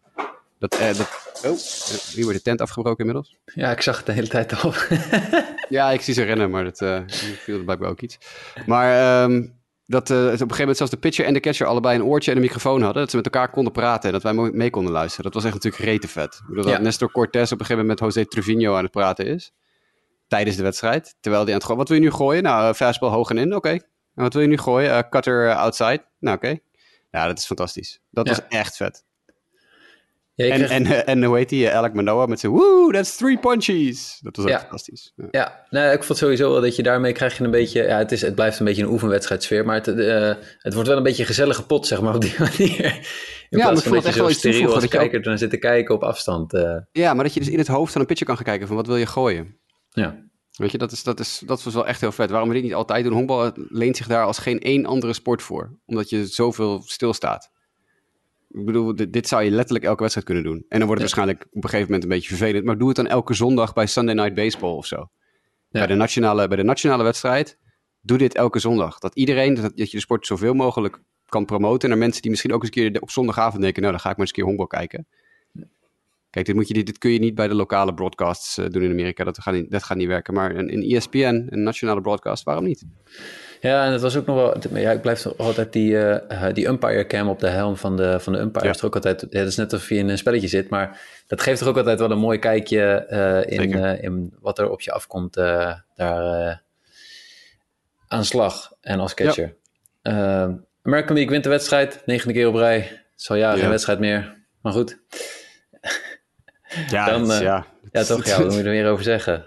Dat, 0.60 0.80
uh, 0.80 0.94
dat, 0.94 1.32
oh, 1.46 2.16
nu 2.16 2.24
wordt 2.24 2.38
de 2.38 2.42
tent 2.44 2.62
afgebroken 2.62 3.06
inmiddels. 3.06 3.38
Ja, 3.46 3.72
ik 3.72 3.82
zag 3.82 3.98
het 3.98 4.06
de 4.06 4.12
hele 4.12 4.28
tijd 4.28 4.62
al. 4.62 4.74
ja, 5.74 5.92
ik 5.92 6.02
zie 6.02 6.14
ze 6.14 6.24
rennen, 6.24 6.50
maar 6.50 6.64
dat 6.64 6.82
uh, 6.82 7.00
viel 7.44 7.58
er 7.58 7.64
blijkbaar 7.64 7.90
ook 7.90 8.02
iets. 8.02 8.18
Maar 8.66 9.24
um, 9.24 9.62
dat 9.86 10.10
uh, 10.10 10.18
op 10.18 10.24
een 10.26 10.38
gegeven 10.38 10.58
moment 10.58 10.78
zelfs 10.78 10.92
de 10.92 11.00
pitcher 11.00 11.26
en 11.26 11.34
de 11.34 11.40
catcher 11.40 11.68
allebei 11.68 11.96
een 11.96 12.04
oortje 12.04 12.32
en 12.32 12.38
een 12.38 12.44
microfoon 12.44 12.82
hadden. 12.82 13.02
Dat 13.02 13.10
ze 13.12 13.16
met 13.16 13.26
elkaar 13.26 13.50
konden 13.50 13.74
praten 13.74 14.14
en 14.14 14.20
dat 14.20 14.24
wij 14.24 14.52
mee 14.52 14.70
konden 14.70 14.92
luisteren. 14.92 15.24
Dat 15.24 15.34
was 15.34 15.44
echt 15.44 15.54
natuurlijk 15.54 15.84
rete 15.84 16.08
vet. 16.08 16.34
Ik 16.34 16.48
bedoel, 16.48 16.66
ja. 16.66 16.72
dat 16.72 16.82
Nestor 16.82 17.12
Cortez 17.12 17.52
op 17.52 17.60
een 17.60 17.66
gegeven 17.66 17.86
moment 17.86 18.02
met 18.02 18.14
José 18.14 18.28
Trevino 18.28 18.76
aan 18.76 18.84
het 18.84 18.92
praten 18.92 19.26
is. 19.26 19.54
Tijdens 20.28 20.56
de 20.56 20.64
wedstrijd. 20.64 21.16
Terwijl 21.20 21.44
die 21.44 21.54
aan 21.54 21.60
het 21.60 21.68
gooien... 21.68 21.80
Wat 21.80 21.90
wil 21.90 21.98
je 21.98 22.04
nu 22.04 22.12
gooien? 22.12 22.44
Nou, 22.44 22.74
fastball 22.74 23.10
hoog 23.10 23.30
en 23.30 23.38
in. 23.38 23.48
Oké. 23.48 23.56
Okay. 23.56 23.82
En 24.16 24.24
wat 24.24 24.34
wil 24.34 24.42
je 24.42 24.48
nu 24.48 24.58
gooien? 24.58 25.10
cutter 25.10 25.56
outside. 25.56 26.06
Nou, 26.20 26.36
oké. 26.38 26.46
Okay. 26.46 26.62
Ja, 27.12 27.28
dat 27.28 27.38
is 27.38 27.46
fantastisch. 27.46 28.00
Dat 28.10 28.28
ja. 28.28 28.34
was 28.34 28.42
echt 28.50 28.76
vet. 28.76 29.04
Ja, 30.36 30.46
en, 30.46 30.70
en, 30.70 30.86
en, 30.86 31.06
en 31.06 31.24
hoe 31.24 31.38
heet 31.38 31.50
die? 31.50 31.72
Alec 31.72 31.94
Manoa 31.94 32.26
met 32.26 32.40
zijn 32.40 32.52
woe, 32.52 32.92
that's 32.92 33.18
three 33.18 33.38
punchies. 33.38 34.20
Dat 34.22 34.36
was 34.36 34.46
ook 34.46 34.52
ja. 34.52 34.60
fantastisch. 34.60 35.14
Ja, 35.16 35.28
ja. 35.32 35.66
Nou, 35.70 35.94
ik 35.94 36.04
vond 36.04 36.20
sowieso 36.20 36.52
wel 36.52 36.62
dat 36.62 36.76
je 36.76 36.84
daarmee 36.84 37.12
krijg 37.12 37.38
je 37.38 37.44
een 37.44 37.52
beetje... 37.52 37.84
Ja, 37.84 37.98
het, 37.98 38.12
is, 38.12 38.22
het 38.22 38.36
blijft 38.36 38.60
een 38.60 38.66
beetje 38.66 38.84
een 38.84 38.90
oefenwedstrijdsfeer, 38.90 39.66
maar 39.66 39.76
het, 39.76 39.88
uh, 39.88 40.34
het 40.58 40.74
wordt 40.74 40.88
wel 40.88 40.98
een 40.98 41.04
beetje 41.04 41.22
een 41.22 41.28
gezellige 41.28 41.66
pot, 41.66 41.88
zeg 41.88 42.02
maar, 42.02 42.16
op 42.16 42.22
die 42.22 42.36
manier. 42.58 42.86
In 43.50 43.58
ja, 43.58 43.70
plaats 43.70 43.84
van 43.84 43.92
dat 43.92 44.06
je 44.06 44.12
zo 44.12 44.30
steriel 44.30 44.74
als 44.74 44.88
kijker 44.88 45.18
ook... 45.18 45.24
dan 45.24 45.38
zitten 45.38 45.60
kijken 45.60 45.96
op 45.96 46.04
afstand. 46.04 46.54
Uh. 46.54 46.78
Ja, 46.92 47.14
maar 47.14 47.24
dat 47.24 47.34
je 47.34 47.40
dus 47.40 47.50
in 47.50 47.58
het 47.58 47.68
hoofd 47.68 47.92
van 47.92 48.02
een 48.02 48.08
pitcher 48.08 48.28
kan 48.28 48.36
gaan 48.36 48.46
kijken 48.46 48.68
van 48.68 48.76
wat 48.76 48.88
wil 48.88 48.98
je 48.98 49.06
gooien. 49.06 49.58
Ja. 49.90 50.32
Weet 50.52 50.72
je, 50.72 50.78
dat, 50.78 50.92
is, 50.92 51.04
dat, 51.04 51.20
is, 51.20 51.42
dat 51.46 51.64
was 51.64 51.74
wel 51.74 51.88
echt 51.88 52.02
heel 52.02 52.12
vet. 52.12 52.30
Waarom 52.30 52.50
we 52.50 52.56
dit 52.56 52.64
niet 52.64 52.74
altijd 52.74 53.04
doen? 53.04 53.14
Honkbal 53.14 53.52
leent 53.56 53.98
zich 53.98 54.08
daar 54.08 54.26
als 54.26 54.38
geen 54.38 54.60
één 54.60 54.86
andere 54.86 55.14
sport 55.14 55.42
voor. 55.42 55.80
Omdat 55.86 56.10
je 56.10 56.26
zoveel 56.26 56.82
stilstaat. 56.86 57.52
Ik 58.54 58.66
bedoel, 58.66 58.96
dit, 58.96 59.14
dit, 59.14 59.28
zou 59.28 59.44
je 59.44 59.52
letterlijk 59.52 59.86
elke 59.86 60.02
wedstrijd 60.02 60.28
kunnen 60.28 60.44
doen. 60.44 60.66
En 60.70 60.78
dan 60.80 60.88
wordt 60.88 61.02
het 61.02 61.12
ja. 61.12 61.16
waarschijnlijk 61.16 61.48
op 61.56 61.64
een 61.64 61.70
gegeven 61.70 61.86
moment 61.86 62.04
een 62.04 62.10
beetje 62.10 62.36
vervelend. 62.36 62.66
Maar 62.66 62.78
doe 62.78 62.88
het 62.88 62.98
dan 62.98 63.08
elke 63.08 63.34
zondag 63.34 63.74
bij 63.74 63.86
Sunday 63.86 64.16
Night 64.16 64.34
Baseball 64.34 64.72
of 64.72 64.86
zo. 64.86 64.96
Ja. 64.96 65.08
Bij, 65.70 65.88
de 65.88 65.96
nationale, 65.96 66.48
bij 66.48 66.58
de 66.58 66.64
nationale 66.64 67.04
wedstrijd, 67.04 67.58
doe 68.02 68.18
dit 68.18 68.36
elke 68.36 68.60
zondag. 68.60 69.00
Dat 69.00 69.16
iedereen, 69.16 69.54
dat, 69.54 69.78
dat 69.78 69.92
je 69.92 69.98
de 69.98 70.04
sport 70.04 70.26
zoveel 70.28 70.54
mogelijk 70.54 71.02
kan 71.26 71.46
promoten. 71.46 71.88
En 71.88 71.94
er 71.96 72.02
mensen 72.02 72.22
die 72.22 72.32
misschien 72.32 72.54
ook 72.54 72.64
eens 72.64 72.76
een 72.76 72.92
keer 72.92 73.02
op 73.02 73.12
zondagavond 73.12 73.62
denken... 73.62 73.82
nou, 73.82 73.94
dan 73.94 74.02
ga 74.02 74.10
ik 74.10 74.18
maar 74.18 74.26
eens 74.26 74.38
een 74.38 74.44
keer 74.44 74.54
honkbal 74.54 74.80
kijken. 74.80 75.08
Kijk, 76.34 76.46
dit, 76.46 76.56
moet 76.56 76.68
je, 76.68 76.74
dit, 76.74 76.86
dit 76.86 76.98
kun 76.98 77.12
je 77.12 77.20
niet 77.20 77.36
bij 77.36 77.48
de 77.48 77.54
lokale 77.54 77.94
broadcasts 77.94 78.58
uh, 78.58 78.66
doen 78.70 78.84
in 78.84 78.92
Amerika. 78.92 79.24
Dat 79.24 79.42
gaat, 79.42 79.54
niet, 79.54 79.72
dat 79.72 79.84
gaat 79.84 79.98
niet 79.98 80.08
werken. 80.08 80.34
Maar 80.34 80.52
in, 80.52 80.70
in 80.70 80.96
ESPN, 80.96 81.48
een 81.50 81.64
nationale 81.64 82.02
broadcast, 82.02 82.44
waarom 82.44 82.64
niet? 82.64 82.84
Ja, 83.62 83.86
en 83.86 83.92
het 83.92 84.02
was 84.02 84.18
ook 84.18 84.26
nog 84.26 84.36
wel. 84.36 84.82
Ja, 84.82 84.92
ik 84.92 85.02
blijf 85.02 85.26
altijd 85.26 85.74
die, 85.74 85.92
uh, 85.92 86.18
die 86.54 86.68
umpire 86.68 87.08
cam 87.08 87.30
op 87.30 87.40
de 87.40 87.48
helm 87.48 87.78
van 87.78 87.98
de, 87.98 88.20
van 88.20 88.34
de 88.34 88.40
umpire. 88.40 88.66
Ja. 88.66 88.72
Is 88.72 88.84
ook 88.84 88.96
altijd, 88.96 89.26
ja, 89.30 89.40
dat 89.40 89.48
is 89.48 89.56
net 89.56 89.74
alsof 89.74 89.90
je 89.90 89.96
in 89.96 90.10
een 90.10 90.18
spelletje 90.18 90.48
zit, 90.48 90.70
maar 90.70 91.02
dat 91.28 91.42
geeft 91.42 91.60
toch 91.60 91.68
ook 91.68 91.78
altijd 91.78 92.00
wel 92.00 92.12
een 92.12 92.18
mooi 92.18 92.40
kijkje 92.40 93.06
uh, 93.10 93.60
in, 93.60 93.74
in 94.02 94.34
wat 94.40 94.60
er 94.60 94.70
op 94.70 94.82
je 94.82 94.92
afkomt 94.92 95.34
daar 95.34 96.64
aan 98.08 98.26
slag 98.26 98.74
en 98.82 99.00
als 99.00 99.14
catcher. 99.14 99.56
Ja. 100.02 100.60
American 100.84 101.16
League 101.16 101.30
wint 101.30 101.44
de 101.44 101.50
wedstrijd, 101.50 102.02
negende 102.06 102.34
keer 102.34 102.48
op 102.48 102.56
rij. 102.56 102.80
Het 102.80 103.22
zal 103.22 103.36
jaren 103.36 103.60
geen 103.60 103.70
wedstrijd 103.70 104.00
meer, 104.00 104.38
maar 104.62 104.74
goed. 104.74 104.98
Ja, 106.90 107.06
dan, 107.06 107.42
ja. 107.42 107.66
ja, 107.92 108.04
toch, 108.04 108.26
ja, 108.26 108.38
wat 108.38 108.46
moet 108.46 108.56
je 108.56 108.64
er 108.64 108.70
meer 108.70 108.90
over 108.90 109.04
zeggen? 109.04 109.46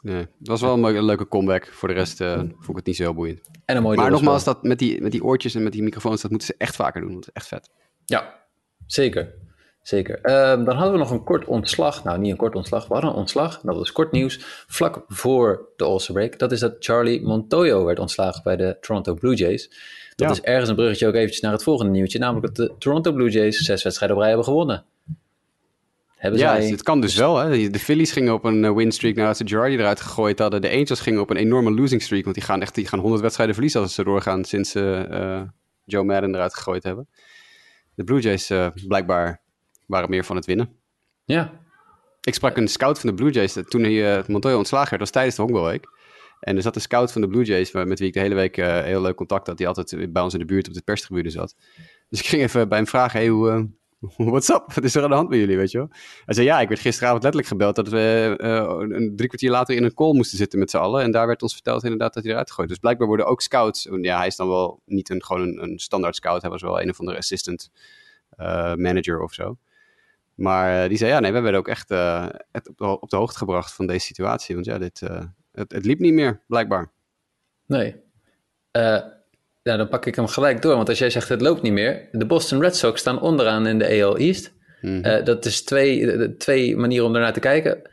Nee, 0.00 0.16
het 0.38 0.48
was 0.48 0.60
wel 0.60 0.84
een, 0.84 1.04
leuke 1.04 1.28
comeback. 1.28 1.66
Voor 1.66 1.88
de 1.88 1.94
rest 1.94 2.20
uh, 2.20 2.34
vond 2.36 2.68
ik 2.68 2.76
het 2.76 2.86
niet 2.86 2.96
zo 2.96 3.02
heel 3.02 3.14
boeiend. 3.14 3.40
En 3.64 3.76
een 3.76 3.82
mooie 3.82 3.96
maar 3.96 4.10
nogmaals, 4.10 4.44
dat 4.44 4.62
met 4.62 4.78
die, 4.78 5.02
met 5.02 5.12
die 5.12 5.24
oortjes 5.24 5.54
en 5.54 5.62
met 5.62 5.72
die 5.72 5.82
microfoons, 5.82 6.22
dat 6.22 6.30
moeten 6.30 6.48
ze 6.48 6.54
echt 6.58 6.76
vaker 6.76 7.00
doen. 7.00 7.12
Want 7.12 7.26
het 7.26 7.34
is 7.34 7.42
echt 7.42 7.48
vet. 7.48 7.70
Ja, 8.04 8.34
zeker. 8.86 9.34
Zeker. 9.82 10.18
Uh, 10.22 10.32
dan 10.64 10.76
hadden 10.76 10.92
we 10.92 10.98
nog 10.98 11.10
een 11.10 11.24
kort 11.24 11.44
ontslag. 11.44 12.04
Nou, 12.04 12.18
niet 12.18 12.30
een 12.30 12.36
kort 12.36 12.54
ontslag. 12.54 12.86
We 12.86 12.92
hadden 12.92 13.10
een 13.10 13.16
ontslag. 13.16 13.60
Dat 13.60 13.76
was 13.76 13.92
kort 13.92 14.12
nieuws. 14.12 14.64
Vlak 14.66 15.04
voor 15.08 15.68
de 15.76 15.84
All-Star 15.84 16.16
break. 16.16 16.38
Dat 16.38 16.52
is 16.52 16.60
dat 16.60 16.76
Charlie 16.78 17.22
Montoyo 17.22 17.84
werd 17.84 17.98
ontslagen 17.98 18.42
bij 18.42 18.56
de 18.56 18.76
Toronto 18.80 19.14
Blue 19.14 19.34
Jays. 19.34 19.68
Dat 20.16 20.28
ja. 20.28 20.34
is 20.34 20.40
ergens 20.40 20.68
een 20.68 20.74
bruggetje 20.74 21.06
ook 21.06 21.14
eventjes 21.14 21.40
naar 21.40 21.52
het 21.52 21.62
volgende 21.62 21.92
nieuwtje. 21.92 22.18
Namelijk 22.18 22.54
dat 22.54 22.68
de 22.68 22.74
Toronto 22.78 23.12
Blue 23.12 23.30
Jays 23.30 23.58
zes 23.58 23.82
wedstrijden 23.82 24.16
op 24.16 24.22
rij 24.22 24.32
hebben 24.32 24.48
gewonnen. 24.48 24.84
Hebben 26.24 26.42
ja, 26.42 26.60
zij... 26.60 26.70
het 26.70 26.82
kan 26.82 27.00
dus 27.00 27.16
wel. 27.16 27.36
Hè? 27.36 27.70
De 27.70 27.78
Phillies 27.78 28.12
gingen 28.12 28.32
op 28.32 28.44
een 28.44 28.62
uh, 28.62 28.72
win 28.72 28.92
streak 28.92 29.14
nadat 29.14 29.36
ze 29.36 29.46
Girardi 29.46 29.76
eruit 29.76 30.00
gegooid 30.00 30.38
hadden. 30.38 30.60
De 30.60 30.70
Angels 30.70 31.00
gingen 31.00 31.20
op 31.20 31.30
een 31.30 31.36
enorme 31.36 31.70
losing 31.70 32.02
streak. 32.02 32.24
Want 32.24 32.34
die 32.34 32.44
gaan 32.44 32.60
echt 32.60 32.74
die 32.74 32.86
gaan 32.86 32.98
100 32.98 33.22
wedstrijden 33.22 33.54
verliezen 33.54 33.80
als 33.80 33.94
ze 33.94 34.04
doorgaan 34.04 34.44
sinds 34.44 34.70
ze 34.70 35.08
uh, 35.10 35.42
Joe 35.84 36.04
Madden 36.04 36.34
eruit 36.34 36.54
gegooid 36.54 36.82
hebben. 36.82 37.08
De 37.94 38.04
Blue 38.04 38.20
Jays 38.20 38.52
blijkbaar 38.86 39.40
waren 39.86 40.10
meer 40.10 40.24
van 40.24 40.36
het 40.36 40.46
winnen. 40.46 40.68
Ja. 41.24 41.60
Ik 42.20 42.34
sprak 42.34 42.56
een 42.56 42.68
scout 42.68 43.00
van 43.00 43.10
de 43.10 43.14
Blue 43.14 43.30
Jays 43.30 43.58
toen 43.68 43.82
hij 43.82 44.24
Montoya 44.26 44.56
ontslagen 44.56 44.90
werd. 44.90 45.02
Dat 45.02 45.12
was 45.12 45.22
tijdens 45.22 45.36
de 45.36 45.42
honkbalweek. 45.42 45.86
En 46.40 46.56
er 46.56 46.62
zat 46.62 46.74
een 46.74 46.80
scout 46.80 47.12
van 47.12 47.20
de 47.20 47.28
Blue 47.28 47.44
Jays, 47.44 47.72
met 47.72 47.98
wie 47.98 48.08
ik 48.08 48.14
de 48.14 48.20
hele 48.20 48.34
week 48.34 48.56
heel 48.56 49.00
leuk 49.00 49.16
contact 49.16 49.46
had. 49.46 49.56
Die 49.56 49.68
altijd 49.68 50.12
bij 50.12 50.22
ons 50.22 50.32
in 50.32 50.38
de 50.38 50.44
buurt 50.44 50.68
op 50.68 50.74
de 50.74 50.82
perstribune 50.82 51.30
zat. 51.30 51.54
Dus 52.08 52.20
ik 52.20 52.26
ging 52.26 52.42
even 52.42 52.68
bij 52.68 52.78
hem 52.78 52.86
vragen, 52.86 53.18
hey, 53.18 53.28
hoe, 53.28 53.68
what's 54.16 54.48
up? 54.48 54.72
Wat 54.74 54.84
is 54.84 54.94
er 54.94 55.02
aan 55.02 55.08
de 55.08 55.16
hand 55.16 55.28
met 55.28 55.38
jullie, 55.38 55.56
weet 55.56 55.70
je 55.70 55.78
wel? 55.78 55.88
Hij 56.24 56.34
zei, 56.34 56.46
ja, 56.46 56.60
ik 56.60 56.68
werd 56.68 56.80
gisteravond 56.80 57.22
letterlijk 57.22 57.52
gebeld 57.52 57.76
dat 57.76 57.88
we 57.88 58.34
uh, 58.40 58.96
een 58.96 59.12
drie 59.16 59.28
kwartier 59.28 59.50
later 59.50 59.76
in 59.76 59.84
een 59.84 59.94
call 59.94 60.14
moesten 60.14 60.38
zitten 60.38 60.58
met 60.58 60.70
z'n 60.70 60.76
allen. 60.76 61.02
En 61.02 61.10
daar 61.10 61.26
werd 61.26 61.42
ons 61.42 61.52
verteld 61.52 61.82
inderdaad 61.82 62.14
dat 62.14 62.22
hij 62.22 62.32
eruit 62.32 62.48
gegooid. 62.48 62.68
Dus 62.68 62.78
blijkbaar 62.78 63.06
worden 63.06 63.26
ook 63.26 63.40
scouts, 63.40 63.88
ja, 64.00 64.16
hij 64.16 64.26
is 64.26 64.36
dan 64.36 64.48
wel 64.48 64.80
niet 64.84 65.08
een, 65.08 65.24
gewoon 65.24 65.58
een, 65.58 65.78
standaard 65.78 66.16
scout. 66.16 66.40
Hij 66.40 66.50
was 66.50 66.62
wel 66.62 66.80
een 66.80 66.90
of 66.90 67.00
andere 67.00 67.18
assistant 67.18 67.70
uh, 68.40 68.74
manager 68.74 69.22
of 69.22 69.32
zo. 69.32 69.56
Maar 70.34 70.88
die 70.88 70.98
zei, 70.98 71.10
ja, 71.10 71.20
nee, 71.20 71.32
we 71.32 71.40
werden 71.40 71.60
ook 71.60 71.68
echt 71.68 71.90
op, 71.90 72.76
de, 72.76 73.00
op, 73.00 73.10
de, 73.10 73.16
hoogte 73.16 73.38
gebracht 73.38 73.74
van 73.74 73.86
deze 73.86 74.06
situatie. 74.06 74.54
Want 74.54 74.66
ja, 74.66 74.78
dit, 74.78 75.00
het, 75.52 75.72
het 75.72 75.84
liep 75.84 75.98
niet 75.98 76.14
meer, 76.14 76.40
blijkbaar. 76.46 76.90
Nee. 77.66 78.02
Ja, 79.64 79.76
dan 79.76 79.88
pak 79.88 80.06
ik 80.06 80.14
hem 80.14 80.26
gelijk 80.26 80.62
door. 80.62 80.76
Want 80.76 80.88
als 80.88 80.98
jij 80.98 81.10
zegt 81.10 81.28
het 81.28 81.40
loopt 81.40 81.62
niet 81.62 81.72
meer. 81.72 82.08
De 82.12 82.26
Boston 82.26 82.60
Red 82.60 82.76
Sox 82.76 83.00
staan 83.00 83.20
onderaan 83.20 83.66
in 83.66 83.78
de 83.78 84.02
AL 84.02 84.16
East. 84.16 84.52
Mhm. 84.80 85.04
Eh, 85.04 85.24
dat 85.24 85.44
is 85.44 85.62
twee, 85.62 86.36
twee 86.36 86.76
manieren 86.76 87.06
om 87.06 87.14
ernaar 87.14 87.32
te 87.32 87.40
kijken. 87.40 87.90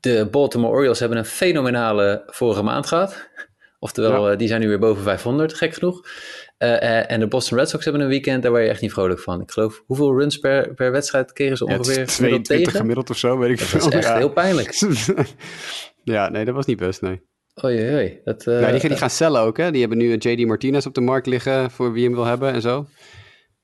De 0.00 0.28
Baltimore 0.30 0.72
Orioles 0.72 0.98
hebben 1.00 1.18
een 1.18 1.24
fenomenale 1.24 2.22
vorige 2.26 2.62
maand 2.62 2.86
gehad. 2.86 3.28
Oftewel, 3.80 4.30
eh, 4.30 4.38
die 4.38 4.48
zijn 4.48 4.60
nu 4.60 4.68
weer 4.68 4.78
boven 4.78 5.02
500, 5.02 5.54
gek 5.54 5.74
genoeg. 5.74 6.06
Uh, 6.58 7.10
en 7.10 7.20
de 7.20 7.26
Boston 7.26 7.58
Red 7.58 7.68
Sox 7.68 7.84
hebben 7.84 8.02
een 8.02 8.08
weekend, 8.08 8.42
daar 8.42 8.50
word 8.50 8.64
je 8.64 8.70
echt 8.70 8.80
niet 8.80 8.92
vrolijk 8.92 9.20
van. 9.20 9.40
Ik 9.40 9.50
geloof, 9.50 9.82
hoeveel 9.86 10.18
runs 10.18 10.38
per, 10.38 10.74
per 10.74 10.92
wedstrijd 10.92 11.32
kregen 11.32 11.56
ze 11.56 11.64
ongeveer? 11.64 11.98
Ja, 11.98 12.04
22 12.04 12.76
gemiddeld 12.76 13.10
of 13.10 13.16
zo, 13.16 13.38
weet 13.38 13.50
ik 13.50 13.60
veel. 13.60 13.80
Dat 13.80 13.94
is 13.94 14.04
echt 14.04 14.16
heel 14.16 14.32
pijnlijk. 14.32 14.82
ja, 16.14 16.28
nee, 16.28 16.44
dat 16.44 16.54
was 16.54 16.66
niet 16.66 16.78
best, 16.78 17.00
nee. 17.00 17.22
Oei, 17.64 17.94
oei. 17.94 18.20
Dat, 18.24 18.46
uh, 18.46 18.60
ja, 18.60 18.70
die, 18.70 18.88
die, 18.88 18.96
gaan 18.96 19.10
cellen 19.10 19.40
ook, 19.40 19.56
hè? 19.56 19.70
Die 19.70 19.80
hebben 19.80 19.98
nu 19.98 20.16
JD 20.16 20.46
Martinez 20.46 20.86
op 20.86 20.94
de 20.94 21.00
markt 21.00 21.26
liggen 21.26 21.70
voor 21.70 21.92
wie 21.92 22.04
hem 22.04 22.14
wil 22.14 22.24
hebben 22.24 22.52
en 22.52 22.60
zo. 22.60 22.86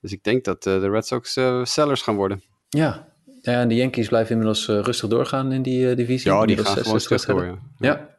Dus 0.01 0.11
ik 0.11 0.23
denk 0.23 0.43
dat 0.43 0.65
uh, 0.65 0.79
de 0.79 0.89
Red 0.89 1.05
Sox 1.05 1.37
uh, 1.37 1.65
sellers 1.65 2.01
gaan 2.01 2.15
worden. 2.15 2.43
Ja. 2.69 3.07
ja, 3.41 3.61
en 3.61 3.67
de 3.67 3.75
Yankees 3.75 4.07
blijven 4.07 4.31
inmiddels 4.31 4.67
rustig 4.67 5.09
doorgaan 5.09 5.51
in 5.51 5.61
die 5.61 5.95
divisie. 5.95 6.31
Ja, 6.31 6.45
die 6.45 6.57
gaan 6.57 6.77
gewoon 6.77 6.97
terug 6.97 7.25
door, 7.25 7.45
ja. 7.45 7.57
ja. 7.79 8.13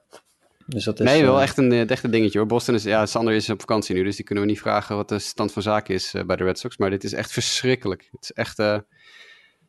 Dus 0.67 0.85
dat 0.85 1.01
is, 1.01 1.07
nee, 1.07 1.23
wel 1.23 1.41
echt 1.41 1.59
een, 1.59 1.89
echt 1.89 2.05
een 2.05 2.11
dingetje 2.11 2.39
hoor. 2.39 2.47
Boston 2.47 2.75
is, 2.75 2.83
ja, 2.83 3.07
Sander 3.07 3.35
is 3.35 3.51
op 3.51 3.61
vakantie 3.61 3.95
nu, 3.95 4.05
dus 4.05 4.17
die 4.17 4.25
kunnen 4.25 4.45
we 4.45 4.51
niet 4.51 4.61
vragen 4.61 4.97
wat 4.97 5.09
de 5.09 5.19
stand 5.19 5.53
van 5.53 5.63
zaken 5.63 5.95
is 5.95 6.15
bij 6.27 6.37
de 6.37 6.45
Red 6.45 6.59
Sox. 6.59 6.77
Maar 6.77 6.91
dit 6.91 7.05
is 7.05 7.13
echt 7.13 7.33
verschrikkelijk. 7.33 8.09
Het 8.11 8.23
is 8.23 8.33
echt, 8.33 8.59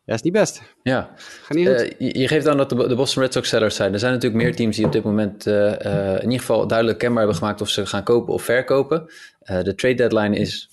ja, 0.08 0.14
is 0.14 0.22
niet 0.22 0.34
best. 0.34 0.62
Ja. 0.84 1.14
Ga 1.18 1.54
niet 1.54 1.68
uh, 1.68 1.90
je, 1.98 2.28
geeft 2.28 2.48
aan 2.48 2.58
dat 2.58 2.70
de, 2.70 2.88
de, 2.88 2.96
Boston 2.96 3.24
Red 3.24 3.34
Sox 3.34 3.50
sellers 3.50 3.76
zijn. 3.76 3.94
Er 3.94 4.00
zijn 4.00 4.14
natuurlijk 4.14 4.44
meer 4.44 4.56
teams 4.56 4.76
die 4.76 4.86
op 4.86 4.92
dit 4.92 5.04
moment 5.04 5.48
uh, 5.48 5.54
uh, 5.56 6.14
in 6.14 6.24
ieder 6.24 6.40
geval 6.40 6.68
duidelijk 6.68 6.98
kenbaar 6.98 7.18
hebben 7.18 7.38
gemaakt 7.38 7.62
of 7.62 7.70
ze 7.70 7.86
gaan 7.86 8.04
kopen 8.04 8.34
of 8.34 8.44
verkopen. 8.44 9.06
de 9.40 9.76
trade 9.76 9.96
deadline 9.96 10.36
is 10.36 10.70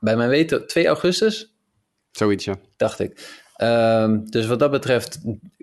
bij 0.00 0.16
mijn 0.16 0.28
weten 0.28 0.66
2 0.66 0.86
augustus. 0.86 1.54
Zoiets, 2.10 2.44
ja. 2.44 2.54
Dacht 2.76 2.98
ik. 3.00 3.42
Um, 3.62 4.30
dus 4.30 4.46
wat 4.46 4.58
dat 4.58 4.70
betreft 4.70 5.18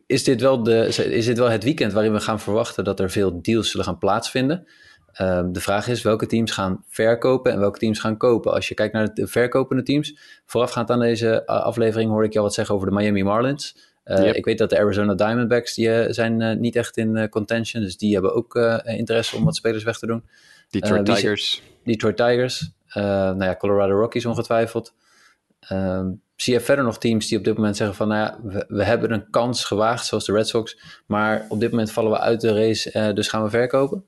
is 0.05 0.23
dit, 0.23 0.41
wel 0.41 0.63
de, 0.63 0.87
is 1.09 1.25
dit 1.25 1.37
wel 1.37 1.49
het 1.49 1.63
weekend 1.63 1.93
waarin 1.93 2.13
we 2.13 2.19
gaan 2.19 2.39
verwachten 2.39 2.83
dat 2.83 2.99
er 2.99 3.11
veel 3.11 3.41
deals 3.41 3.71
zullen 3.71 3.85
gaan 3.85 3.97
plaatsvinden. 3.97 4.67
Ehm, 5.15 5.51
de 5.51 5.61
vraag 5.61 5.87
is 5.87 6.01
welke 6.01 6.25
teams 6.25 6.51
gaan 6.51 6.83
verkopen 6.87 7.51
en 7.51 7.59
welke 7.59 7.79
teams 7.79 7.99
gaan 7.99 8.17
kopen. 8.17 8.53
Als 8.53 8.67
je 8.67 8.73
kijkt 8.73 8.93
naar 8.93 9.13
de 9.13 9.27
verkopende 9.27 9.83
teams, 9.83 10.17
voorafgaand 10.45 10.89
aan 10.89 10.99
deze 10.99 11.45
aflevering 11.45 12.09
hoorde 12.09 12.27
ik 12.27 12.33
jou 12.33 12.45
wat 12.45 12.53
zeggen 12.53 12.75
over 12.75 12.89
de 12.89 12.95
Miami 12.95 13.23
Marlins. 13.23 13.93
Uh, 14.05 14.33
Ik 14.33 14.45
weet 14.45 14.57
dat 14.57 14.69
de 14.69 14.79
Arizona 14.79 15.13
Diamondbacks 15.13 15.73
die, 15.73 15.87
uh, 15.87 16.05
zijn 16.09 16.41
uh, 16.41 16.55
niet 16.55 16.75
echt 16.75 16.97
in 16.97 17.29
contention, 17.29 17.83
dus 17.83 17.97
die 17.97 18.13
hebben 18.13 18.35
ook 18.35 18.55
interesse 18.83 19.35
om 19.35 19.43
wat 19.43 19.55
spelers 19.55 19.83
weg 19.83 19.97
te 19.97 20.05
doen. 20.05 20.23
Detroit 20.69 21.05
Tigers. 21.05 21.61
Detroit 21.83 22.17
Tigers. 22.17 22.71
nou 22.93 23.43
ja, 23.43 23.55
Colorado 23.55 23.99
Rockies 23.99 24.25
ongetwijfeld. 24.25 24.93
Ehm, 25.59 26.11
zie 26.35 26.53
je 26.53 26.59
verder 26.59 26.85
nog 26.85 26.97
teams 26.97 27.27
die 27.27 27.37
op 27.37 27.43
dit 27.43 27.55
moment 27.55 27.77
zeggen 27.77 27.95
van, 27.95 28.07
nou 28.07 28.19
ja, 28.19 28.39
we, 28.43 28.65
we, 28.67 28.83
hebben 28.83 29.11
een 29.11 29.29
kans 29.29 29.65
gewaagd, 29.65 30.05
zoals 30.05 30.25
de 30.25 30.33
Red 30.33 30.47
Sox, 30.47 30.79
maar 31.05 31.45
op 31.49 31.59
dit 31.59 31.69
moment 31.69 31.91
vallen 31.91 32.11
we 32.11 32.19
uit 32.19 32.41
de 32.41 32.53
race, 32.53 33.13
dus 33.13 33.27
gaan 33.27 33.43
we 33.43 33.49
verkopen? 33.49 34.05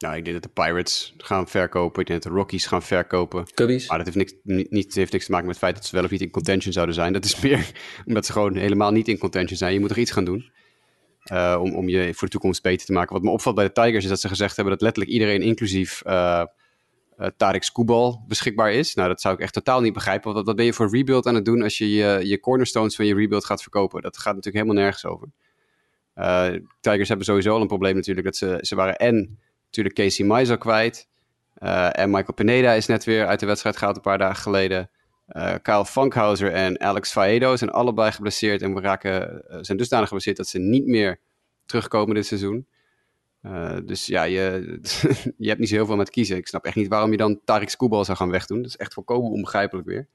Nou, 0.00 0.16
ik 0.16 0.24
denk 0.24 0.42
dat 0.42 0.54
de 0.54 0.62
Pirates 0.62 1.14
gaan 1.16 1.48
verkopen. 1.48 2.00
Ik 2.00 2.06
denk 2.06 2.22
dat 2.22 2.32
de 2.32 2.38
Rockies 2.38 2.66
gaan 2.66 2.82
verkopen. 2.82 3.44
Cubbies. 3.54 3.88
Maar 3.88 3.96
dat 3.96 4.14
heeft 4.14 4.18
niks, 4.18 4.34
niet, 4.70 4.94
heeft 4.94 5.12
niks 5.12 5.24
te 5.24 5.30
maken 5.30 5.46
met 5.46 5.56
het 5.56 5.64
feit 5.64 5.76
dat 5.76 5.86
ze 5.86 5.94
wel 5.94 6.04
of 6.04 6.10
niet 6.10 6.20
in 6.20 6.30
contention 6.30 6.72
zouden 6.72 6.94
zijn. 6.94 7.12
Dat 7.12 7.24
is 7.24 7.40
meer 7.44 7.70
omdat 8.06 8.26
ze 8.26 8.32
gewoon 8.32 8.56
helemaal 8.56 8.90
niet 8.90 9.08
in 9.08 9.18
contention 9.18 9.58
zijn. 9.58 9.72
Je 9.72 9.80
moet 9.80 9.90
er 9.90 9.98
iets 9.98 10.10
gaan 10.10 10.24
doen. 10.24 10.50
Uh, 11.32 11.58
om, 11.60 11.74
om 11.74 11.88
je 11.88 12.14
voor 12.14 12.26
de 12.26 12.32
toekomst 12.32 12.62
beter 12.62 12.86
te 12.86 12.92
maken. 12.92 13.12
Wat 13.12 13.22
me 13.22 13.30
opvalt 13.30 13.54
bij 13.54 13.64
de 13.64 13.72
Tigers 13.72 14.04
is 14.04 14.10
dat 14.10 14.20
ze 14.20 14.28
gezegd 14.28 14.56
hebben 14.56 14.72
dat 14.74 14.82
letterlijk 14.82 15.14
iedereen, 15.14 15.42
inclusief 15.42 16.02
uh, 16.06 16.44
uh, 17.18 17.26
Tarek 17.36 17.62
Skubal, 17.62 18.24
beschikbaar 18.28 18.72
is. 18.72 18.94
Nou, 18.94 19.08
dat 19.08 19.20
zou 19.20 19.34
ik 19.34 19.40
echt 19.40 19.52
totaal 19.52 19.80
niet 19.80 19.92
begrijpen. 19.92 20.32
Want 20.32 20.46
wat 20.46 20.56
ben 20.56 20.64
je 20.64 20.72
voor 20.72 20.90
rebuild 20.90 21.26
aan 21.26 21.34
het 21.34 21.44
doen 21.44 21.62
als 21.62 21.78
je 21.78 21.90
je, 21.90 22.20
je 22.22 22.40
cornerstones 22.40 22.96
van 22.96 23.06
je 23.06 23.14
rebuild 23.14 23.44
gaat 23.44 23.62
verkopen? 23.62 24.02
Dat 24.02 24.18
gaat 24.18 24.34
natuurlijk 24.34 24.64
helemaal 24.64 24.82
nergens 24.84 25.04
over. 25.04 25.28
Tigers 26.80 27.08
hebben 27.08 27.26
sowieso 27.26 27.54
al 27.54 27.60
een 27.60 27.66
probleem 27.66 27.94
natuurlijk. 27.94 28.26
Dat 28.26 28.36
ze, 28.36 28.58
ze 28.60 28.74
waren 28.74 28.96
en 28.96 29.38
natuurlijk 29.70 29.94
Casey 29.94 30.26
Mize 30.26 30.56
kwijt. 30.56 31.08
Uh, 31.62 31.98
en 31.98 32.10
Michael 32.10 32.34
Pineda 32.34 32.72
is 32.72 32.86
net 32.86 33.04
weer 33.04 33.26
uit 33.26 33.40
de 33.40 33.46
wedstrijd 33.46 33.76
gehaald 33.76 33.96
een 33.96 34.02
paar 34.02 34.18
dagen 34.18 34.42
geleden. 34.42 34.90
Uh, 35.28 35.54
Kyle 35.62 36.50
en 36.50 36.80
Alex 36.80 37.10
Faedo 37.10 37.56
zijn 37.56 37.70
allebei 37.70 38.12
geblesseerd 38.12 38.62
en 38.62 38.74
we 38.74 38.80
raken, 38.80 39.42
uh, 39.50 39.58
zijn 39.60 39.78
dusdanig 39.78 40.06
geblesseerd 40.06 40.36
dat 40.36 40.46
ze 40.48 40.58
niet 40.58 40.86
meer 40.86 41.20
terugkomen 41.66 42.14
dit 42.14 42.26
seizoen. 42.26 42.66
dus 43.84 44.06
ja, 44.06 44.22
je, 44.22 44.78
je 45.36 45.48
hebt 45.48 45.60
niet 45.60 45.68
zo 45.68 45.74
heel 45.74 45.86
veel 45.86 45.96
met 45.96 46.10
kiezen. 46.10 46.36
Ik 46.36 46.46
snap 46.46 46.64
echt 46.64 46.76
niet 46.76 46.88
waarom 46.88 47.10
je 47.10 47.16
dan 47.16 47.40
Tarik 47.44 47.68
Skubal 47.68 48.04
zou 48.04 48.16
gaan 48.16 48.30
wegdoen. 48.30 48.62
Dat 48.62 48.70
is 48.70 48.76
echt 48.76 48.94
volkomen 48.94 49.30
onbegrijpelijk 49.30 49.86
weer. 49.86 50.08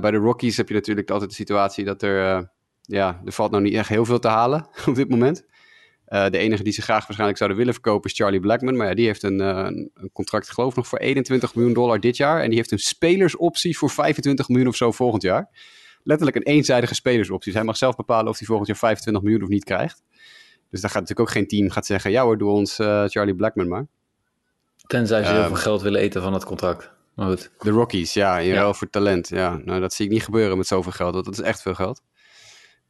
bij 0.00 0.10
de 0.10 0.16
Rockies 0.16 0.56
heb 0.56 0.68
je 0.68 0.74
natuurlijk 0.74 1.10
altijd 1.10 1.30
de 1.30 1.36
situatie 1.36 1.84
dat 1.84 2.02
er, 2.02 2.50
ja, 2.82 3.20
er 3.24 3.32
valt 3.32 3.50
nou 3.50 3.62
niet 3.62 3.74
echt 3.74 3.88
heel 3.88 4.04
veel 4.04 4.18
te 4.18 4.28
halen 4.28 4.68
op 4.88 4.94
dit 4.94 5.08
moment. 5.08 5.44
Uh, 6.10 6.28
de 6.28 6.38
enige 6.38 6.62
die 6.62 6.72
ze 6.72 6.82
graag 6.82 7.02
waarschijnlijk 7.02 7.38
zouden 7.38 7.58
willen 7.58 7.74
verkopen 7.74 8.10
is 8.10 8.16
Charlie 8.16 8.40
Blackman. 8.40 8.76
Maar 8.76 8.86
ja, 8.86 8.94
die 8.94 9.06
heeft 9.06 9.22
een, 9.22 9.40
uh, 9.40 9.66
een 9.94 10.10
contract, 10.12 10.50
geloof 10.50 10.70
ik, 10.70 10.76
nog 10.76 10.86
voor 10.86 10.98
21 10.98 11.54
miljoen 11.54 11.74
dollar 11.74 12.00
dit 12.00 12.16
jaar. 12.16 12.42
En 12.42 12.48
die 12.48 12.58
heeft 12.58 12.70
een 12.70 12.78
spelersoptie 12.78 13.78
voor 13.78 13.90
25 13.90 14.48
miljoen 14.48 14.68
of 14.68 14.76
zo 14.76 14.92
volgend 14.92 15.22
jaar. 15.22 15.48
Letterlijk 16.02 16.36
een 16.36 16.52
eenzijdige 16.52 16.94
spelersoptie. 16.94 17.44
Dus 17.44 17.54
hij 17.54 17.64
mag 17.64 17.76
zelf 17.76 17.96
bepalen 17.96 18.28
of 18.28 18.38
hij 18.38 18.46
volgend 18.46 18.68
jaar 18.68 18.76
25 18.76 19.22
miljoen 19.22 19.42
of 19.42 19.48
niet 19.48 19.64
krijgt. 19.64 20.02
Dus 20.70 20.80
daar 20.80 20.90
gaat 20.90 21.00
natuurlijk 21.00 21.28
ook 21.28 21.34
geen 21.34 21.46
team 21.46 21.70
gaat 21.70 21.86
zeggen: 21.86 22.10
ja 22.10 22.22
hoor, 22.22 22.38
doe 22.38 22.50
ons 22.50 22.78
uh, 22.78 23.04
Charlie 23.06 23.34
Blackman 23.34 23.68
maar. 23.68 23.86
Tenzij 24.86 25.24
ze 25.24 25.32
heel 25.32 25.46
veel 25.46 25.56
geld 25.56 25.82
willen 25.82 26.00
eten 26.00 26.22
van 26.22 26.32
het 26.32 26.44
contract. 26.44 26.92
Maar 27.14 27.26
goed. 27.26 27.50
De 27.58 27.70
Rockies, 27.70 28.14
ja, 28.14 28.38
in 28.38 28.54
ruil 28.54 28.74
voor 28.74 28.90
talent. 28.90 29.28
Ja, 29.28 29.60
nou, 29.64 29.80
dat 29.80 29.92
zie 29.92 30.04
ik 30.04 30.12
niet 30.12 30.24
gebeuren 30.24 30.56
met 30.56 30.66
zoveel 30.66 30.92
geld. 30.92 31.12
Want 31.12 31.24
dat 31.24 31.34
is 31.34 31.40
echt 31.40 31.62
veel 31.62 31.74
geld. 31.74 32.02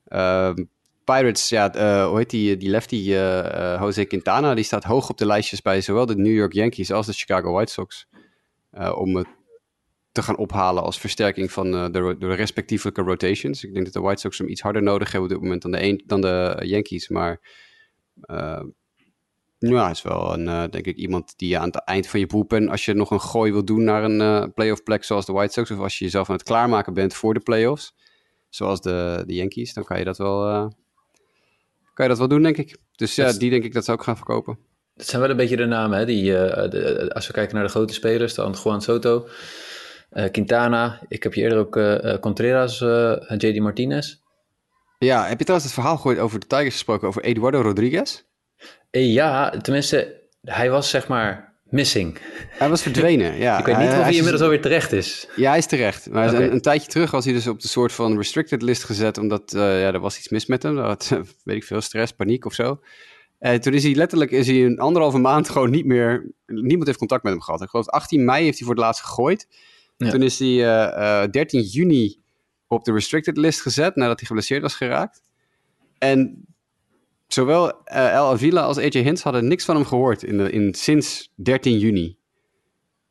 Ehm 0.04 0.64
Pirates, 1.04 1.48
ja, 1.48 1.74
uh, 1.76 2.08
hoe 2.08 2.18
heet 2.18 2.30
die, 2.30 2.56
die 2.56 2.70
lefty 2.70 2.94
uh, 2.96 3.76
Jose 3.80 4.04
Quintana, 4.04 4.54
die 4.54 4.64
staat 4.64 4.84
hoog 4.84 5.10
op 5.10 5.18
de 5.18 5.26
lijstjes 5.26 5.62
bij 5.62 5.80
zowel 5.80 6.06
de 6.06 6.16
New 6.16 6.34
York 6.34 6.52
Yankees 6.52 6.92
als 6.92 7.06
de 7.06 7.12
Chicago 7.12 7.52
White 7.52 7.72
Sox. 7.72 8.06
om 8.94 9.16
het 9.16 9.26
te 10.12 10.22
gaan 10.22 10.36
ophalen 10.36 10.82
als 10.82 10.98
versterking 10.98 11.52
van 11.52 11.70
de, 11.70 12.16
de 12.18 12.34
respectievelijke 12.34 13.02
rotations. 13.02 13.64
Ik 13.64 13.72
denk 13.72 13.84
dat 13.84 13.94
de 13.94 14.00
White 14.00 14.20
Sox 14.20 14.38
hem 14.38 14.48
iets 14.48 14.60
harder 14.60 14.82
nodig 14.82 15.12
hebben 15.12 15.30
op 15.30 15.34
dit 15.34 15.42
moment 15.42 15.62
dan 15.62 15.70
de, 15.70 16.02
dan 16.06 16.20
de 16.20 16.60
Yankees. 16.62 17.08
Maar 17.08 17.40
ja, 19.58 19.90
is 19.90 20.02
wel 20.02 20.38
een, 20.38 20.70
denk 20.70 20.86
ik 20.86 20.96
iemand 20.96 21.38
die 21.38 21.48
je 21.48 21.58
aan 21.58 21.66
het 21.66 21.84
eind 21.84 22.06
van 22.06 22.20
je 22.20 22.26
boepen, 22.26 22.68
als 22.68 22.84
je 22.84 22.94
nog 22.94 23.10
een 23.10 23.20
gooi 23.20 23.52
wil 23.52 23.64
doen 23.64 23.84
naar 23.84 24.04
een 24.04 24.52
playoff 24.52 24.82
plek 24.82 25.04
zoals 25.04 25.26
de 25.26 25.32
White 25.32 25.52
Sox, 25.52 25.70
of 25.70 25.78
als 25.78 25.98
je 25.98 26.04
jezelf 26.04 26.28
aan 26.28 26.36
het 26.36 26.44
klaarmaken 26.44 26.94
bent 26.94 27.14
voor 27.14 27.34
de 27.34 27.40
playoffs, 27.40 27.94
zoals 28.48 28.80
de, 28.80 29.22
de 29.26 29.34
Yankees, 29.34 29.72
dan 29.74 29.84
kan 29.84 29.98
je 29.98 30.04
dat 30.04 30.18
wel 30.18 30.70
kan 32.00 32.08
je 32.08 32.18
dat 32.18 32.28
wel 32.28 32.38
doen, 32.38 32.52
denk 32.52 32.56
ik. 32.56 32.76
Dus 32.96 33.14
ja, 33.14 33.32
die 33.32 33.50
denk 33.50 33.64
ik 33.64 33.72
dat 33.72 33.84
ze 33.84 33.92
ook 33.92 34.02
gaan 34.02 34.16
verkopen. 34.16 34.58
Dat 34.94 35.06
zijn 35.06 35.20
wel 35.20 35.30
een 35.30 35.36
beetje 35.36 35.56
de 35.56 35.66
namen, 35.66 35.98
hè? 35.98 36.06
Die, 36.06 36.30
uh, 36.32 37.08
als 37.08 37.26
we 37.26 37.32
kijken 37.32 37.54
naar 37.54 37.64
de 37.64 37.70
grote 37.70 37.92
spelers, 37.92 38.34
dan 38.34 38.56
Juan 38.64 38.82
Soto, 38.82 39.28
uh, 40.12 40.24
Quintana. 40.30 41.00
Ik 41.08 41.22
heb 41.22 41.34
je 41.34 41.40
eerder 41.40 41.58
ook 41.58 41.76
uh, 41.76 42.14
Contreras, 42.20 42.78
JD 43.36 43.58
Martinez. 43.58 44.16
Ja, 44.98 45.26
heb 45.26 45.38
je 45.38 45.44
trouwens 45.44 45.64
het 45.70 45.80
verhaal 45.80 45.96
gehoord 45.96 46.18
over 46.18 46.40
de 46.40 46.46
Tigers 46.46 46.74
gesproken, 46.74 47.08
over 47.08 47.22
Eduardo 47.22 47.60
Rodriguez? 47.60 48.22
Ja, 48.90 49.50
tenminste, 49.50 50.20
hij 50.40 50.70
was 50.70 50.90
zeg 50.90 51.08
maar 51.08 51.49
missing. 51.70 52.18
Hij 52.48 52.68
was 52.68 52.82
verdwenen, 52.82 53.38
ja. 53.38 53.58
Ik 53.60 53.64
weet 53.64 53.76
niet 53.76 53.86
of 53.86 53.92
hij, 53.92 54.02
hij 54.02 54.14
inmiddels 54.14 54.42
alweer 54.42 54.60
terecht 54.60 54.92
is. 54.92 55.28
Ja, 55.36 55.48
hij 55.48 55.58
is 55.58 55.66
terecht. 55.66 56.10
Maar 56.10 56.34
een, 56.34 56.52
een, 56.52 56.60
tijdje 56.60 56.90
terug 56.90 57.10
was 57.10 57.24
hij 57.24 57.34
dus 57.34 57.46
op 57.46 57.60
de 57.60 57.68
soort 57.68 57.92
van 57.92 58.16
restricted 58.16 58.62
list 58.62 58.84
gezet, 58.84 59.18
omdat 59.18 59.52
uh, 59.54 59.60
ja, 59.60 59.92
er 59.92 60.00
was 60.00 60.18
iets 60.18 60.28
mis 60.28 60.46
met 60.46 60.62
hem. 60.62 60.76
Dat, 60.76 61.08
weet 61.44 61.56
ik 61.56 61.64
veel, 61.64 61.80
stress, 61.80 62.12
paniek 62.12 62.44
of 62.44 62.54
zo. 62.54 62.80
En 63.38 63.60
toen 63.60 63.74
is 63.74 63.82
hij 63.82 63.94
letterlijk 63.94 64.30
is 64.30 64.46
hij 64.46 64.64
een 64.64 64.78
anderhalve 64.78 65.18
maand 65.18 65.48
gewoon 65.50 65.70
niet 65.70 65.86
meer... 65.86 66.32
Niemand 66.46 66.86
heeft 66.86 66.98
contact 66.98 67.22
met 67.22 67.32
hem 67.32 67.42
gehad. 67.42 67.62
Ik 67.62 67.68
geloof 67.68 67.88
18 67.88 68.24
mei 68.24 68.44
heeft 68.44 68.58
hij 68.58 68.66
voor 68.66 68.76
het 68.76 68.84
laatst 68.84 69.02
gegooid. 69.02 69.48
Ja. 69.96 70.10
Toen 70.10 70.22
is 70.22 70.38
hij 70.38 70.48
eh, 70.48 71.22
eh, 71.22 71.30
13 71.30 71.60
juni 71.60 72.20
op 72.66 72.84
de 72.84 72.92
restricted 72.92 73.36
list 73.36 73.60
gezet 73.60 73.96
nadat 73.96 74.18
hij 74.18 74.26
geblesseerd 74.26 74.62
was 74.62 74.74
geraakt. 74.74 75.22
En 75.98 76.44
zowel 77.32 77.84
eh, 77.84 78.12
El 78.14 78.26
Avila 78.30 78.60
als 78.62 78.78
AJ 78.78 78.88
Hints 79.02 79.22
hadden 79.22 79.48
niks 79.48 79.64
van 79.64 79.74
hem 79.76 79.84
gehoord 79.84 80.22
in 80.22 80.36
de, 80.38 80.50
in, 80.50 80.74
sinds 80.74 81.30
13 81.34 81.78
juni. 81.78 82.16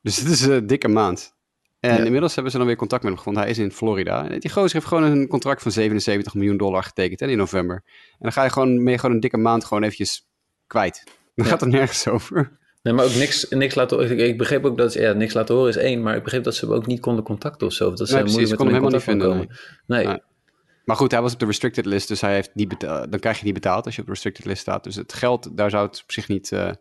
Dus 0.02 0.18
het 0.18 0.28
is 0.30 0.42
een 0.42 0.68
dikke 0.68 0.88
maand. 0.88 1.38
En 1.80 1.98
Ja. 1.98 2.04
inmiddels 2.04 2.34
hebben 2.34 2.52
ze 2.52 2.58
dan 2.58 2.68
weer 2.68 2.76
contact 2.76 3.02
met 3.02 3.12
hem 3.12 3.18
gevonden. 3.20 3.42
Hij 3.44 3.52
is 3.52 3.58
in 3.58 3.72
Florida. 3.72 4.30
En 4.30 4.40
die 4.40 4.52
gozer 4.52 4.74
heeft 4.74 4.86
gewoon 4.86 5.04
een 5.04 5.28
contract 5.28 5.62
van 5.62 5.72
77 5.72 6.34
miljoen 6.34 6.58
dollar 6.58 6.84
getekend 6.84 7.22
in 7.22 7.38
november. 7.38 7.84
En 7.86 8.18
dan 8.20 8.32
ga 8.32 8.44
je 8.44 8.50
gewoon 8.50 8.84
mee 8.84 8.98
gewoon 8.98 9.16
een 9.16 9.22
dikke 9.22 9.38
maand 9.38 9.66
gewoon 9.66 9.84
eventjes 9.84 10.28
kwijt. 10.68 11.04
Dan 11.36 11.46
Ja. 11.46 11.52
gaat 11.52 11.62
het 11.62 11.70
nergens 11.70 12.08
over. 12.08 12.58
Nee, 12.84 12.94
maar 12.94 13.06
ook 13.06 13.14
niks, 13.16 13.50
niks 13.50 13.76
laten 13.76 13.98
horen. 13.98 14.12
Ik, 14.20 14.28
ik 14.28 14.38
begreep 14.38 14.66
ook 14.66 14.78
dat 14.78 14.92
ze, 14.92 15.02
ja, 15.02 15.14
niks 15.14 15.34
laten 15.34 15.56
horen 15.56 15.70
is 15.70 15.78
één, 15.78 16.02
maar 16.02 16.16
ik 16.16 16.24
begreep 16.24 16.44
dat 16.44 16.56
ze 16.56 16.74
ook 16.74 16.86
niet 16.86 17.00
konden 17.00 17.24
contacten 17.24 17.68
of 17.68 17.74
zo. 17.74 17.94
Dat 17.94 18.08
ze 18.08 18.14
Nee, 18.14 18.24
precies, 18.24 18.50
ze 18.50 18.56
konden 18.56 18.76
helemaal 18.76 19.00
niet 19.08 19.24
komen. 19.24 19.58
Nee. 19.88 20.22
Maar 20.90 20.98
goed, 20.98 21.12
hij 21.12 21.22
was 21.22 21.34
op 21.34 21.40
de 21.40 21.46
restricted 21.46 21.86
list, 21.86 22.08
dus 22.08 22.22
hij 22.22 22.34
heeft 22.34 22.50
niet 22.54 22.68
beta- 22.68 23.06
dan 23.08 23.20
krijg 23.20 23.38
je 23.40 23.46
niet 23.46 23.54
betaald 23.54 23.86
als 23.86 23.96
je 23.96 24.02
op 24.02 24.08
de 24.08 24.14
restricted 24.14 24.46
list 24.46 24.62
staat. 24.62 24.84
Dus 24.84 24.96
het 24.96 25.14
geld, 25.14 25.58
daar 25.58 25.70
zou 25.70 25.88
het 25.88 26.02
op 26.04 26.12
zich 26.12 26.28
niet 26.28 26.52
eh, 26.52 26.72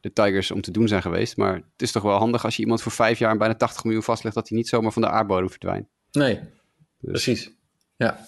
de 0.00 0.12
Tigers 0.12 0.50
om 0.50 0.60
te 0.60 0.70
doen 0.70 0.88
zijn 0.88 1.02
geweest. 1.02 1.36
Maar 1.36 1.54
het 1.54 1.82
is 1.82 1.92
toch 1.92 2.02
wel 2.02 2.18
handig 2.18 2.44
als 2.44 2.56
je 2.56 2.62
iemand 2.62 2.82
voor 2.82 2.92
vijf 2.92 3.18
jaar 3.18 3.30
en 3.30 3.38
bijna 3.38 3.54
80 3.54 3.84
miljoen 3.84 4.02
vastlegt, 4.02 4.34
dat 4.34 4.48
hij 4.48 4.58
niet 4.58 4.68
zomaar 4.68 4.92
van 4.92 5.02
de 5.02 5.08
aardbodem 5.08 5.50
verdwijnt. 5.50 5.88
nee, 6.12 6.34
Dus- 6.34 7.10
precies. 7.10 7.50
Ja. 7.96 8.26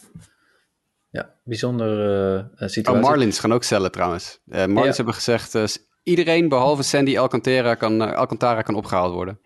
Ja, 1.11 1.35
bijzonder 1.45 1.88
eh, 2.01 2.38
eh, 2.38 2.45
Oh, 2.61 2.69
situatie. 2.69 3.03
Marlins 3.03 3.38
gaan 3.38 3.53
ook 3.53 3.64
cellen 3.64 3.90
trouwens. 3.90 4.40
Marlins 4.45 4.85
Ja. 4.85 4.93
hebben 4.93 5.14
gezegd, 5.14 5.81
iedereen 6.03 6.49
behalve 6.49 6.83
Sandy 6.83 7.19
Alcantara 7.19 7.75
kan, 7.75 8.14
Alcantara 8.14 8.62
kan 8.62 8.75
opgehaald 8.75 9.12
worden. 9.14 9.40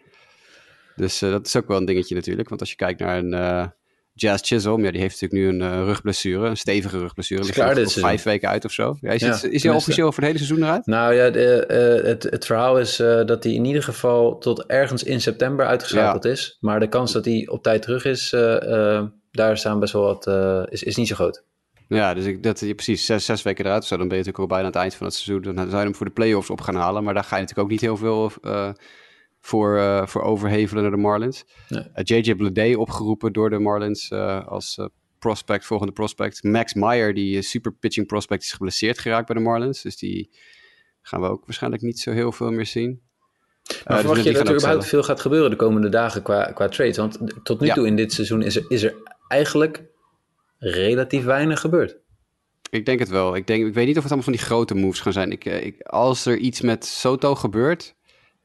Dus 0.97 1.19
dat 1.19 1.47
is 1.47 1.57
ook 1.57 1.67
wel 1.69 1.77
een 1.77 1.85
dingetje 1.85 2.15
natuurlijk. 2.15 2.49
Want 2.49 2.61
als 2.61 2.71
je 2.71 2.77
kijkt 2.77 3.01
naar 3.01 3.19
een 3.19 3.73
Jazz 4.17 4.43
Chisholm, 4.47 4.85
ja, 4.85 4.91
die 4.91 5.01
heeft 5.01 5.21
natuurlijk 5.21 5.53
nu 5.53 5.65
een 5.65 5.73
eh, 5.73 5.85
rugblessure, 5.85 6.49
een 6.49 6.57
stevige 6.57 6.99
rugblessure. 6.99 7.41
Is 7.41 7.47
Ligt 7.47 7.59
klaar 7.59 7.75
dit 7.75 7.93
vijf 7.93 8.23
weken 8.23 8.49
uit 8.49 8.65
of 8.65 8.73
zo. 8.73 8.97
Ja, 9.01 9.11
is 9.11 9.21
Ja, 9.21 9.31
het, 9.31 9.45
is 9.45 9.63
hij 9.63 9.73
officieel 9.73 10.13
voor 10.13 10.23
het 10.23 10.33
hele 10.33 10.45
seizoen 10.45 10.67
eruit? 10.67 10.87
Nou 10.87 11.15
ja, 11.15 11.31
de, 11.31 11.67
eh, 11.67 12.07
het, 12.07 12.23
het 12.23 12.47
verhaal 12.47 12.79
is 12.79 12.99
eh, 12.99 13.25
dat 13.25 13.45
hij 13.45 13.53
in 13.53 13.65
ieder 13.65 13.83
geval 13.83 14.39
tot 14.39 14.67
ergens 14.67 15.03
in 15.03 15.21
september 15.21 15.67
uitgeschakeld 15.67 16.25
is. 16.25 16.57
Maar 16.61 16.81
de 16.81 16.89
kans 16.89 17.13
dat 17.13 17.25
hij 17.25 17.49
op 17.51 17.63
tijd 17.63 17.83
terug 17.83 18.05
is, 18.05 18.31
daar 19.31 19.59
staan 19.59 19.81
best 19.81 19.93
wel 19.93 20.03
wat, 20.03 20.27
is, 20.71 20.83
is 20.83 20.97
niet 20.97 21.09
zo 21.09 21.15
groot. 21.15 21.45
Ja, 21.89 22.15
dus 22.15 22.25
ik, 22.25 22.43
dat, 22.43 22.61
ja, 22.61 22.75
precies, 22.75 23.07
zes, 23.07 23.25
zes 23.25 23.43
weken 23.43 23.65
eruit 23.65 23.83
of 23.83 23.89
zo. 23.89 23.97
Dan 23.97 24.09
ben 24.09 24.17
je 24.19 24.25
natuurlijk 24.25 24.51
al 24.51 24.57
bijna 24.57 24.65
aan 24.65 24.73
het 24.73 24.81
eind 24.81 24.95
van 24.95 25.07
het 25.07 25.15
seizoen. 25.15 25.55
Dan 25.55 25.57
zou 25.57 25.71
je 25.71 25.77
hem 25.77 25.95
voor 25.95 26.07
de 26.07 26.13
play-offs 26.13 26.51
op 26.51 26.61
gaan 26.61 26.75
halen. 26.75 27.05
Maar 27.05 27.15
daar 27.15 27.25
ga 27.25 27.37
je 27.37 27.43
natuurlijk 27.43 27.67
ook 27.69 27.73
niet 27.73 27.81
heel 27.81 27.97
veel 27.97 28.33
voor, 29.45 29.79
eh, 29.79 30.07
voor 30.07 30.23
overhevelen 30.23 30.83
naar 30.83 30.93
de 30.93 30.99
Marlins. 30.99 31.45
Nee. 31.69 31.83
Eh, 31.93 32.05
JJ 32.05 32.35
Bleday 32.35 32.75
opgeroepen 32.75 33.33
door 33.33 33.51
de 33.51 33.59
Marlins 33.59 34.11
eh, 34.11 34.47
als 34.47 34.89
prospect, 35.19 35.65
volgende 35.65 35.93
prospect. 35.93 36.43
Max 36.43 36.75
Meyer, 36.75 37.15
die 37.15 37.43
super 37.43 37.73
pitching 37.73 38.07
prospect, 38.07 38.43
is 38.43 38.53
geblesseerd 38.53 38.99
geraakt 38.99 39.27
bij 39.27 39.37
de 39.37 39.43
Marlins. 39.43 39.83
Dus 39.83 39.97
die 39.97 40.31
gaan 41.03 41.21
we 41.21 41.27
ook 41.27 41.45
waarschijnlijk 41.45 41.83
niet 41.83 42.01
zo 42.01 42.11
heel 42.11 42.33
veel 42.33 42.51
meer 42.51 42.67
zien. 42.67 43.01
Maar 43.69 43.77
dus 43.87 43.97
verwacht 43.97 44.23
die 44.23 44.33
je 44.33 44.39
dat 44.39 44.49
er 44.49 44.55
überhaupt 44.55 44.87
veel 44.87 45.03
gaat 45.03 45.21
gebeuren 45.21 45.51
de 45.51 45.57
komende 45.57 45.89
dagen 45.89 46.23
qua, 46.23 46.45
qua 46.45 46.69
trades? 46.69 46.97
Want 46.97 47.19
tot 47.43 47.61
nu 47.61 47.67
Ja. 47.67 47.75
toe 47.75 47.87
in 47.87 47.97
dit 47.97 48.13
seizoen 48.13 48.43
is 48.43 48.57
er, 48.57 48.65
is 48.69 48.83
er 48.83 48.95
eigenlijk 49.29 49.83
relatief 50.59 51.25
weinig 51.25 51.61
gebeurd. 51.61 51.97
Ik 52.71 52.87
denk 52.87 52.99
het 52.99 53.09
wel. 53.09 53.37
Ik, 53.37 53.47
denk, 53.47 53.67
ik 53.67 53.75
weet 53.75 53.87
niet 53.87 53.97
of 53.97 54.03
het 54.03 54.13
allemaal 54.13 54.33
van 54.33 54.39
die 54.39 54.47
grote 54.49 54.75
moves 54.75 55.01
gaan 55.01 55.13
zijn. 55.13 55.33
Ik, 55.33 55.45
ik, 55.45 55.83
als 55.83 56.27
er 56.27 56.37
iets 56.37 56.61
met 56.61 56.85
Soto 56.85 57.35
gebeurt, 57.35 57.95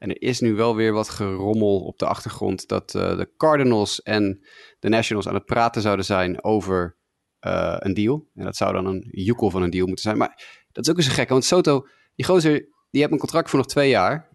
en 0.00 0.08
er 0.08 0.22
is 0.22 0.40
nu 0.40 0.54
wel 0.54 0.76
weer 0.76 0.92
wat 0.92 1.08
gerommel 1.08 1.80
op 1.80 1.98
de 1.98 2.06
achtergrond, 2.06 2.68
dat 2.68 2.94
eh, 2.94 3.16
de 3.16 3.30
Cardinals 3.36 4.02
en 4.02 4.46
de 4.78 4.88
Nationals 4.88 5.28
aan 5.28 5.34
het 5.34 5.44
praten 5.44 5.82
zouden 5.82 6.04
zijn 6.04 6.44
over 6.44 6.96
eh, 7.38 7.76
een 7.78 7.94
deal. 7.94 8.26
En 8.34 8.44
dat 8.44 8.56
zou 8.56 8.72
dan 8.72 8.86
een 8.86 9.08
joekel 9.10 9.50
van 9.50 9.62
een 9.62 9.70
deal 9.70 9.86
moeten 9.86 10.04
zijn. 10.04 10.18
Maar 10.18 10.64
dat 10.72 10.84
is 10.84 10.90
ook 10.90 10.96
eens 10.96 11.06
een 11.06 11.12
gekke, 11.12 11.32
want 11.32 11.44
Soto, 11.44 11.86
die 12.14 12.26
gozer, 12.26 12.68
die 12.90 13.00
heeft 13.00 13.12
een 13.12 13.18
contract 13.18 13.50
voor 13.50 13.58
nog 13.58 13.68
twee 13.68 13.88
jaar. 13.88 14.28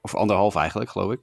Of 0.00 0.14
anderhalf 0.14 0.54
eigenlijk, 0.56 0.90
geloof 0.90 1.12
ik. 1.12 1.20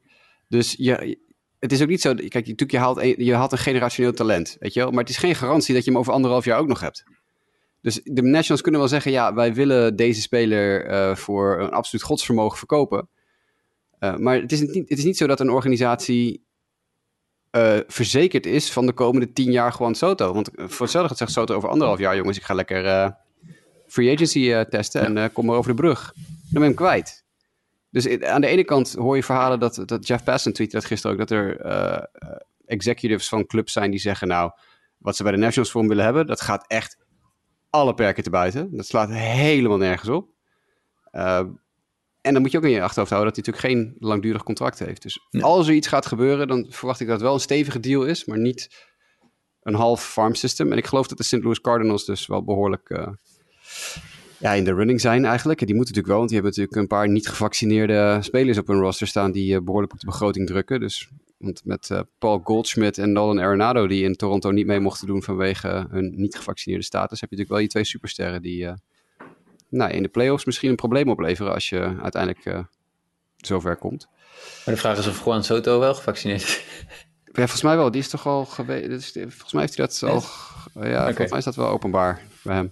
Dus 0.48 0.76
je, 0.78 1.20
het 1.60 1.72
is 1.72 1.82
ook 1.82 1.88
niet 1.88 2.02
zo, 2.02 2.14
kijk, 2.14 2.34
je, 2.34 2.40
natuurlijk, 2.40 2.72
je 2.72 2.78
haalt, 2.78 2.98
een, 2.98 3.16
je 3.18 3.36
haalt 3.36 3.52
een 3.52 3.58
generationeel 3.58 4.14
talent, 4.14 4.56
weet 4.60 4.74
je 4.74 4.80
wel. 4.80 4.92
Maar 4.92 5.00
het 5.00 5.10
is 5.10 5.18
geen 5.18 5.36
garantie 5.36 5.74
dat 5.74 5.84
je 5.84 5.92
hem 5.92 6.00
over 6.00 6.14
anderhalf 6.14 6.46
jaar 6.46 6.60
ook 6.60 6.68
nog 6.68 6.80
hebt. 6.80 7.04
Dus 7.82 8.02
de 8.04 8.22
Nationals 8.22 8.62
kunnen 8.62 8.80
wel 8.80 8.90
zeggen, 8.90 9.12
ja, 9.12 9.34
wij 9.34 9.54
willen 9.54 9.96
deze 9.96 10.22
speler 10.22 10.86
eh, 10.86 11.16
voor 11.16 11.60
een 11.60 11.72
absoluut 11.72 12.06
godsvermogen 12.06 12.58
verkopen. 12.58 13.10
Eh, 14.00 14.16
maar 14.16 14.36
het 14.36 14.52
is, 14.52 14.60
niet, 14.62 14.90
het 14.90 14.98
is 14.98 15.04
niet 15.04 15.18
zo 15.18 15.28
dat 15.28 15.40
een 15.40 15.50
organisatie 15.50 16.48
eh, 17.50 17.78
verzekerd 17.88 18.46
is 18.46 18.72
van 18.72 18.86
de 18.86 18.94
komende 18.94 19.34
tien 19.34 19.52
jaar 19.52 19.72
gewoon 19.72 19.96
Soto. 19.96 20.34
Want 20.34 20.50
voor 20.56 20.82
hetzelfde 20.82 21.16
zegt 21.16 21.32
Soto 21.32 21.56
over 21.56 21.70
anderhalf 21.70 22.00
jaar, 22.00 22.16
jongens, 22.16 22.38
ik 22.38 22.44
ga 22.44 22.54
lekker 22.54 22.86
eh, 22.86 23.10
free 23.88 24.14
agency 24.14 24.52
eh, 24.52 24.62
testen 24.62 25.02
en 25.02 25.18
eh, 25.18 25.34
kom 25.34 25.46
maar 25.46 25.56
over 25.56 25.76
de 25.76 25.82
brug. 25.82 26.14
Dan 26.14 26.24
ben 26.52 26.62
je 26.62 26.68
hem 26.68 26.76
kwijt. 26.76 27.26
Dus 27.90 28.22
aan 28.22 28.42
de 28.42 28.48
ene 28.48 28.64
kant 28.64 28.94
hoor 28.94 29.16
je 29.16 29.24
verhalen 29.24 29.60
dat, 29.60 29.84
dat 29.86 30.08
Jeff 30.08 30.24
Passan 30.24 30.52
tweette 30.52 30.76
dat 30.76 30.86
gisteren 30.86 31.12
ook, 31.12 31.28
dat 31.28 31.38
er 31.38 31.60
eh, 31.60 31.94
eh, 31.94 32.36
executives 32.66 33.30
van 33.30 33.46
clubs 33.46 33.74
zijn 33.74 33.92
die 33.92 34.00
zeggen, 34.00 34.28
nou, 34.28 34.52
wat 34.98 35.16
ze 35.16 35.24
bij 35.24 35.32
de 35.32 35.38
Nationals 35.38 35.72
voor 35.72 35.88
willen 35.88 36.04
hebben, 36.04 36.28
dat 36.28 36.42
gaat 36.42 36.68
echt 36.68 36.98
alle 37.70 37.94
perken 37.94 38.24
te 38.24 38.30
buiten. 38.30 38.76
Dat 38.76 38.86
slaat 38.86 39.10
helemaal 39.10 39.78
nergens 39.78 40.10
op. 40.10 40.30
Uh, 41.12 41.42
en 42.22 42.34
dan 42.34 42.42
moet 42.42 42.52
je 42.52 42.58
ook 42.58 42.64
in 42.64 42.70
je 42.70 42.82
achterhoofd 42.82 43.12
houden 43.12 43.34
dat 43.34 43.46
hij 43.46 43.54
natuurlijk 43.54 43.82
geen 43.82 44.08
langdurig 44.08 44.44
contract 44.44 44.80
heeft. 44.80 45.02
Dus 45.02 45.28
Nee. 45.32 45.44
als 45.44 45.68
er 45.68 45.74
iets 45.74 45.88
gaat 45.88 46.06
gebeuren, 46.06 46.48
dan 46.48 46.66
verwacht 46.70 47.00
ik 47.00 47.08
dat 47.08 47.16
het 47.16 47.26
wel 47.26 47.34
een 47.34 47.40
stevige 47.40 47.80
deal 47.80 48.06
is, 48.06 48.26
maar 48.26 48.40
niet 48.40 48.88
een 49.62 49.74
half 49.74 50.04
farm 50.06 50.36
system. 50.36 50.72
En 50.72 50.78
ik 50.78 50.86
geloof 50.86 51.08
dat 51.08 51.18
de 51.18 51.24
St. 51.24 51.44
Louis 51.44 51.62
Cardinals 51.62 52.06
dus 52.06 52.28
wel 52.28 52.44
behoorlijk 52.44 52.90
uh, 52.90 53.08
ja, 54.38 54.54
in 54.54 54.64
de 54.64 54.74
running 54.74 55.02
zijn 55.02 55.26
eigenlijk. 55.26 55.60
En 55.60 55.66
die 55.66 55.76
moeten 55.76 55.96
natuurlijk 55.96 56.08
wel, 56.08 56.18
want 56.18 56.30
die 56.30 56.40
hebben 56.40 56.60
natuurlijk 56.60 56.92
een 56.92 56.98
paar 56.98 57.10
niet 57.10 57.28
gevaccineerde 57.28 58.18
spelers 58.22 58.58
op 58.58 58.68
hun 58.68 58.80
roster 58.80 59.08
staan 59.08 59.32
die 59.32 59.54
uh, 59.54 59.62
behoorlijk 59.64 59.94
op 59.94 60.00
de 60.00 60.06
begroting 60.06 60.48
drukken. 60.48 60.80
Dus 60.80 61.10
want 61.38 61.62
met 61.66 61.90
uh, 61.92 62.00
Paul 62.18 62.40
Goldschmidt 62.44 62.98
en 62.98 63.12
Nolan 63.12 63.40
Arenado, 63.40 63.88
die 63.88 64.04
in 64.04 64.16
Toronto 64.16 64.52
niet 64.52 64.66
mee 64.66 64.80
mochten 64.80 65.08
doen 65.08 65.24
vanwege 65.24 65.88
hun 65.90 66.14
niet 66.16 66.36
gevaccineerde 66.36 66.86
status, 66.86 67.22
heb 67.22 67.30
je 67.30 67.36
natuurlijk 67.36 67.50
wel 67.50 67.60
je 67.60 67.68
twee 67.68 67.84
supersterren 67.84 68.42
die 68.42 68.68
nou, 69.70 69.92
in 69.92 70.04
de 70.04 70.10
playoffs 70.10 70.46
misschien 70.46 70.70
een 70.70 70.76
probleem 70.76 71.10
opleveren 71.10 71.54
als 71.54 71.70
je 71.70 71.96
uiteindelijk 72.02 72.46
uh, 72.46 72.60
zover 73.38 73.76
komt. 73.76 74.08
Maar 74.66 74.76
de 74.76 74.82
vraag 74.82 74.98
is 74.98 75.08
of 75.08 75.26
Juan 75.26 75.44
Soto 75.44 75.80
wel 75.80 75.94
gevaccineerd 75.96 76.42
is. 76.42 76.64
Ja, 77.26 77.32
volgens 77.34 77.62
mij 77.62 77.76
wel. 77.76 77.92
Die 77.92 78.02
is 78.02 78.10
toch 78.10 78.28
al 78.28 78.46
geweest. 78.46 79.14
Volgens 79.14 79.54
mij 79.54 79.62
heeft 79.62 79.78
hij 79.78 79.86
dat 79.86 80.04
al. 80.04 80.24
Ja, 80.74 80.90
okay. 80.90 81.06
volgens 81.06 81.30
mij 81.30 81.40
is 81.40 81.46
dat 81.46 81.56
wel 81.56 81.68
openbaar 81.68 82.22
bij 82.44 82.56
hem. 82.56 82.72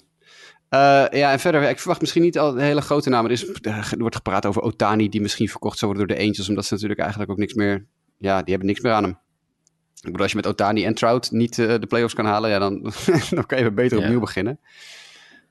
Uh, 0.69 1.19
ja, 1.19 1.31
en 1.31 1.39
verder, 1.39 1.69
ik 1.69 1.79
verwacht 1.79 2.01
misschien 2.01 2.21
niet 2.21 2.37
al 2.37 2.49
een 2.49 2.63
hele 2.63 2.81
grote 2.81 3.09
namen. 3.09 3.31
Er, 3.31 3.37
is, 3.37 3.47
er 3.61 3.97
wordt 3.97 4.15
gepraat 4.15 4.45
over 4.45 4.61
Otani, 4.61 5.09
die 5.09 5.21
misschien 5.21 5.49
verkocht 5.49 5.77
zou 5.77 5.91
worden 5.91 6.07
door 6.07 6.17
de 6.17 6.23
Angels, 6.23 6.49
omdat 6.49 6.65
ze 6.65 6.73
natuurlijk 6.73 6.99
eigenlijk 6.99 7.31
ook 7.31 7.37
niks 7.37 7.53
meer 7.53 7.85
ja, 8.17 8.37
die 8.37 8.49
hebben 8.49 8.67
niks 8.67 8.81
meer 8.81 8.91
aan 8.91 9.03
hem. 9.03 9.19
Ik 9.95 10.03
bedoel, 10.03 10.21
als 10.21 10.31
je 10.31 10.37
met 10.37 10.47
Otani 10.47 10.85
en 10.85 10.93
Trout 10.93 11.31
niet 11.31 11.57
uh, 11.57 11.67
de 11.79 11.87
playoffs 11.87 12.13
kan 12.13 12.25
halen, 12.25 12.49
ja, 12.49 12.59
dan, 12.59 12.93
dan 13.29 13.45
kan 13.45 13.59
je 13.59 13.71
beter 13.71 13.97
ja. 13.97 14.03
opnieuw 14.03 14.19
beginnen. 14.19 14.59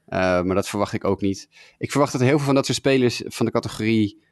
Uh, 0.09 0.19
maar 0.43 0.55
dat 0.55 0.69
verwacht 0.69 0.93
ik 0.93 1.05
ook 1.05 1.21
niet. 1.21 1.49
Ik 1.79 1.91
verwacht 1.91 2.13
dat 2.13 2.21
heel 2.21 2.37
veel 2.37 2.47
van 2.47 2.55
dat 2.55 2.67
soort 2.67 2.79
spelers 2.79 3.23
van 3.27 3.47
de 3.47 3.53
categorie 3.53 4.23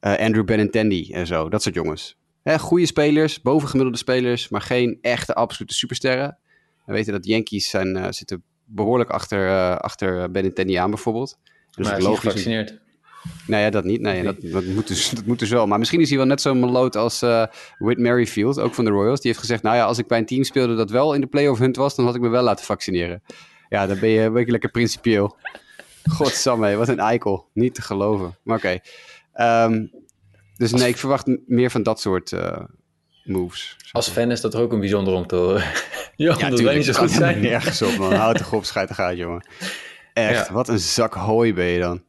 uh, 0.00 0.18
Andrew 0.18 0.44
Benintendi 0.44 1.12
en 1.12 1.26
zo, 1.26 1.48
dat 1.48 1.62
soort 1.62 1.74
jongens. 1.74 2.16
Hè, 2.42 2.58
goede 2.58 2.86
spelers, 2.86 3.40
bovengemiddelde 3.42 3.98
spelers, 3.98 4.48
maar 4.48 4.60
geen 4.60 4.98
echte 5.00 5.34
absolute 5.34 5.74
supersterren. 5.74 6.38
We 6.86 6.92
weten 6.92 7.12
dat 7.12 7.26
Yankees 7.26 7.70
zijn, 7.70 8.14
zitten 8.14 8.42
behoorlijk 8.64 9.10
achter, 9.10 9.78
achter 9.78 10.30
Benintendi 10.30 10.74
aan 10.74 10.90
bijvoorbeeld. 10.90 11.38
Dus 11.70 11.84
maar 11.84 11.94
hij 11.94 12.02
is 12.02 12.08
niet 12.08 12.18
gevaccineerd. 12.18 12.80
Nee, 13.46 13.62
ja, 13.62 13.70
dat 13.70 13.84
niet. 13.84 14.00
Nee, 14.00 14.22
dat, 14.22 14.36
dat, 14.40 14.64
moet 14.64 14.88
dus, 14.88 15.10
dat 15.14 15.26
moet 15.26 15.38
dus 15.38 15.50
wel. 15.50 15.66
Maar 15.66 15.78
misschien 15.78 16.00
is 16.00 16.08
hij 16.08 16.18
wel 16.18 16.26
net 16.26 16.40
zo'n 16.40 16.60
meloot 16.60 16.96
als 16.96 17.22
uh, 17.22 17.46
Whit 17.78 17.98
Merrifield, 17.98 18.60
ook 18.60 18.74
van 18.74 18.84
de 18.84 18.90
Royals. 18.90 19.20
Die 19.20 19.30
heeft 19.30 19.42
gezegd, 19.42 19.62
nou 19.62 19.76
ja, 19.76 19.84
als 19.84 19.98
ik 19.98 20.06
bij 20.06 20.18
een 20.18 20.26
team 20.26 20.42
speelde 20.42 20.74
dat 20.74 20.90
wel 20.90 21.14
in 21.14 21.20
de 21.20 21.26
playoff 21.26 21.58
hunt 21.58 21.76
was, 21.76 21.96
dan 21.96 22.04
had 22.04 22.14
ik 22.14 22.20
me 22.20 22.28
wel 22.28 22.42
laten 22.42 22.64
vaccineren. 22.64 23.22
Ja, 23.72 23.86
dan 23.86 23.98
ben 23.98 24.08
je, 24.08 24.30
ben 24.30 24.44
je 24.44 24.50
lekker 24.50 24.70
principieel. 24.70 25.36
Godsamme, 26.04 26.76
wat 26.76 26.88
een 26.88 26.98
eikel. 26.98 27.48
Niet 27.52 27.74
te 27.74 27.82
geloven. 27.82 28.36
Maar 28.42 28.56
oké. 28.56 28.80
Okay. 29.32 29.64
Um, 29.64 29.90
dus 30.56 30.72
nee, 30.72 30.88
ik 30.88 30.96
verwacht 30.96 31.26
meer 31.46 31.70
van 31.70 31.82
dat 31.82 32.00
soort 32.00 32.30
uh, 32.30 32.58
moves. 33.24 33.76
Als 33.92 34.08
fan 34.08 34.30
is 34.30 34.40
dat 34.40 34.54
ook 34.54 34.72
een 34.72 34.80
bijzonder 34.80 35.14
om 35.14 35.26
te 35.26 35.36
horen. 35.36 35.62
ja, 36.16 36.36
ja 36.38 36.50
dat 36.50 36.74
niet 36.74 36.84
zo 36.84 36.92
goed 36.92 37.10
zijn. 37.10 37.40
nergens 37.40 37.82
op, 37.82 37.96
man. 37.96 38.14
Houd 38.14 38.38
toch 38.38 38.52
op, 38.52 38.64
schijt 38.64 38.98
uit, 38.98 39.18
jongen. 39.18 39.46
Echt, 40.12 40.46
ja. 40.46 40.52
wat 40.52 40.68
een 40.68 40.78
zak 40.78 41.14
hooi 41.14 41.54
ben 41.54 41.66
je 41.66 41.80
dan. 41.80 42.02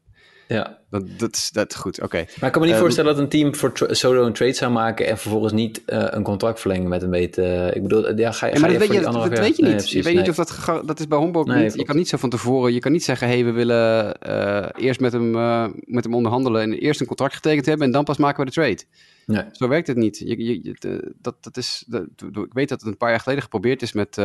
Ja. 0.48 0.78
Dat, 0.90 1.04
dat 1.18 1.36
is 1.36 1.50
dat, 1.52 1.76
goed, 1.76 2.02
oké. 2.02 2.18
Maar 2.18 2.26
ik 2.28 2.52
kan 2.52 2.52
me 2.52 2.60
niet 2.60 2.70
Ehm, 2.70 2.80
voorstellen 2.80 3.14
dat 3.14 3.24
een 3.24 3.30
team 3.30 3.56
voor 3.56 3.72
solo 3.76 4.26
een 4.26 4.34
trade 4.34 4.54
zou 4.54 4.72
maken 4.72 5.08
en 5.08 5.18
vervolgens 5.18 5.54
niet 5.54 5.82
eh, 5.86 6.06
een 6.10 6.24
contract 6.24 6.60
verlengen 6.60 6.90
met 6.90 7.02
een 7.02 7.10
beetje. 7.10 7.72
ik 7.74 7.82
bedoel, 7.82 8.08
eh, 8.08 8.18
ja, 8.18 8.32
ga, 8.32 8.48
Ja, 8.48 8.60
maar 8.60 8.72
je 8.72 8.78
dat 8.78 8.88
weet 8.88 8.98
je, 8.98 9.04
dat, 9.04 9.14
dat 9.14 9.40
weet 9.40 9.56
je 9.56 9.62
Nee, 9.62 9.72
niet. 9.72 9.82
precies, 9.82 9.92
je 9.92 10.04
weet 10.04 10.14
nee. 10.14 10.22
niet 10.28 10.38
of 10.40 10.46
dat... 10.46 10.86
Dat 10.86 11.00
is 11.00 11.08
bij 11.08 11.18
Homburg 11.18 11.48
Nee, 11.48 11.64
niet. 11.64 11.74
Je 11.74 11.86
kan 11.86 11.96
niet 11.96 12.08
zo 12.10 12.18
van 12.18 12.30
tevoren... 12.30 12.74
Je 12.74 12.80
kan 12.80 12.92
niet 12.92 13.04
zeggen, 13.04 13.28
hé, 13.28 13.34
hey, 13.34 13.46
we 13.46 13.52
willen 13.52 14.14
eh, 14.20 14.84
eerst 14.86 15.00
met 15.00 15.14
hem, 15.14 15.36
eh, 15.36 15.66
met 15.86 16.04
hem 16.04 16.16
onderhandelen... 16.16 16.62
en 16.62 16.74
eerst 16.74 17.02
een 17.02 17.08
contract 17.08 17.34
getekend 17.34 17.66
hebben... 17.66 17.86
en 17.88 17.94
dan 17.94 18.04
pas 18.04 18.18
maken 18.18 18.40
we 18.40 18.46
de 18.46 18.52
trade. 18.52 18.84
Nee. 19.26 19.44
Zo 19.52 19.68
werkt 19.68 19.88
het 19.88 19.98
niet. 19.98 20.18
Je, 20.18 20.64
je, 20.64 21.14
dat, 21.22 21.36
dat 21.42 21.58
is, 21.58 21.84
dat- 21.88 22.04
ik 22.34 22.54
weet 22.54 22.70
dat 22.70 22.80
het 22.82 22.90
een 22.90 22.98
paar 22.98 23.10
jaar 23.10 23.20
geleden 23.20 23.44
geprobeerd 23.44 23.82
is 23.82 23.94
met 23.94 24.18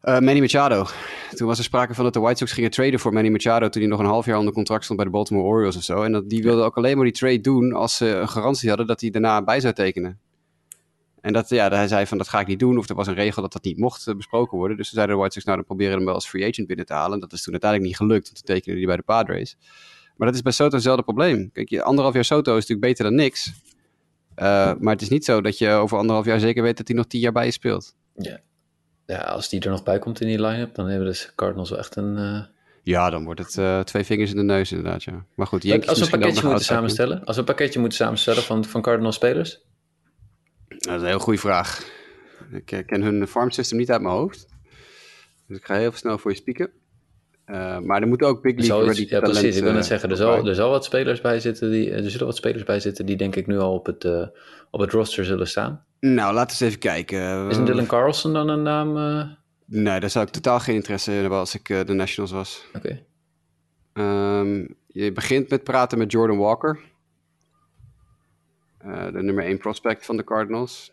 eh 0.00 0.16
eh, 0.16 0.22
Manny 0.22 0.40
Machado. 0.40 0.86
Toen 1.30 1.46
was 1.46 1.58
er 1.58 1.64
sprake 1.64 1.94
van 1.94 2.04
dat 2.04 2.12
de 2.12 2.20
White 2.20 2.38
Sox 2.38 2.52
gingen 2.52 2.70
traden 2.70 3.00
voor 3.00 3.12
Manny 3.12 3.30
Machado... 3.30 3.68
toen 3.68 3.82
hij 3.82 3.90
nog 3.90 4.00
een 4.00 4.06
half 4.06 4.26
jaar 4.26 4.38
onder 4.38 4.52
contract 4.52 4.84
stond 4.84 4.98
bij 4.98 5.08
de 5.08 5.14
Baltimore 5.14 5.46
Orioles 5.46 5.76
of 5.76 5.82
zo. 5.82 6.02
En 6.02 6.12
dat, 6.12 6.28
die 6.28 6.42
wilden 6.42 6.64
ook 6.64 6.76
alleen 6.76 6.96
maar 6.96 7.04
die 7.04 7.14
trade 7.14 7.40
doen 7.40 7.72
als 7.72 7.96
ze 7.96 8.06
een 8.06 8.28
garantie 8.28 8.68
hadden... 8.68 8.86
dat 8.86 9.00
hij 9.00 9.10
daarna 9.10 9.42
bij 9.42 9.60
zou 9.60 9.74
tekenen. 9.74 10.18
En 11.20 11.32
dat, 11.32 11.48
ja, 11.48 11.68
hij 11.68 11.88
zei 11.88 12.06
van 12.06 12.18
dat 12.18 12.28
ga 12.28 12.40
ik 12.40 12.46
niet 12.46 12.58
doen. 12.58 12.78
Of 12.78 12.88
er 12.88 12.94
was 12.94 13.06
een 13.06 13.14
regel 13.14 13.42
dat 13.42 13.52
dat 13.52 13.64
niet 13.64 13.78
mocht 13.78 14.06
eh, 14.06 14.14
besproken 14.14 14.58
worden. 14.58 14.76
Dus 14.76 14.86
toen 14.86 14.94
zeiden 14.94 15.14
de 15.14 15.20
White 15.20 15.34
Sox, 15.34 15.46
nou 15.46 15.56
dan 15.56 15.66
proberen 15.66 15.92
we 15.92 15.98
hem 15.98 16.06
wel 16.06 16.14
als 16.14 16.28
free 16.28 16.48
agent 16.48 16.66
binnen 16.66 16.86
te 16.86 16.92
halen. 16.92 17.12
En 17.12 17.20
dat 17.20 17.32
is 17.32 17.42
toen 17.42 17.52
uiteindelijk 17.52 17.90
niet 17.90 18.00
gelukt. 18.00 18.26
Toen 18.26 18.44
tekende 18.44 18.78
hij 18.78 18.86
bij 18.86 18.96
de 18.96 19.02
Padres. 19.02 19.56
Maar 20.16 20.26
dat 20.26 20.36
is 20.36 20.42
bij 20.42 20.52
Soto 20.52 20.74
hetzelfde 20.74 21.02
probleem. 21.02 21.50
Kijk, 21.52 21.68
je, 21.68 21.82
anderhalf 21.82 22.14
jaar 22.14 22.24
Soto 22.24 22.56
is 22.56 22.66
natuurlijk 22.66 22.88
beter 22.88 23.04
dan 23.04 23.14
niks. 23.14 23.52
Uh, 24.36 24.44
maar 24.78 24.92
het 24.92 25.02
is 25.02 25.08
niet 25.08 25.24
zo 25.24 25.40
dat 25.40 25.58
je 25.58 25.70
over 25.70 25.98
anderhalf 25.98 26.26
jaar 26.26 26.40
zeker 26.40 26.62
weet 26.62 26.76
dat 26.76 26.88
hij 26.88 26.96
nog 26.96 27.06
tien 27.06 27.20
jaar 27.20 27.32
bij 27.32 27.44
je 27.44 27.50
speelt. 27.50 27.94
Ja. 28.14 28.40
Ja, 29.16 29.20
als 29.20 29.48
die 29.48 29.60
er 29.60 29.70
nog 29.70 29.82
bij 29.82 29.98
komt 29.98 30.20
in 30.20 30.26
die 30.26 30.40
line-up, 30.42 30.74
dan 30.74 30.86
hebben 30.86 31.12
de 31.12 31.28
Cardinals 31.34 31.70
wel 31.70 31.78
echt 31.78 31.96
een... 31.96 32.16
Uh... 32.16 32.40
Ja, 32.82 33.10
dan 33.10 33.24
wordt 33.24 33.40
het 33.40 33.56
uh, 33.56 33.80
twee 33.80 34.04
vingers 34.04 34.30
in 34.30 34.36
de 34.36 34.42
neus 34.42 34.72
inderdaad, 34.72 35.02
ja. 35.02 35.24
Maar 35.34 35.46
goed, 35.46 35.62
Yankees 35.62 35.88
Als 35.88 35.98
we 35.98 36.04
een 36.04 36.10
pakketje 36.10 36.42
moeten 36.46 36.64
samenstellen, 36.64 37.24
als 37.24 37.34
we 37.34 37.40
een 37.40 37.48
pakketje 37.48 37.78
moeten 37.78 37.98
samenstellen 37.98 38.42
van, 38.42 38.64
van 38.64 38.82
Cardinals 38.82 39.14
spelers? 39.14 39.60
Dat 40.68 40.94
is 40.94 41.00
een 41.00 41.06
heel 41.06 41.18
goede 41.18 41.38
vraag. 41.38 41.90
Ik 42.50 42.72
uh, 42.72 42.86
ken 42.86 43.02
hun 43.02 43.26
farm 43.26 43.50
system 43.50 43.78
niet 43.78 43.90
uit 43.90 44.02
mijn 44.02 44.14
hoofd. 44.14 44.46
Dus 45.46 45.56
ik 45.56 45.64
ga 45.64 45.74
heel 45.74 45.92
snel 45.92 46.18
voor 46.18 46.30
je 46.30 46.36
spieken. 46.36 46.70
Uh, 47.50 47.78
maar 47.78 48.02
er 48.02 48.08
moet 48.08 48.22
ook 48.22 48.42
big 48.42 48.56
league 48.56 48.84
ready 48.84 49.06
Ja, 49.08 49.20
precies. 49.20 49.56
Ik 49.56 49.62
wil 49.62 49.72
net 49.72 49.86
zeggen, 49.86 50.10
er 50.10 50.16
zal, 50.16 50.46
er 50.46 50.54
zal 50.54 50.70
wat 50.70 50.84
spelers 50.84 51.20
bij 51.20 51.40
zitten. 51.40 51.70
Die, 51.70 51.90
er 51.90 52.10
zullen 52.10 52.26
wat 52.26 52.36
spelers 52.36 52.64
bij 52.64 52.80
zitten 52.80 53.06
die 53.06 53.16
denk 53.16 53.36
ik 53.36 53.46
nu 53.46 53.58
al 53.58 53.74
op 53.74 53.86
het, 53.86 54.04
uh, 54.04 54.26
op 54.70 54.80
het 54.80 54.92
roster 54.92 55.24
zullen 55.24 55.48
staan. 55.48 55.84
Nou, 56.00 56.34
laten 56.34 56.58
we 56.58 56.64
eens 56.64 56.74
even 56.74 56.78
kijken. 56.78 57.48
Is 57.48 57.56
een 57.56 57.64
Dylan 57.64 57.86
Carlson 57.86 58.32
dan 58.32 58.48
een 58.48 58.62
naam? 58.62 58.96
Uh... 58.96 59.24
Nee, 59.64 60.00
daar 60.00 60.10
zou 60.10 60.26
ik 60.26 60.32
totaal 60.32 60.60
geen 60.60 60.74
interesse 60.74 61.12
in 61.12 61.20
hebben 61.20 61.38
als 61.38 61.54
ik 61.54 61.86
de 61.86 61.92
Nationals 61.92 62.32
was. 62.32 62.64
Oké. 62.74 63.04
Okay. 63.92 64.40
Um, 64.40 64.76
je 64.86 65.12
begint 65.12 65.50
met 65.50 65.64
praten 65.64 65.98
met 65.98 66.12
Jordan 66.12 66.38
Walker. 66.38 66.80
De 69.12 69.22
nummer 69.22 69.44
1 69.44 69.58
prospect 69.58 70.04
van 70.04 70.16
de 70.16 70.24
Cardinals. 70.24 70.92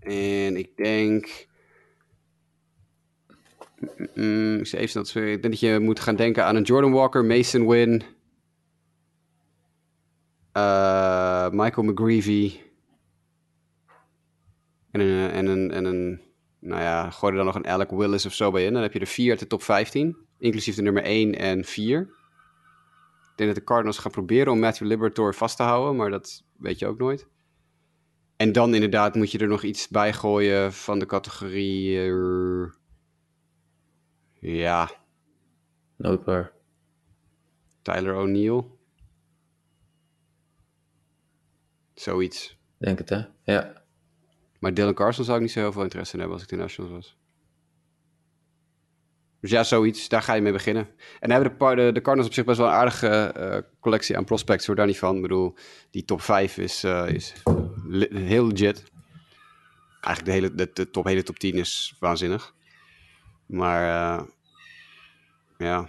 En 0.00 0.56
ik 0.56 0.76
denk... 0.76 1.50
Mm, 4.14 4.58
ik, 4.60 4.94
ik 4.94 5.12
denk 5.14 5.42
dat 5.42 5.60
je 5.60 5.78
moet 5.78 6.00
gaan 6.00 6.16
denken 6.16 6.44
aan 6.44 6.56
een 6.56 6.62
Jordan 6.62 6.92
Walker, 6.92 7.24
Mason 7.24 7.68
Wynn, 7.68 8.02
uh, 10.56 11.50
Michael 11.50 11.86
McGreevy 11.86 12.60
en 14.90 15.00
een, 15.00 15.30
en, 15.30 15.46
een, 15.46 15.70
en 15.70 15.84
een, 15.84 16.20
nou 16.58 16.80
ja, 16.82 17.10
gooi 17.10 17.32
er 17.32 17.36
dan 17.36 17.46
nog 17.46 17.54
een 17.54 17.66
Alec 17.66 17.90
Willis 17.90 18.26
of 18.26 18.32
zo 18.32 18.50
bij 18.50 18.64
in. 18.64 18.72
Dan 18.72 18.82
heb 18.82 18.92
je 18.92 18.98
er 18.98 19.06
vier 19.06 19.30
uit 19.30 19.38
de 19.38 19.46
top 19.46 19.62
15, 19.62 20.16
inclusief 20.38 20.74
de 20.74 20.82
nummer 20.82 21.02
1 21.02 21.34
en 21.34 21.64
4. 21.64 22.00
Ik 22.00 23.38
denk 23.38 23.50
dat 23.50 23.58
de 23.58 23.64
Cardinals 23.64 23.98
gaan 23.98 24.10
proberen 24.10 24.52
om 24.52 24.58
Matthew 24.58 24.86
Libertor 24.86 25.34
vast 25.34 25.56
te 25.56 25.62
houden, 25.62 25.96
maar 25.96 26.10
dat 26.10 26.44
weet 26.58 26.78
je 26.78 26.86
ook 26.86 26.98
nooit. 26.98 27.26
En 28.36 28.52
dan 28.52 28.74
inderdaad 28.74 29.14
moet 29.14 29.30
je 29.30 29.38
er 29.38 29.48
nog 29.48 29.62
iets 29.62 29.88
bij 29.88 30.12
gooien 30.12 30.72
van 30.72 30.98
de 30.98 31.06
categorie... 31.06 32.06
Uh, 32.06 32.70
ja. 34.42 34.90
Noodbaar. 35.96 36.52
Tyler 37.82 38.16
O'Neill. 38.16 38.64
Zoiets. 41.94 42.58
Denk 42.78 42.98
het, 42.98 43.08
hè? 43.08 43.22
Ja. 43.44 43.82
Maar 44.58 44.74
Dylan 44.74 44.94
Carson 44.94 45.24
zou 45.24 45.36
ik 45.36 45.42
niet 45.42 45.52
zo 45.52 45.60
heel 45.60 45.72
veel 45.72 45.82
interesse 45.82 46.12
in 46.12 46.18
hebben 46.18 46.38
als 46.38 46.46
ik 46.46 46.52
de 46.52 46.62
Nationals 46.62 46.92
was. 46.94 47.16
Dus 49.40 49.50
ja, 49.50 49.64
zoiets. 49.64 50.08
Daar 50.08 50.22
ga 50.22 50.34
je 50.34 50.40
mee 50.40 50.52
beginnen. 50.52 50.88
En 51.20 51.28
dan 51.28 51.30
hebben 51.30 51.58
de, 51.58 51.82
de, 51.82 51.92
de 51.92 52.00
Cardinals 52.00 52.26
op 52.26 52.34
zich 52.34 52.44
best 52.44 52.58
wel 52.58 52.66
een 52.66 52.72
aardige 52.72 53.34
uh, 53.36 53.70
collectie 53.80 54.16
aan 54.16 54.24
prospects. 54.24 54.66
Hoor 54.66 54.76
daar 54.76 54.86
niet 54.86 54.98
van. 54.98 55.16
Ik 55.16 55.22
bedoel, 55.22 55.54
die 55.90 56.04
top 56.04 56.20
5 56.20 56.58
is, 56.58 56.84
uh, 56.84 57.08
is 57.08 57.32
le 57.86 58.08
heel 58.12 58.46
legit. 58.46 58.84
Eigenlijk 60.00 60.24
de 60.24 60.30
hele 60.32 60.54
de, 60.54 60.70
de 60.72 60.90
top, 60.90 61.04
hele 61.04 61.22
top 61.22 61.38
10 61.38 61.54
is 61.54 61.96
waanzinnig. 61.98 62.54
Maar 63.52 63.82
uh, 63.82 64.26
ja, 65.58 65.88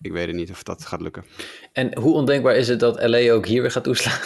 ik 0.00 0.12
weet 0.12 0.26
het 0.26 0.36
niet 0.36 0.50
of 0.50 0.62
dat 0.62 0.86
gaat 0.86 1.00
lukken. 1.00 1.24
En 1.72 1.98
hoe 1.98 2.14
ondenkbaar 2.14 2.56
is 2.56 2.68
het 2.68 2.80
dat 2.80 3.08
LA 3.08 3.30
ook 3.32 3.46
hier 3.46 3.62
weer 3.62 3.70
gaat 3.70 3.84
toeslaan? 3.84 4.20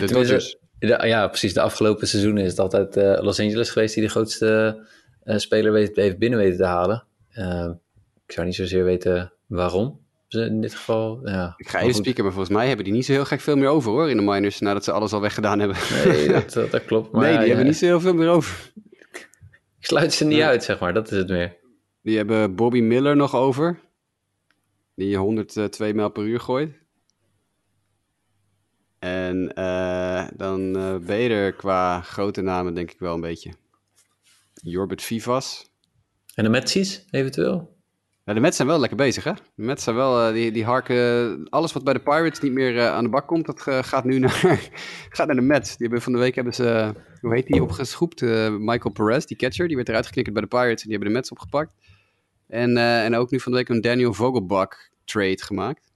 De 0.00 0.06
Dodgers. 0.06 0.58
De, 0.78 1.06
ja, 1.06 1.28
precies. 1.28 1.54
De 1.54 1.60
afgelopen 1.60 2.08
seizoenen 2.08 2.44
is 2.44 2.50
het 2.50 2.58
altijd 2.58 2.96
uh, 2.96 3.18
Los 3.20 3.40
Angeles 3.40 3.70
geweest 3.70 3.94
die 3.94 4.02
de 4.02 4.08
grootste 4.08 4.80
uh, 5.24 5.36
speler 5.36 5.72
weet, 5.72 5.96
heeft 5.96 6.18
binnen 6.18 6.38
weten 6.38 6.56
te 6.56 6.64
halen. 6.64 7.04
Uh, 7.34 7.70
ik 8.26 8.32
zou 8.32 8.46
niet 8.46 8.56
zozeer 8.56 8.84
weten 8.84 9.32
waarom. 9.46 10.00
In 10.28 10.60
dit 10.60 10.74
geval, 10.74 11.28
ja. 11.28 11.54
Ik 11.56 11.68
ga 11.68 11.80
even 11.80 11.94
spieken, 11.94 12.24
maar 12.24 12.32
volgens 12.32 12.54
mij 12.56 12.66
hebben 12.66 12.84
die 12.84 12.94
niet 12.94 13.04
zo 13.04 13.12
heel 13.12 13.24
gek 13.24 13.40
veel 13.40 13.56
meer 13.56 13.68
over 13.68 13.90
hoor 13.90 14.10
in 14.10 14.16
de 14.16 14.22
minors 14.22 14.60
nadat 14.60 14.84
ze 14.84 14.92
alles 14.92 15.12
al 15.12 15.20
weggedaan 15.20 15.58
hebben. 15.58 15.76
Nee, 16.04 16.28
dat, 16.28 16.52
dat, 16.54 16.70
dat 16.70 16.84
klopt. 16.84 17.12
Maar 17.12 17.22
nee, 17.22 17.30
die 17.30 17.40
ja, 17.40 17.46
hebben 17.46 17.64
ja. 17.64 17.70
niet 17.70 17.78
zo 17.78 17.86
heel 17.86 18.00
veel 18.00 18.14
meer 18.14 18.28
over. 18.28 18.72
Ik 19.80 19.86
sluit 19.86 20.12
ze 20.12 20.24
niet 20.24 20.38
ja. 20.38 20.48
uit, 20.48 20.64
zeg 20.64 20.80
maar. 20.80 20.94
Dat 20.94 21.10
is 21.10 21.18
het 21.18 21.28
meer. 21.28 21.56
Die 22.02 22.16
hebben 22.16 22.54
Bobby 22.54 22.80
Miller 22.80 23.16
nog 23.16 23.34
over. 23.34 23.80
Die 24.94 25.16
102 25.16 25.94
mijl 25.94 26.10
per 26.10 26.24
uur 26.24 26.40
gooit. 26.40 26.78
En 28.98 29.52
uh, 29.58 30.28
dan 30.36 30.76
uh, 31.08 31.56
qua 31.56 32.00
grote 32.00 32.40
namen 32.40 32.74
denk 32.74 32.90
ik 32.90 32.98
wel 32.98 33.14
een 33.14 33.20
beetje. 33.20 33.52
Jorbert 34.54 35.02
Vivas. 35.02 35.70
En 36.34 36.44
de 36.44 36.50
Metsies 36.50 37.06
eventueel? 37.10 37.79
Ja, 38.30 38.36
de 38.36 38.42
Mets 38.42 38.56
zijn 38.56 38.68
wel 38.68 38.78
lekker 38.78 38.96
bezig, 38.96 39.24
hè? 39.24 39.32
De 39.32 39.62
Mets 39.62 39.84
zijn 39.84 39.96
wel, 39.96 40.26
uh, 40.26 40.32
die, 40.32 40.52
die 40.52 40.64
harken... 40.64 41.46
Alles 41.48 41.72
wat 41.72 41.84
bij 41.84 41.92
de 41.92 42.00
Pirates 42.00 42.40
niet 42.40 42.52
meer 42.52 42.88
aan 42.88 43.04
de 43.04 43.10
bak 43.10 43.26
komt, 43.26 43.46
dat 43.46 43.60
gaat 43.86 44.04
nu 44.04 44.18
naar, 44.18 44.70
gaat 45.08 45.26
naar 45.26 45.36
de 45.36 45.42
Mets. 45.42 45.68
Die 45.68 45.86
hebben 45.86 46.02
van 46.02 46.12
de 46.12 46.18
week 46.18 46.34
hebben 46.34 46.54
ze, 46.54 46.94
hoe 47.20 47.34
heet 47.34 47.46
die, 47.46 47.62
opgeschroept? 47.62 48.20
Michael 48.50 48.92
Perez, 48.92 49.24
die 49.24 49.36
catcher, 49.36 49.66
die 49.66 49.76
werd 49.76 49.88
eruit 49.88 50.06
geknikkerd 50.06 50.34
bij 50.34 50.44
de 50.44 50.50
Pirates 50.50 50.82
en 50.82 50.88
die 50.88 50.90
hebben 50.90 51.08
de 51.08 51.14
Mets 51.14 51.30
opgepakt. 51.30 51.72
En, 52.46 52.76
en 52.76 53.14
ook 53.14 53.30
nu 53.30 53.40
van 53.40 53.52
de 53.52 53.58
week 53.58 53.68
een 53.68 53.80
Daniel 53.80 54.14
Vogelbach 54.14 54.76
trade 55.04 55.42
gemaakt. 55.42 55.92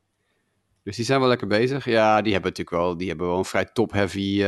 Dus 0.82 0.96
die 0.96 1.04
zijn 1.04 1.20
wel 1.20 1.28
lekker 1.28 1.46
bezig. 1.46 1.84
Ja, 1.84 2.22
die 2.22 2.32
hebben 2.32 2.50
natuurlijk 2.50 2.82
wel, 2.82 2.96
die 2.96 3.08
hebben 3.08 3.26
wel 3.26 3.38
een 3.38 3.44
vrij 3.44 3.64
top-heavy 3.64 4.44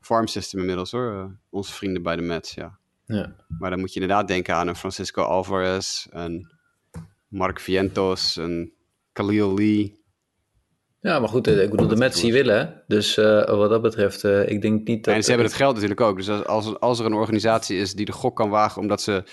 farm 0.00 0.26
system 0.26 0.60
inmiddels 0.60 0.90
hoor. 0.90 1.36
Onze 1.50 1.72
vrienden 1.72 2.02
bij 2.02 2.16
de 2.16 2.22
Mets, 2.22 2.54
ja. 2.54 2.78
ja. 3.04 3.36
Maar 3.58 3.70
dan 3.70 3.80
moet 3.80 3.92
je 3.92 4.00
inderdaad 4.00 4.28
denken 4.28 4.54
aan 4.54 4.68
een 4.68 4.76
Francisco 4.76 5.22
Alvarez, 5.22 6.06
een 6.10 6.58
Mark 7.30 7.60
Vientos, 7.60 8.36
een 8.36 8.72
Khalil 9.12 9.54
Lee. 9.54 9.98
Ja, 11.00 11.18
maar 11.18 11.28
goed, 11.28 11.46
ik 11.46 11.70
bedoel, 11.70 11.88
de 11.88 11.96
Mets 11.96 12.20
die 12.20 12.32
willen. 12.32 12.84
Dus 12.86 13.16
uh, 13.16 13.44
wat 13.44 13.70
dat 13.70 13.82
betreft, 13.82 14.24
ik 14.24 14.62
denk 14.62 14.88
niet 14.88 15.04
dat... 15.04 15.14
En 15.14 15.22
ze 15.22 15.28
hebben 15.28 15.46
het 15.46 15.56
geld 15.56 15.74
natuurlijk 15.74 16.00
ook. 16.00 16.16
Dus 16.16 16.44
als, 16.44 16.78
als, 16.80 16.98
er 16.98 17.06
een 17.06 17.12
organisatie 17.12 17.78
is 17.78 17.94
die 17.94 18.06
de 18.06 18.12
gok 18.12 18.36
kan 18.36 18.50
wagen 18.50 18.80
omdat 18.80 19.02
ze 19.02 19.24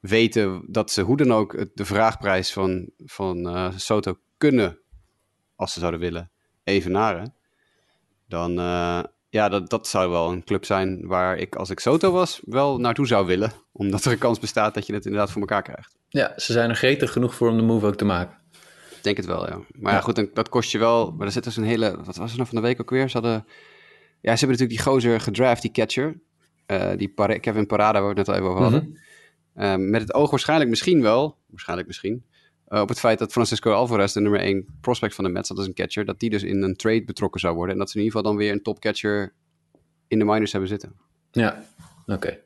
weten 0.00 0.64
dat 0.68 0.90
ze 0.90 1.02
hoe 1.02 1.16
dan 1.16 1.32
ook 1.32 1.66
de 1.74 1.84
vraagprijs 1.84 2.52
van, 2.52 2.90
van 2.96 3.72
Soto 3.76 4.14
kunnen 4.36 4.80
als 5.56 5.72
ze 5.72 5.78
zouden 5.78 6.00
willen, 6.00 6.30
evenaren. 6.64 7.34
Dan, 8.28 8.58
ja, 9.34 9.48
dat, 9.48 9.70
dat 9.70 9.88
zou 9.88 10.10
wel 10.10 10.32
een 10.32 10.44
club 10.44 10.64
zijn 10.64 11.06
waar 11.06 11.36
ik, 11.36 11.54
als 11.54 11.70
ik 11.70 11.80
Soto 11.80 12.12
was, 12.12 12.40
wel 12.44 12.78
naartoe 12.78 13.06
zou 13.06 13.26
willen. 13.26 13.52
Omdat 13.72 14.04
er 14.04 14.12
een 14.12 14.18
kans 14.18 14.38
bestaat 14.38 14.74
dat 14.74 14.86
je 14.86 14.94
het 14.94 15.04
inderdaad 15.04 15.30
voor 15.30 15.40
elkaar 15.40 15.62
krijgt. 15.62 15.96
Ja, 16.08 16.32
ze 16.36 16.52
zijn 16.52 16.70
er 16.70 16.76
gretig 16.76 17.12
genoeg 17.12 17.34
voor 17.34 17.48
om 17.48 17.56
de 17.56 17.62
move 17.62 17.86
ook 17.86 17.96
te 17.96 18.04
maken. 18.04 18.38
Ik 18.96 19.02
denk 19.02 19.16
het 19.16 19.26
wel, 19.26 19.48
ja. 19.48 19.56
Maar 19.56 19.92
ja, 19.92 19.98
ja 19.98 20.00
goed, 20.00 20.16
dan, 20.16 20.30
dat 20.32 20.48
kost 20.48 20.70
je 20.70 20.78
wel... 20.78 21.12
Maar 21.12 21.26
er 21.26 21.32
zit 21.32 21.44
dus 21.44 21.56
een 21.56 21.64
hele... 21.64 21.96
Wat 22.04 22.16
was 22.16 22.30
er 22.30 22.36
nou 22.36 22.48
van 22.48 22.56
de 22.56 22.66
week 22.66 22.80
ook 22.80 22.90
weer? 22.90 23.08
Ze 23.08 23.18
hadden... 23.18 23.44
Ja, 24.20 24.36
ze 24.36 24.46
hebben 24.46 24.48
natuurlijk 24.48 24.70
die 24.70 24.92
gozer 24.92 25.20
gedraft, 25.20 25.62
die 25.62 25.70
catcher. 25.70 26.20
Uh, 26.66 26.90
die 26.96 27.40
Kevin 27.40 27.66
Parada, 27.66 28.00
waar 28.00 28.14
we 28.14 28.20
het 28.20 28.26
net 28.26 28.28
al 28.28 28.34
even 28.34 28.48
over 28.48 28.62
hadden. 28.62 28.84
Mm 28.88 28.96
-hmm. 29.54 29.82
uh, 29.84 29.90
met 29.90 30.00
het 30.00 30.14
oog 30.14 30.30
waarschijnlijk 30.30 30.70
misschien 30.70 31.02
wel... 31.02 31.38
Waarschijnlijk 31.46 31.88
misschien... 31.88 32.24
Uh, 32.74 32.80
op 32.80 32.88
het 32.88 33.00
feit 33.00 33.18
dat 33.18 33.32
Francisco 33.32 33.72
Alvarez, 33.72 34.12
de 34.12 34.20
nummer 34.20 34.40
1 34.40 34.66
prospect 34.80 35.14
van 35.14 35.24
de 35.24 35.30
Mets, 35.30 35.48
dat 35.48 35.58
is 35.58 35.66
een 35.66 35.74
catcher, 35.74 36.04
dat 36.04 36.20
die 36.20 36.30
dus 36.30 36.42
in 36.42 36.62
een 36.62 36.76
trade 36.76 37.04
betrokken 37.04 37.40
zou 37.40 37.54
worden. 37.54 37.72
En 37.72 37.78
dat 37.78 37.90
ze 37.90 37.98
in 37.98 38.04
ieder 38.04 38.18
geval 38.18 38.32
dan 38.32 38.42
weer 38.44 38.52
een 38.52 38.62
topcatcher 38.62 39.32
in 40.08 40.18
de 40.18 40.24
minors 40.24 40.52
hebben 40.52 40.70
zitten. 40.70 40.92
Ja, 41.30 41.64
oké. 42.02 42.12
Okay. 42.12 42.40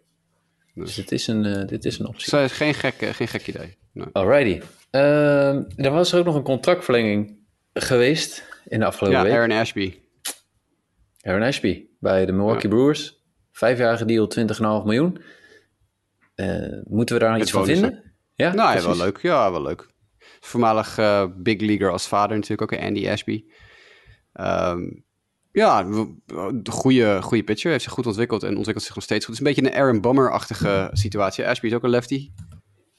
Dus, 0.74 0.84
dus 0.84 0.94
dit 0.94 1.12
is, 1.12 1.26
een, 1.26 1.44
uh, 1.44 1.66
dit 1.66 1.84
is 1.84 1.98
een 1.98 2.06
optie. 2.06 2.30
Dat 2.30 2.40
is 2.40 2.52
geen 2.52 2.74
gek, 2.74 2.94
geen 2.94 3.28
gek 3.28 3.46
idee. 3.46 3.76
Nee. 3.92 4.06
Alrighty. 4.12 4.66
Ehm, 4.90 5.62
er 5.76 5.90
was 5.90 6.14
ook 6.14 6.24
nog 6.24 6.34
een 6.34 6.42
contractverlenging 6.42 7.36
geweest 7.72 8.44
in 8.64 8.78
de 8.78 8.86
afgelopen 8.86 9.18
Ja, 9.18 9.24
week. 9.24 9.32
Aaron 9.32 9.50
Ashby. 9.50 9.94
Aaron 11.20 11.42
Ashby 11.42 11.86
bij 12.00 12.26
de 12.26 12.32
Milwaukee 12.32 12.70
Brewers. 12.70 13.22
Vijfjarige 13.52 14.04
deal, 14.04 14.26
20,5 14.28 14.84
miljoen. 14.84 15.22
Eh, 16.34 16.82
moeten 16.84 17.14
we 17.18 17.24
daar 17.24 17.40
iets 17.40 17.50
van 17.50 17.64
vinden? 17.64 18.12
Ja, 18.34 18.54
Nou, 18.54 18.76
ja, 18.76 18.82
wel 18.82 18.96
leuk. 18.96 19.18
Ja, 19.22 19.50
wel 19.50 19.62
leuk. 19.62 19.88
Voormalig 20.48 20.98
eh, 20.98 21.24
big 21.36 21.60
leaguer 21.60 21.90
als 21.90 22.08
vader 22.08 22.36
natuurlijk 22.36 22.72
ook, 22.72 22.80
Andy 22.80 23.08
Ashby. 23.08 23.44
Ehm, 24.32 24.90
ja, 25.52 25.82
de 26.52 26.70
goede, 26.70 27.22
goede 27.22 27.44
pitcher. 27.44 27.70
Heeft 27.70 27.84
zich 27.84 27.92
goed 27.92 28.06
ontwikkeld 28.06 28.42
en 28.42 28.56
ontwikkelt 28.56 28.84
zich 28.84 28.94
nog 28.94 29.04
steeds 29.04 29.24
goed. 29.24 29.38
Het 29.38 29.46
is 29.46 29.56
een 29.56 29.62
beetje 29.62 29.76
een 29.76 29.82
Aaron 29.82 30.00
Bummer-achtige 30.00 30.90
situatie. 30.92 31.46
Ashby 31.46 31.66
is 31.66 31.74
ook 31.74 31.82
een 31.82 31.90
lefty. 31.90 32.30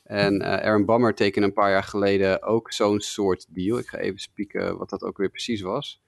En 0.03 0.41
eh, 0.41 0.67
Aaron 0.67 0.85
Bummer 0.85 1.15
tekende 1.15 1.47
een 1.47 1.53
paar 1.53 1.71
jaar 1.71 1.83
geleden 1.83 2.43
ook 2.43 2.71
zo'n 2.71 2.99
soort 2.99 3.45
deal. 3.49 3.77
Ik 3.77 3.87
ga 3.87 3.97
even 3.97 4.19
spieken 4.19 4.77
wat 4.77 4.89
dat 4.89 5.03
ook 5.03 5.17
weer 5.17 5.29
precies 5.29 5.61
was. 5.61 6.01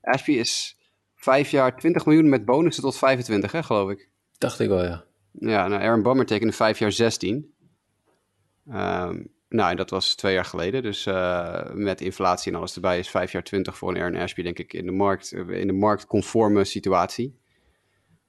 Ashby 0.00 0.32
is 0.32 0.78
vijf 1.14 1.50
jaar 1.50 1.76
20 1.76 2.06
miljoen 2.06 2.28
met 2.28 2.44
bonussen 2.44 2.82
tot 2.82 2.96
25, 2.96 3.52
hè, 3.52 3.62
geloof 3.62 3.90
ik. 3.90 4.08
Dacht 4.38 4.60
ik 4.60 4.68
wel, 4.68 4.84
ja. 4.84 5.04
Ja, 5.32 5.68
nou, 5.68 5.82
Aaron 5.82 6.02
Bummer 6.02 6.26
tekende 6.26 6.52
vijf 6.52 6.78
jaar 6.78 6.92
16. 6.92 7.54
Ehm, 8.68 9.24
nou, 9.54 9.70
en 9.70 9.76
dat 9.76 9.90
was 9.90 10.14
twee 10.14 10.34
jaar 10.34 10.44
geleden. 10.44 10.82
Dus 10.82 11.06
eh, 11.06 11.70
met 11.72 12.00
inflatie 12.00 12.52
en 12.52 12.58
alles 12.58 12.74
erbij 12.74 12.98
is 12.98 13.08
vijf 13.10 13.32
jaar 13.32 13.42
20 13.42 13.76
voor 13.78 13.88
een 13.90 14.00
Aaron 14.02 14.16
Ashby, 14.20 14.42
denk 14.42 14.58
ik, 14.58 14.72
in 14.72 14.86
de, 14.86 14.92
markt, 14.92 15.32
eh, 15.32 15.48
in 15.48 15.66
de 15.66 15.72
marktconforme 15.72 16.64
situatie. 16.64 17.38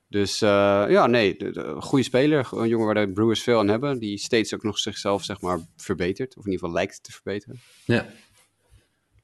Dus 0.09 0.41
eh, 0.41 0.85
ja, 0.87 1.07
nee, 1.07 1.35
de, 1.37 1.51
de- 1.51 1.75
goede 1.81 2.03
speler. 2.03 2.47
Een 2.51 2.67
jongen 2.67 2.85
waar 2.85 3.05
de 3.07 3.11
Brewers 3.13 3.43
veel 3.43 3.59
aan 3.59 3.67
hebben. 3.67 3.99
Die 3.99 4.17
steeds 4.17 4.53
ook 4.53 4.63
nog 4.63 4.77
zichzelf, 4.79 5.23
zeg 5.23 5.41
maar, 5.41 5.59
verbetert. 5.77 6.37
Of 6.37 6.45
in 6.45 6.51
ieder 6.51 6.59
geval 6.59 6.73
lijkt 6.75 7.03
te 7.03 7.11
verbeteren. 7.11 7.59
Ja, 7.85 8.05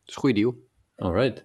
Dus 0.06 0.16
goede 0.16 0.36
deal. 0.40 0.56
alright. 0.96 1.44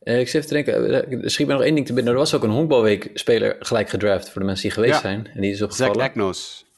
Eh, 0.00 0.20
ik 0.20 0.28
zit 0.28 0.46
te 0.48 0.54
denken, 0.62 1.30
schiet 1.30 1.46
me 1.46 1.52
nog 1.52 1.62
één 1.62 1.74
ding 1.74 1.86
te 1.86 1.92
binnen. 1.92 2.12
Er 2.12 2.18
was 2.18 2.34
ook 2.34 2.42
een 2.42 2.50
honkbalweek-speler 2.50 3.56
gelijk 3.58 3.88
gedraft 3.88 4.30
voor 4.30 4.40
de 4.40 4.46
mensen 4.46 4.62
die 4.64 4.72
geweest 4.74 4.94
Ja. 4.94 5.00
zijn. 5.00 5.26
En 5.34 5.40
die 5.40 5.50
is 5.50 5.58
Zach 5.58 5.68
opgevallen. 5.70 6.00
Agnos. 6.10 6.68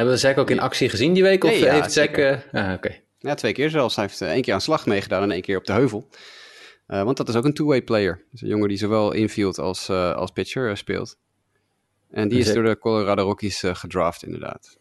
Hebben 0.00 0.18
we 0.18 0.26
Zack 0.26 0.38
ook 0.38 0.50
in 0.50 0.60
actie 0.60 0.88
gezien 0.88 1.12
die 1.12 1.22
week? 1.22 1.44
Of 1.44 1.50
Nee, 1.50 1.60
ja, 1.60 1.72
heeft 1.74 1.92
Zack... 1.92 2.18
ah, 2.52 2.72
oké. 2.72 2.96
Ja, 3.18 3.34
twee 3.34 3.52
keer 3.52 3.70
zelfs. 3.70 3.96
Hij 3.96 4.04
heeft 4.04 4.20
eh, 4.20 4.30
één 4.30 4.42
keer 4.42 4.54
aan 4.54 4.60
slag 4.60 4.86
meegedaan 4.86 5.22
en 5.22 5.30
één 5.30 5.42
keer 5.42 5.56
op 5.56 5.64
de 5.64 5.72
heuvel. 5.72 6.08
Eh, 6.86 7.02
want 7.02 7.16
dat 7.16 7.28
is 7.28 7.34
ook 7.34 7.44
een 7.44 7.54
two-way 7.54 7.82
player. 7.82 8.24
Dus 8.30 8.42
een 8.42 8.48
jongen 8.48 8.68
die 8.68 8.78
zowel 8.78 9.12
infield 9.12 9.58
als, 9.58 9.90
als 9.90 10.30
pitcher 10.30 10.76
speelt. 10.76 11.18
En 12.10 12.28
die 12.28 12.38
is 12.38 12.52
door 12.52 12.64
de 12.64 12.78
Colorado 12.78 13.22
Rockies 13.22 13.62
gedraft, 13.66 14.22
inderdaad. 14.22 14.78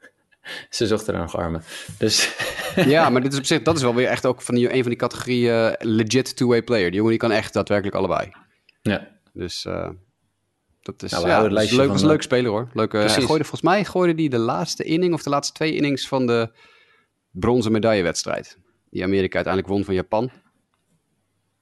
Ze 0.70 0.86
zochten 0.86 1.12
daar 1.12 1.22
nog 1.22 1.36
armen. 1.36 1.62
Dus 1.98 2.36
ja, 2.74 3.10
maar 3.10 3.22
dit 3.22 3.32
is 3.32 3.38
op 3.38 3.44
zich, 3.44 3.62
dat 3.62 3.76
is 3.76 3.82
wel 3.82 3.94
weer 3.94 4.08
echt 4.08 4.26
ook 4.26 4.42
van 4.42 4.54
die, 4.54 4.72
een 4.72 4.80
van 4.80 4.90
die 4.90 5.00
categorieën 5.00 5.76
legit 5.78 6.36
two-way 6.36 6.62
player. 6.62 6.86
Die 6.86 6.94
jongen 6.94 7.10
die 7.10 7.20
kan 7.20 7.32
echt 7.32 7.52
daadwerkelijk 7.52 7.96
allebei. 7.96 8.30
ja, 8.82 9.08
Dus 9.32 9.66
dat 10.82 11.02
is, 11.02 11.10
Nou, 11.10 11.26
ja, 11.28 11.42
het 11.42 11.52
dat 11.52 11.62
is 11.62 11.70
leuk, 11.70 11.78
van, 11.78 11.88
was 11.88 11.96
een 12.00 12.06
eh, 12.06 12.12
leuk 12.12 12.22
speler 12.22 12.50
hoor. 12.50 12.68
Leuk, 12.72 12.94
eh, 12.94 13.00
hij 13.00 13.08
gooide, 13.08 13.44
volgens 13.44 13.62
mij 13.62 13.84
gooide 13.84 14.20
hij 14.20 14.30
de 14.30 14.38
laatste 14.38 14.84
inning 14.84 15.14
of 15.14 15.22
de 15.22 15.30
laatste 15.30 15.54
twee 15.54 15.74
innings 15.74 16.08
van 16.08 16.26
de 16.26 16.50
bronzen 17.30 17.72
medaillewedstrijd. 17.72 18.58
Die 18.90 19.02
Amerika 19.02 19.34
uiteindelijk 19.34 19.74
won 19.74 19.84
van 19.84 19.94
Japan. 19.94 20.30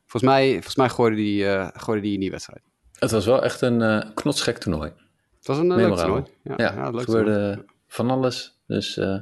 Volgens 0.06 0.32
mij, 0.32 0.52
volgens 0.52 0.76
mij 0.76 0.88
gooide 0.88 1.22
hij 1.22 1.56
eh, 1.58 1.68
gooide 1.72 2.02
die 2.02 2.14
in 2.14 2.20
die 2.20 2.30
wedstrijd. 2.30 2.60
het 2.98 3.10
was 3.10 3.26
wel 3.26 3.42
echt 3.44 3.60
een 3.60 3.82
eh 3.82 4.00
knotsgek 4.14 4.58
toernooi. 4.58 4.90
Het 5.38 5.46
was 5.46 5.58
een 5.58 5.70
eh, 5.70 5.76
leuk 5.76 5.96
toernooi. 5.96 6.22
Ja, 6.42 6.54
Ja, 6.56 6.72
ja, 6.74 6.90
leuk 6.90 7.00
gebeurde 7.04 7.30
toernooi. 7.32 7.66
van 7.88 8.10
alles. 8.10 8.56
Dus 8.66 8.96
eh, 8.96 9.16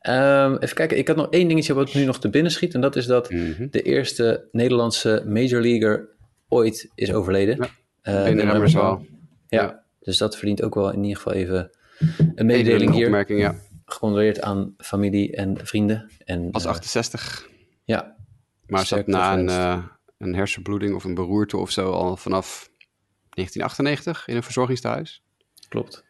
ehm, 0.00 0.56
even 0.60 0.76
kijken, 0.76 0.98
ik 0.98 1.08
had 1.08 1.16
nog 1.16 1.30
één 1.30 1.48
dingetje 1.48 1.74
wat 1.74 1.94
nu 1.94 2.04
nog 2.04 2.18
te 2.18 2.28
binnen 2.30 2.52
schiet. 2.52 2.74
En 2.74 2.80
dat 2.80 2.96
is 2.96 3.06
dat 3.06 3.30
Mhm. 3.30 3.66
de 3.70 3.82
eerste 3.82 4.48
Nederlandse 4.52 5.22
major 5.26 5.60
leaguer 5.60 6.08
ooit 6.48 6.90
is 6.94 7.12
overleden. 7.12 7.56
Ja, 7.56 7.68
Eh, 8.02 8.24
Binnen 8.24 8.44
Wim 8.44 8.50
Remmerswaal. 8.52 9.04
Ja, 9.48 9.84
dus 10.00 10.18
dat 10.18 10.36
verdient 10.36 10.62
ook 10.62 10.74
wel 10.74 10.92
in 10.92 11.02
ieder 11.02 11.16
geval 11.16 11.32
even 11.32 11.70
een 12.34 12.46
mededeling 12.46 12.90
een 12.90 12.96
hier. 12.96 13.04
opmerking, 13.06 13.40
ja. 13.40 13.54
Gecondoleerd 13.84 14.40
aan 14.40 14.74
familie 14.78 15.36
en 15.36 15.66
vrienden. 15.66 16.10
En, 16.24 16.44
eh, 16.44 16.50
68, 16.52 17.48
ja, 17.84 18.16
maar 18.66 18.86
zat 18.86 19.06
na 19.06 19.38
een, 19.38 19.48
eh, 19.48 19.84
een 20.18 20.34
hersenbloeding 20.34 20.94
of 20.94 21.04
een 21.04 21.14
beroerte 21.14 21.56
of 21.56 21.70
zo 21.70 21.90
al 21.90 22.16
vanaf 22.16 22.70
1998 23.30 24.28
in 24.28 24.36
een 24.36 24.42
verzorgingstehuis. 24.42 25.24
klopt. 25.68 26.04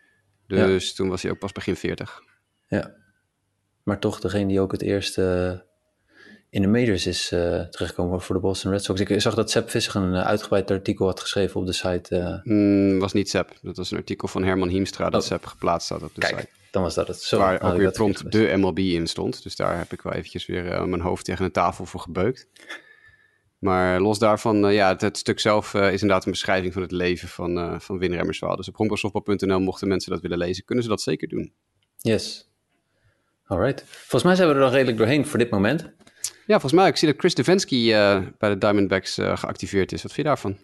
Dus 0.46 0.94
toen 0.94 1.08
was 1.08 1.22
hij 1.22 1.30
ook 1.30 1.38
pas 1.38 1.52
begin 1.52 1.76
40. 1.76 2.20
Ja. 2.66 2.94
Maar 3.82 3.98
toch 3.98 4.20
degene 4.20 4.46
die 4.46 4.60
ook 4.60 4.72
het 4.72 4.82
eerst 4.82 5.18
eh, 5.18 5.52
in 6.56 6.62
de 6.62 6.68
majors 6.68 7.06
is 7.06 7.32
eh 7.32 7.60
terechtgekomen 7.60 8.20
voor 8.20 8.34
de 8.34 8.40
Boston 8.40 8.70
Red 8.70 8.84
Sox. 8.84 9.00
Ik 9.00 9.20
zag 9.20 9.34
dat 9.34 9.50
Sepp 9.50 9.70
Visser 9.70 9.96
een 9.96 10.14
eh, 10.14 10.26
uitgebreid 10.26 10.70
artikel 10.70 11.06
had 11.06 11.20
geschreven 11.20 11.60
op 11.60 11.66
de 11.66 11.72
site. 11.72 12.40
Mm, 12.44 12.98
was 12.98 13.12
niet 13.12 13.28
Sepp. 13.28 13.52
Dat 13.62 13.76
was 13.76 13.90
een 13.90 13.96
artikel 13.96 14.28
van 14.28 14.44
Herman 14.44 14.68
Hiemstra 14.68 15.10
dat 15.10 15.22
Oh. 15.22 15.26
Sepp 15.26 15.44
geplaatst 15.44 15.88
had 15.88 16.02
op 16.02 16.14
de 16.14 16.20
kijk, 16.20 16.38
site. 16.38 16.48
dan 16.70 16.82
was 16.82 16.94
dat 16.94 17.08
het. 17.08 17.20
Zo 17.20 17.38
waar 17.38 17.62
ook 17.62 17.76
weer 17.76 17.90
prompt 17.90 18.32
de 18.32 18.52
MLB 18.56 18.78
in 18.78 19.06
stond. 19.06 19.42
Dus 19.42 19.56
daar 19.56 19.78
heb 19.78 19.92
ik 19.92 20.02
wel 20.02 20.12
eventjes 20.12 20.46
weer 20.46 20.88
mijn 20.88 21.02
hoofd 21.02 21.24
tegen 21.24 21.44
een 21.44 21.52
tafel 21.52 21.86
voor 21.86 22.00
gebeukt. 22.00 22.48
Maar 23.58 24.00
los 24.00 24.18
daarvan, 24.18 24.72
ja, 24.72 24.88
het, 24.88 25.00
het 25.00 25.18
stuk 25.18 25.40
zelf 25.40 25.74
is 25.74 26.00
inderdaad 26.00 26.24
een 26.24 26.30
beschrijving 26.30 26.72
van 26.72 26.82
het 26.82 26.90
leven 26.90 27.28
van, 27.28 27.80
van 27.80 27.98
Remmerswaal. 27.98 28.56
Dus 28.56 28.68
op 28.68 28.76
honkbalsoftbal.nl 28.76 29.60
mochten 29.60 29.88
mensen 29.88 30.12
dat 30.12 30.20
willen 30.20 30.38
lezen, 30.38 30.64
kunnen 30.64 30.84
ze 30.84 30.90
dat 30.90 31.02
zeker 31.02 31.28
doen. 31.28 31.52
Yes. 31.96 32.45
Alright. 33.46 33.84
Volgens 33.86 34.22
mij 34.22 34.34
zijn 34.34 34.48
we 34.48 34.54
er 34.54 34.60
dan 34.60 34.70
redelijk 34.70 34.96
doorheen 34.98 35.26
voor 35.26 35.38
dit 35.38 35.50
moment. 35.50 35.82
Ja, 36.46 36.52
volgens 36.60 36.72
mij, 36.72 36.88
ik 36.88 36.96
zie 36.96 37.08
dat 37.08 37.18
Chris 37.18 37.34
Devensky 37.34 37.92
eh, 37.92 38.22
bij 38.38 38.48
de 38.48 38.58
Diamondbacks 38.58 39.18
eh, 39.18 39.36
geactiveerd 39.36 39.92
is. 39.92 40.02
Wat 40.02 40.12
vind 40.12 40.26
je 40.26 40.32
daarvan? 40.34 40.56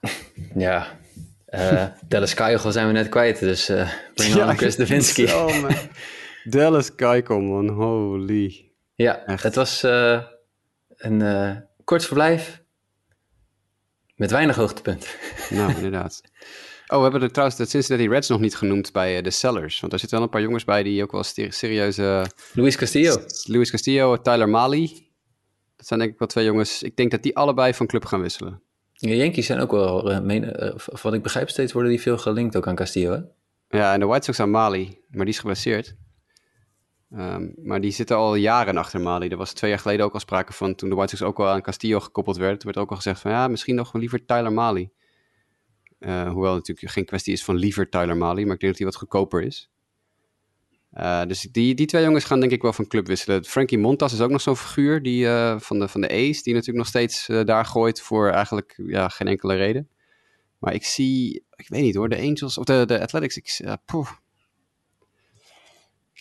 Ja. 0.54 0.98
eh 1.46 1.84
Dallas 2.08 2.34
Keuchel 2.34 2.72
zijn 2.72 2.86
we 2.86 2.92
net 2.92 3.08
kwijt, 3.08 3.38
dus 3.38 3.68
eh 3.68 3.90
bring 4.14 4.34
on 4.42 4.56
Chris 4.56 4.76
Devinsky. 4.82 5.24
Oh 5.24 5.62
man. 5.62 5.74
Dallas 6.44 6.94
Keuchel, 6.94 7.40
man. 7.40 7.68
Holy. 7.68 8.70
Ja, 8.94 9.24
Echt. 9.26 9.42
het 9.42 9.54
was 9.54 9.82
een 10.96 11.64
kort 11.84 12.04
verblijf 12.04 12.62
met 14.16 14.30
weinig 14.30 14.56
hoogtepunten. 14.56 15.08
Nou, 15.50 15.74
inderdaad. 15.74 16.20
Oh, 16.92 16.96
we 16.96 17.02
hebben 17.02 17.22
er 17.22 17.30
trouwens 17.30 17.58
de 17.58 17.66
Cincinnati 17.66 18.08
Reds 18.08 18.28
nog 18.28 18.40
niet 18.40 18.56
genoemd 18.56 18.92
bij 18.92 19.16
eh, 19.16 19.22
de 19.22 19.30
Sellers. 19.30 19.80
Want 19.80 19.90
daar 19.90 20.00
zitten 20.00 20.18
wel 20.18 20.26
een 20.26 20.32
paar 20.32 20.42
jongens 20.42 20.64
bij 20.64 20.82
die 20.82 21.02
ook 21.02 21.12
wel 21.12 21.22
serieuze... 21.48 22.26
Luis 22.52 22.76
Castillo. 22.76 23.16
Luis 23.44 23.70
Castillo, 23.70 24.16
Tyler 24.20 24.48
Mali. 24.48 25.08
Dat 25.76 25.86
zijn 25.86 26.00
denk 26.00 26.12
ik 26.12 26.18
wel 26.18 26.28
twee 26.28 26.44
jongens. 26.44 26.82
Ik 26.82 26.96
denk 26.96 27.10
dat 27.10 27.22
die 27.22 27.36
allebei 27.36 27.74
van 27.74 27.86
club 27.86 28.04
gaan 28.04 28.20
wisselen. 28.20 28.62
De 28.92 29.16
Yankees 29.16 29.46
zijn 29.46 29.60
ook 29.60 29.70
wel, 29.70 30.10
eh, 30.10 30.20
meen, 30.20 30.44
eh, 30.44 30.72
v- 30.76 31.02
wat 31.02 31.14
ik 31.14 31.22
begrijp 31.22 31.48
steeds, 31.50 31.72
worden 31.72 31.90
die 31.90 32.00
veel 32.00 32.18
gelinkt 32.18 32.56
ook 32.56 32.66
aan 32.66 32.74
Castillo. 32.74 33.10
Hè? 33.12 33.20
Ja, 33.78 33.92
en 33.94 34.00
de 34.00 34.06
White 34.06 34.24
Sox 34.24 34.40
aan 34.40 34.50
Mali. 34.50 34.98
Maar 35.08 35.24
die 35.24 35.34
is 35.34 35.40
geblesseerd. 35.40 35.94
Ehm, 37.10 37.48
maar 37.62 37.80
die 37.80 37.90
zitten 37.90 38.16
al 38.16 38.34
jaren 38.34 38.76
achter 38.76 39.00
Mali. 39.00 39.28
Er 39.28 39.36
was 39.36 39.52
twee 39.52 39.70
jaar 39.70 39.78
geleden 39.78 40.04
ook 40.04 40.14
al 40.14 40.20
sprake 40.20 40.52
van... 40.52 40.74
toen 40.74 40.88
de 40.88 40.94
White 40.94 41.16
Sox 41.16 41.30
ook 41.30 41.38
al 41.38 41.48
aan 41.48 41.62
Castillo 41.62 42.00
gekoppeld 42.00 42.36
werd... 42.36 42.60
toen 42.60 42.72
werd 42.72 42.84
ook 42.84 42.90
al 42.90 42.96
gezegd 42.96 43.20
van... 43.20 43.30
ja, 43.30 43.48
misschien 43.48 43.74
nog 43.74 43.94
liever 43.94 44.24
Tyler 44.24 44.52
Mali. 44.52 44.90
Eh, 46.00 46.30
hoewel 46.30 46.54
het 46.54 46.66
natuurlijk 46.66 46.92
geen 46.92 47.04
kwestie 47.04 47.32
is 47.32 47.44
van 47.44 47.56
liever 47.56 47.88
Tyler 47.88 48.16
Mali... 48.16 48.44
maar 48.44 48.54
ik 48.54 48.60
denk 48.60 48.72
dat 48.72 48.76
hij 48.76 48.86
wat 48.86 48.96
goedkoper 48.96 49.42
is. 49.42 49.70
Eh, 50.90 51.26
dus 51.26 51.40
die, 51.40 51.74
die 51.74 51.86
twee 51.86 52.04
jongens 52.04 52.24
gaan 52.24 52.40
denk 52.40 52.52
ik 52.52 52.62
wel 52.62 52.72
van 52.72 52.86
club 52.86 53.06
wisselen. 53.06 53.44
Frankie 53.44 53.78
Montas 53.78 54.12
is 54.12 54.20
ook 54.20 54.30
nog 54.30 54.40
zo'n 54.40 54.56
figuur 54.56 55.02
die, 55.02 55.26
eh, 55.26 55.58
van, 55.58 55.78
de, 55.78 55.88
van 55.88 56.00
de 56.00 56.08
A's... 56.08 56.42
die 56.42 56.52
natuurlijk 56.52 56.78
nog 56.78 56.86
steeds 56.86 57.26
daar 57.44 57.64
gooit 57.64 58.00
voor 58.00 58.30
eigenlijk 58.30 58.80
ja, 58.86 59.08
geen 59.08 59.26
enkele 59.28 59.54
reden. 59.54 59.88
Maar 60.58 60.74
ik 60.74 60.84
zie... 60.84 61.44
ik 61.56 61.68
weet 61.68 61.82
niet 61.82 61.94
hoor, 61.94 62.08
de 62.08 62.18
Angels 62.18 62.58
of 62.58 62.64
de, 62.64 62.84
de 62.86 63.00
Athletics... 63.00 63.36
Ik. 63.36 63.60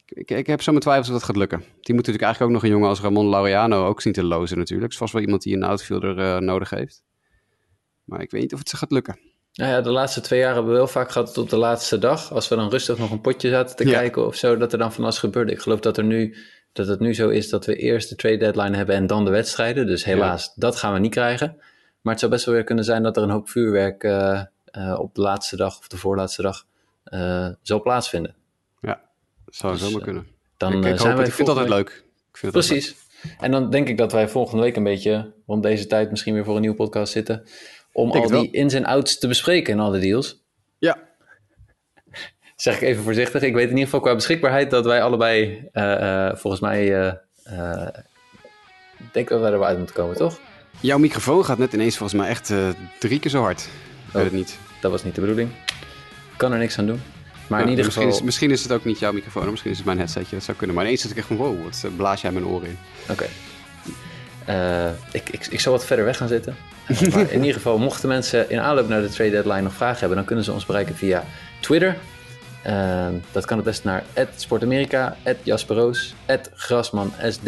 Ik, 0.10 0.32
ik, 0.32 0.48
heb 0.48 0.62
zo 0.62 0.72
mijn 0.72 0.84
twijfels 0.84 1.08
of 1.08 1.14
dat 1.14 1.24
gaat 1.24 1.36
lukken. 1.36 1.60
Die 1.60 1.96
moet 1.96 2.06
natuurlijk 2.06 2.24
eigenlijk 2.24 2.42
ook 2.42 2.52
nog 2.52 2.64
een 2.64 2.76
jongen 2.76 2.90
als 2.90 3.02
Ramon 3.02 3.30
Laureano 3.30 3.86
ook 3.88 4.02
zien 4.02 4.14
te 4.14 4.24
lozen 4.24 4.58
natuurlijk. 4.58 4.84
Het 4.84 4.92
is 4.92 4.98
vast 4.98 5.14
wel 5.14 5.22
iemand 5.22 5.42
die 5.42 5.56
een 5.56 5.64
outfielder 5.64 6.44
nodig 6.44 6.70
heeft. 6.70 7.04
Maar 8.04 8.22
ik 8.22 8.32
weet 8.32 8.42
niet 8.42 8.54
of 8.54 8.60
het 8.60 8.70
ze 8.70 8.78
gaat 8.78 8.92
lukken. 8.92 9.29
Nou 9.60 9.72
ja, 9.72 9.82
de 9.82 9.90
laatste 9.92 10.22
twee 10.22 10.40
jaar 10.40 10.54
hebben 10.54 10.72
we 10.72 10.78
wel 10.78 10.88
vaak 10.88 11.12
gehad 11.12 11.34
tot 11.34 11.50
de 11.50 11.58
laatste 11.58 11.98
dag. 11.98 12.32
Als 12.34 12.48
we 12.48 12.56
dan 12.56 12.70
rustig 12.70 12.98
nog 12.98 13.12
een 13.12 13.22
potje 13.22 13.50
zaten 13.50 13.76
te 13.76 13.88
Ja. 13.88 14.00
kijken 14.00 14.26
of 14.26 14.36
zo, 14.36 14.58
dat 14.58 14.72
er 14.72 14.78
dan 14.78 14.94
van 14.94 15.04
alles 15.04 15.18
gebeurde. 15.18 15.52
Ik 15.52 15.60
geloof 15.60 15.80
dat, 15.80 15.98
er 15.98 16.04
nu, 16.04 16.36
dat 16.74 16.88
het 16.88 17.00
nu 17.00 17.14
zo 17.14 17.30
is 17.30 17.50
dat 17.50 17.66
we 17.66 17.76
eerst 17.76 18.10
de 18.10 18.16
trade 18.16 18.38
deadline 18.38 18.76
hebben 18.78 18.96
en 18.96 19.08
dan 19.08 19.26
de 19.26 19.32
wedstrijden. 19.32 19.88
Dus 19.88 20.04
helaas, 20.04 20.54
dat 20.56 20.76
gaan 20.76 20.94
we 20.94 21.00
niet 21.00 21.12
krijgen. 21.12 21.56
Maar 22.02 22.12
het 22.12 22.20
zou 22.20 22.32
best 22.32 22.46
wel 22.46 22.56
weer 22.56 22.64
kunnen 22.64 22.84
zijn 22.84 23.04
dat 23.04 23.18
er 23.18 23.24
een 23.24 23.30
hoop 23.30 23.50
vuurwerk 23.50 24.04
eh, 24.04 24.42
eh, 24.66 25.00
op 25.00 25.16
de 25.16 25.22
laatste 25.22 25.56
dag 25.56 25.78
of 25.78 25.88
de 25.88 25.98
voorlaatste 25.98 26.42
dag 26.42 26.66
eh, 27.04 27.48
zal 27.62 27.82
plaatsvinden. 27.82 28.36
Dat 28.82 28.98
zou 29.56 29.74
Dus, 29.74 29.82
zomaar 29.82 30.02
kunnen. 30.02 30.28
Dan 30.58 30.72
ik, 30.72 30.86
ik, 30.86 31.00
zijn 31.00 31.16
wij 31.16 31.26
ik 31.26 31.34
vind 31.34 31.48
het 31.48 31.58
altijd 31.58 31.76
leuk. 31.76 31.90
Ik 32.32 32.38
vind 32.38 32.54
het 32.54 32.66
Precies. 32.66 32.96
En 33.40 33.52
dan 33.52 33.70
denk 33.70 33.88
ik 33.88 33.98
dat 33.98 34.12
wij 34.12 34.28
volgende 34.28 34.64
week 34.64 34.76
een 34.76 34.84
beetje 34.84 35.32
rond 35.48 35.64
deze 35.64 35.88
tijd 35.88 36.10
misschien 36.10 36.34
weer 36.34 36.44
voor 36.44 36.56
een 36.56 36.62
nieuwe 36.62 36.76
podcast 36.76 37.12
zitten. 37.12 37.44
Om 38.00 38.12
al 38.12 38.28
die 38.28 38.52
ins 38.52 38.74
en 38.74 38.86
outs 38.86 39.20
te 39.20 39.28
bespreken 39.28 39.74
en 39.74 39.80
alle 39.80 40.00
deals. 40.00 40.44
Ja, 40.78 40.98
zeg 42.56 42.76
ik 42.76 42.82
even 42.82 43.04
voorzichtig. 43.04 43.42
Ik 43.42 43.54
weet 43.54 43.64
in 43.64 43.70
ieder 43.70 43.84
geval 43.84 44.00
qua 44.00 44.16
beschikbaarheid 44.16 44.70
dat 44.70 44.86
wij 44.86 45.02
allebei, 45.02 45.68
uh, 45.74 46.36
volgens 46.36 46.62
mij, 46.62 47.08
uh, 47.08 47.88
denk 49.12 49.30
dat 49.30 49.40
we 49.40 49.46
er 49.46 49.60
wel 49.60 49.66
uit 49.66 49.78
moeten 49.78 49.96
komen, 49.96 50.16
toch? 50.16 50.40
Jouw 50.80 50.98
microfoon 50.98 51.46
gaat 51.46 51.58
net 51.58 51.74
ineens 51.74 51.98
volgens 51.98 52.20
mij 52.20 52.30
echt 52.30 52.54
drie 53.00 53.20
keer 53.20 53.32
zo 53.32 53.42
hard. 53.42 53.70
Ik 54.08 54.14
weet 54.14 54.24
het 54.24 54.34
niet. 54.34 54.58
Dat 54.82 54.92
was 54.92 55.04
niet 55.04 55.16
de 55.16 55.22
bedoeling. 55.22 55.50
Ik 56.32 56.38
kan 56.38 56.52
er 56.52 56.60
niks 56.60 56.78
aan 56.78 56.86
doen. 56.86 57.02
Maar 57.50 57.60
Ja, 57.60 57.66
in 57.66 57.70
ieder 57.70 57.86
misschien, 57.86 58.06
geval... 58.06 58.20
is, 58.20 58.26
misschien 58.26 58.52
is 58.52 58.64
het 58.64 58.72
ook 58.72 58.86
niet 58.86 59.00
jouw 59.00 59.12
microfoon, 59.12 59.50
misschien 59.50 59.72
is 59.72 59.78
het 59.78 59.86
mijn 59.86 59.98
headsetje. 59.98 60.36
Dat 60.36 60.44
zou 60.44 60.58
kunnen. 60.58 60.76
Maar 60.76 60.86
ineens 60.86 61.02
zit 61.02 61.12
ik 61.12 61.18
echt 61.18 61.28
van, 61.28 61.36
wow, 61.36 61.64
wat 61.64 61.82
eh, 61.86 61.92
blaas 61.96 62.22
jij 62.22 62.32
mijn 62.32 62.46
oren 62.46 62.68
in. 62.68 62.78
Oké. 63.10 63.26
Eh, 64.50 64.90
ik, 65.12 65.30
ik, 65.30 65.48
ik 65.48 65.60
zal 65.60 65.72
wat 65.72 65.86
verder 65.86 66.06
weg 66.06 66.18
gaan 66.18 66.28
zitten. 66.28 66.56
Eh, 66.88 67.14
maar 67.14 67.32
in 67.32 67.40
ieder 67.40 67.54
geval, 67.54 67.78
mochten 67.78 68.10
mensen 68.10 68.50
in 68.50 68.60
aanloop 68.60 68.88
naar 68.88 69.02
de 69.02 69.10
trade 69.10 69.30
deadline 69.30 69.62
nog 69.62 69.74
vragen 69.74 70.00
hebben, 70.00 70.18
dan 70.18 70.26
kunnen 70.26 70.46
ze 70.46 70.52
ons 70.52 70.66
bereiken 70.66 70.96
via 70.96 71.24
Twitter. 71.60 71.98
Eh, 72.62 73.08
dat 73.32 73.46
kan 73.46 73.58
het 73.58 73.66
best 73.66 73.84
naar 73.84 74.04
@sportamerika, 74.36 75.16
@jasperoos, 75.44 76.14
@grasmansd, 76.54 77.40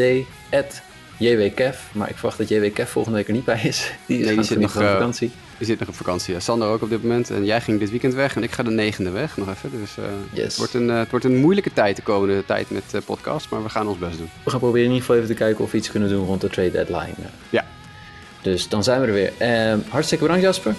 @jwkev. 1.18 1.78
Maar 1.92 2.10
ik 2.10 2.16
verwacht 2.16 2.38
dat 2.38 2.50
JWKev 2.50 2.90
volgende 2.90 3.18
week 3.18 3.28
er 3.28 3.34
niet 3.34 3.46
bij 3.46 3.62
is. 3.64 3.92
Die, 4.06 4.26
die 4.26 4.36
gaat 4.36 4.46
zit 4.46 4.60
nog, 4.60 4.76
eh, 4.76 4.92
vakantie. 4.92 5.32
Je 5.62 5.68
zit 5.68 5.80
nog 5.80 5.88
op 5.90 5.96
vakantie. 5.96 6.34
Ja, 6.34 6.40
Sander 6.40 6.68
ook 6.68 6.82
op 6.82 6.90
dit 6.90 7.02
moment. 7.04 7.30
En 7.30 7.46
jij 7.46 7.62
ging 7.62 7.80
dit 7.80 7.90
weekend 7.90 8.14
weg 8.14 8.36
en 8.36 8.44
ik 8.44 8.52
ga 8.52 8.64
de 8.64 8.70
negende 8.70 9.10
weg 9.10 9.38
nog 9.38 9.50
even. 9.50 9.72
Dus 9.72 9.98
eh, 9.98 10.04
Yes. 10.34 10.44
het, 10.44 10.58
wordt 10.58 10.74
een, 10.74 10.90
eh, 10.90 10.98
het 10.98 11.10
wordt 11.10 11.26
een 11.26 11.38
moeilijke 11.38 11.74
tijd 11.74 11.96
de 11.96 12.02
komende 12.02 12.46
tijd 12.46 12.70
met 12.72 12.84
eh 12.92 13.02
podcast. 13.06 13.50
Maar 13.50 13.64
we 13.64 13.70
gaan 13.70 13.88
ons 13.88 13.98
best 13.98 14.18
doen. 14.18 14.30
We 14.44 14.50
gaan 14.50 14.60
proberen 14.60 14.88
in 14.88 14.94
ieder 14.94 15.06
geval 15.06 15.16
even 15.24 15.36
te 15.36 15.44
kijken 15.44 15.64
of 15.64 15.72
we 15.72 15.78
iets 15.78 15.92
kunnen 15.92 16.10
doen 16.10 16.26
rond 16.26 16.42
de 16.42 16.50
trade 16.50 16.72
deadline. 16.72 17.14
Ja. 17.50 17.66
Dus 18.42 18.68
dan 18.70 18.84
zijn 18.84 19.02
we 19.02 19.08
er 19.08 19.14
weer. 19.14 19.34
Eh, 19.38 19.74
hartstikke 19.90 20.24
bedankt 20.24 20.44
Jasper. 20.46 20.76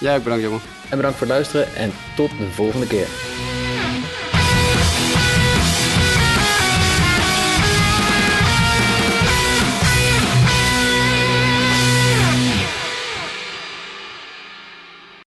Jij 0.00 0.16
ook 0.16 0.22
bedankt 0.22 0.44
jongen. 0.44 0.60
En 0.90 0.96
bedankt 0.96 1.18
voor 1.18 1.26
het 1.26 1.36
luisteren 1.36 1.74
en 1.74 1.92
tot 2.16 2.30
de 2.30 2.46
volgende 2.52 2.86
keer. 2.86 3.06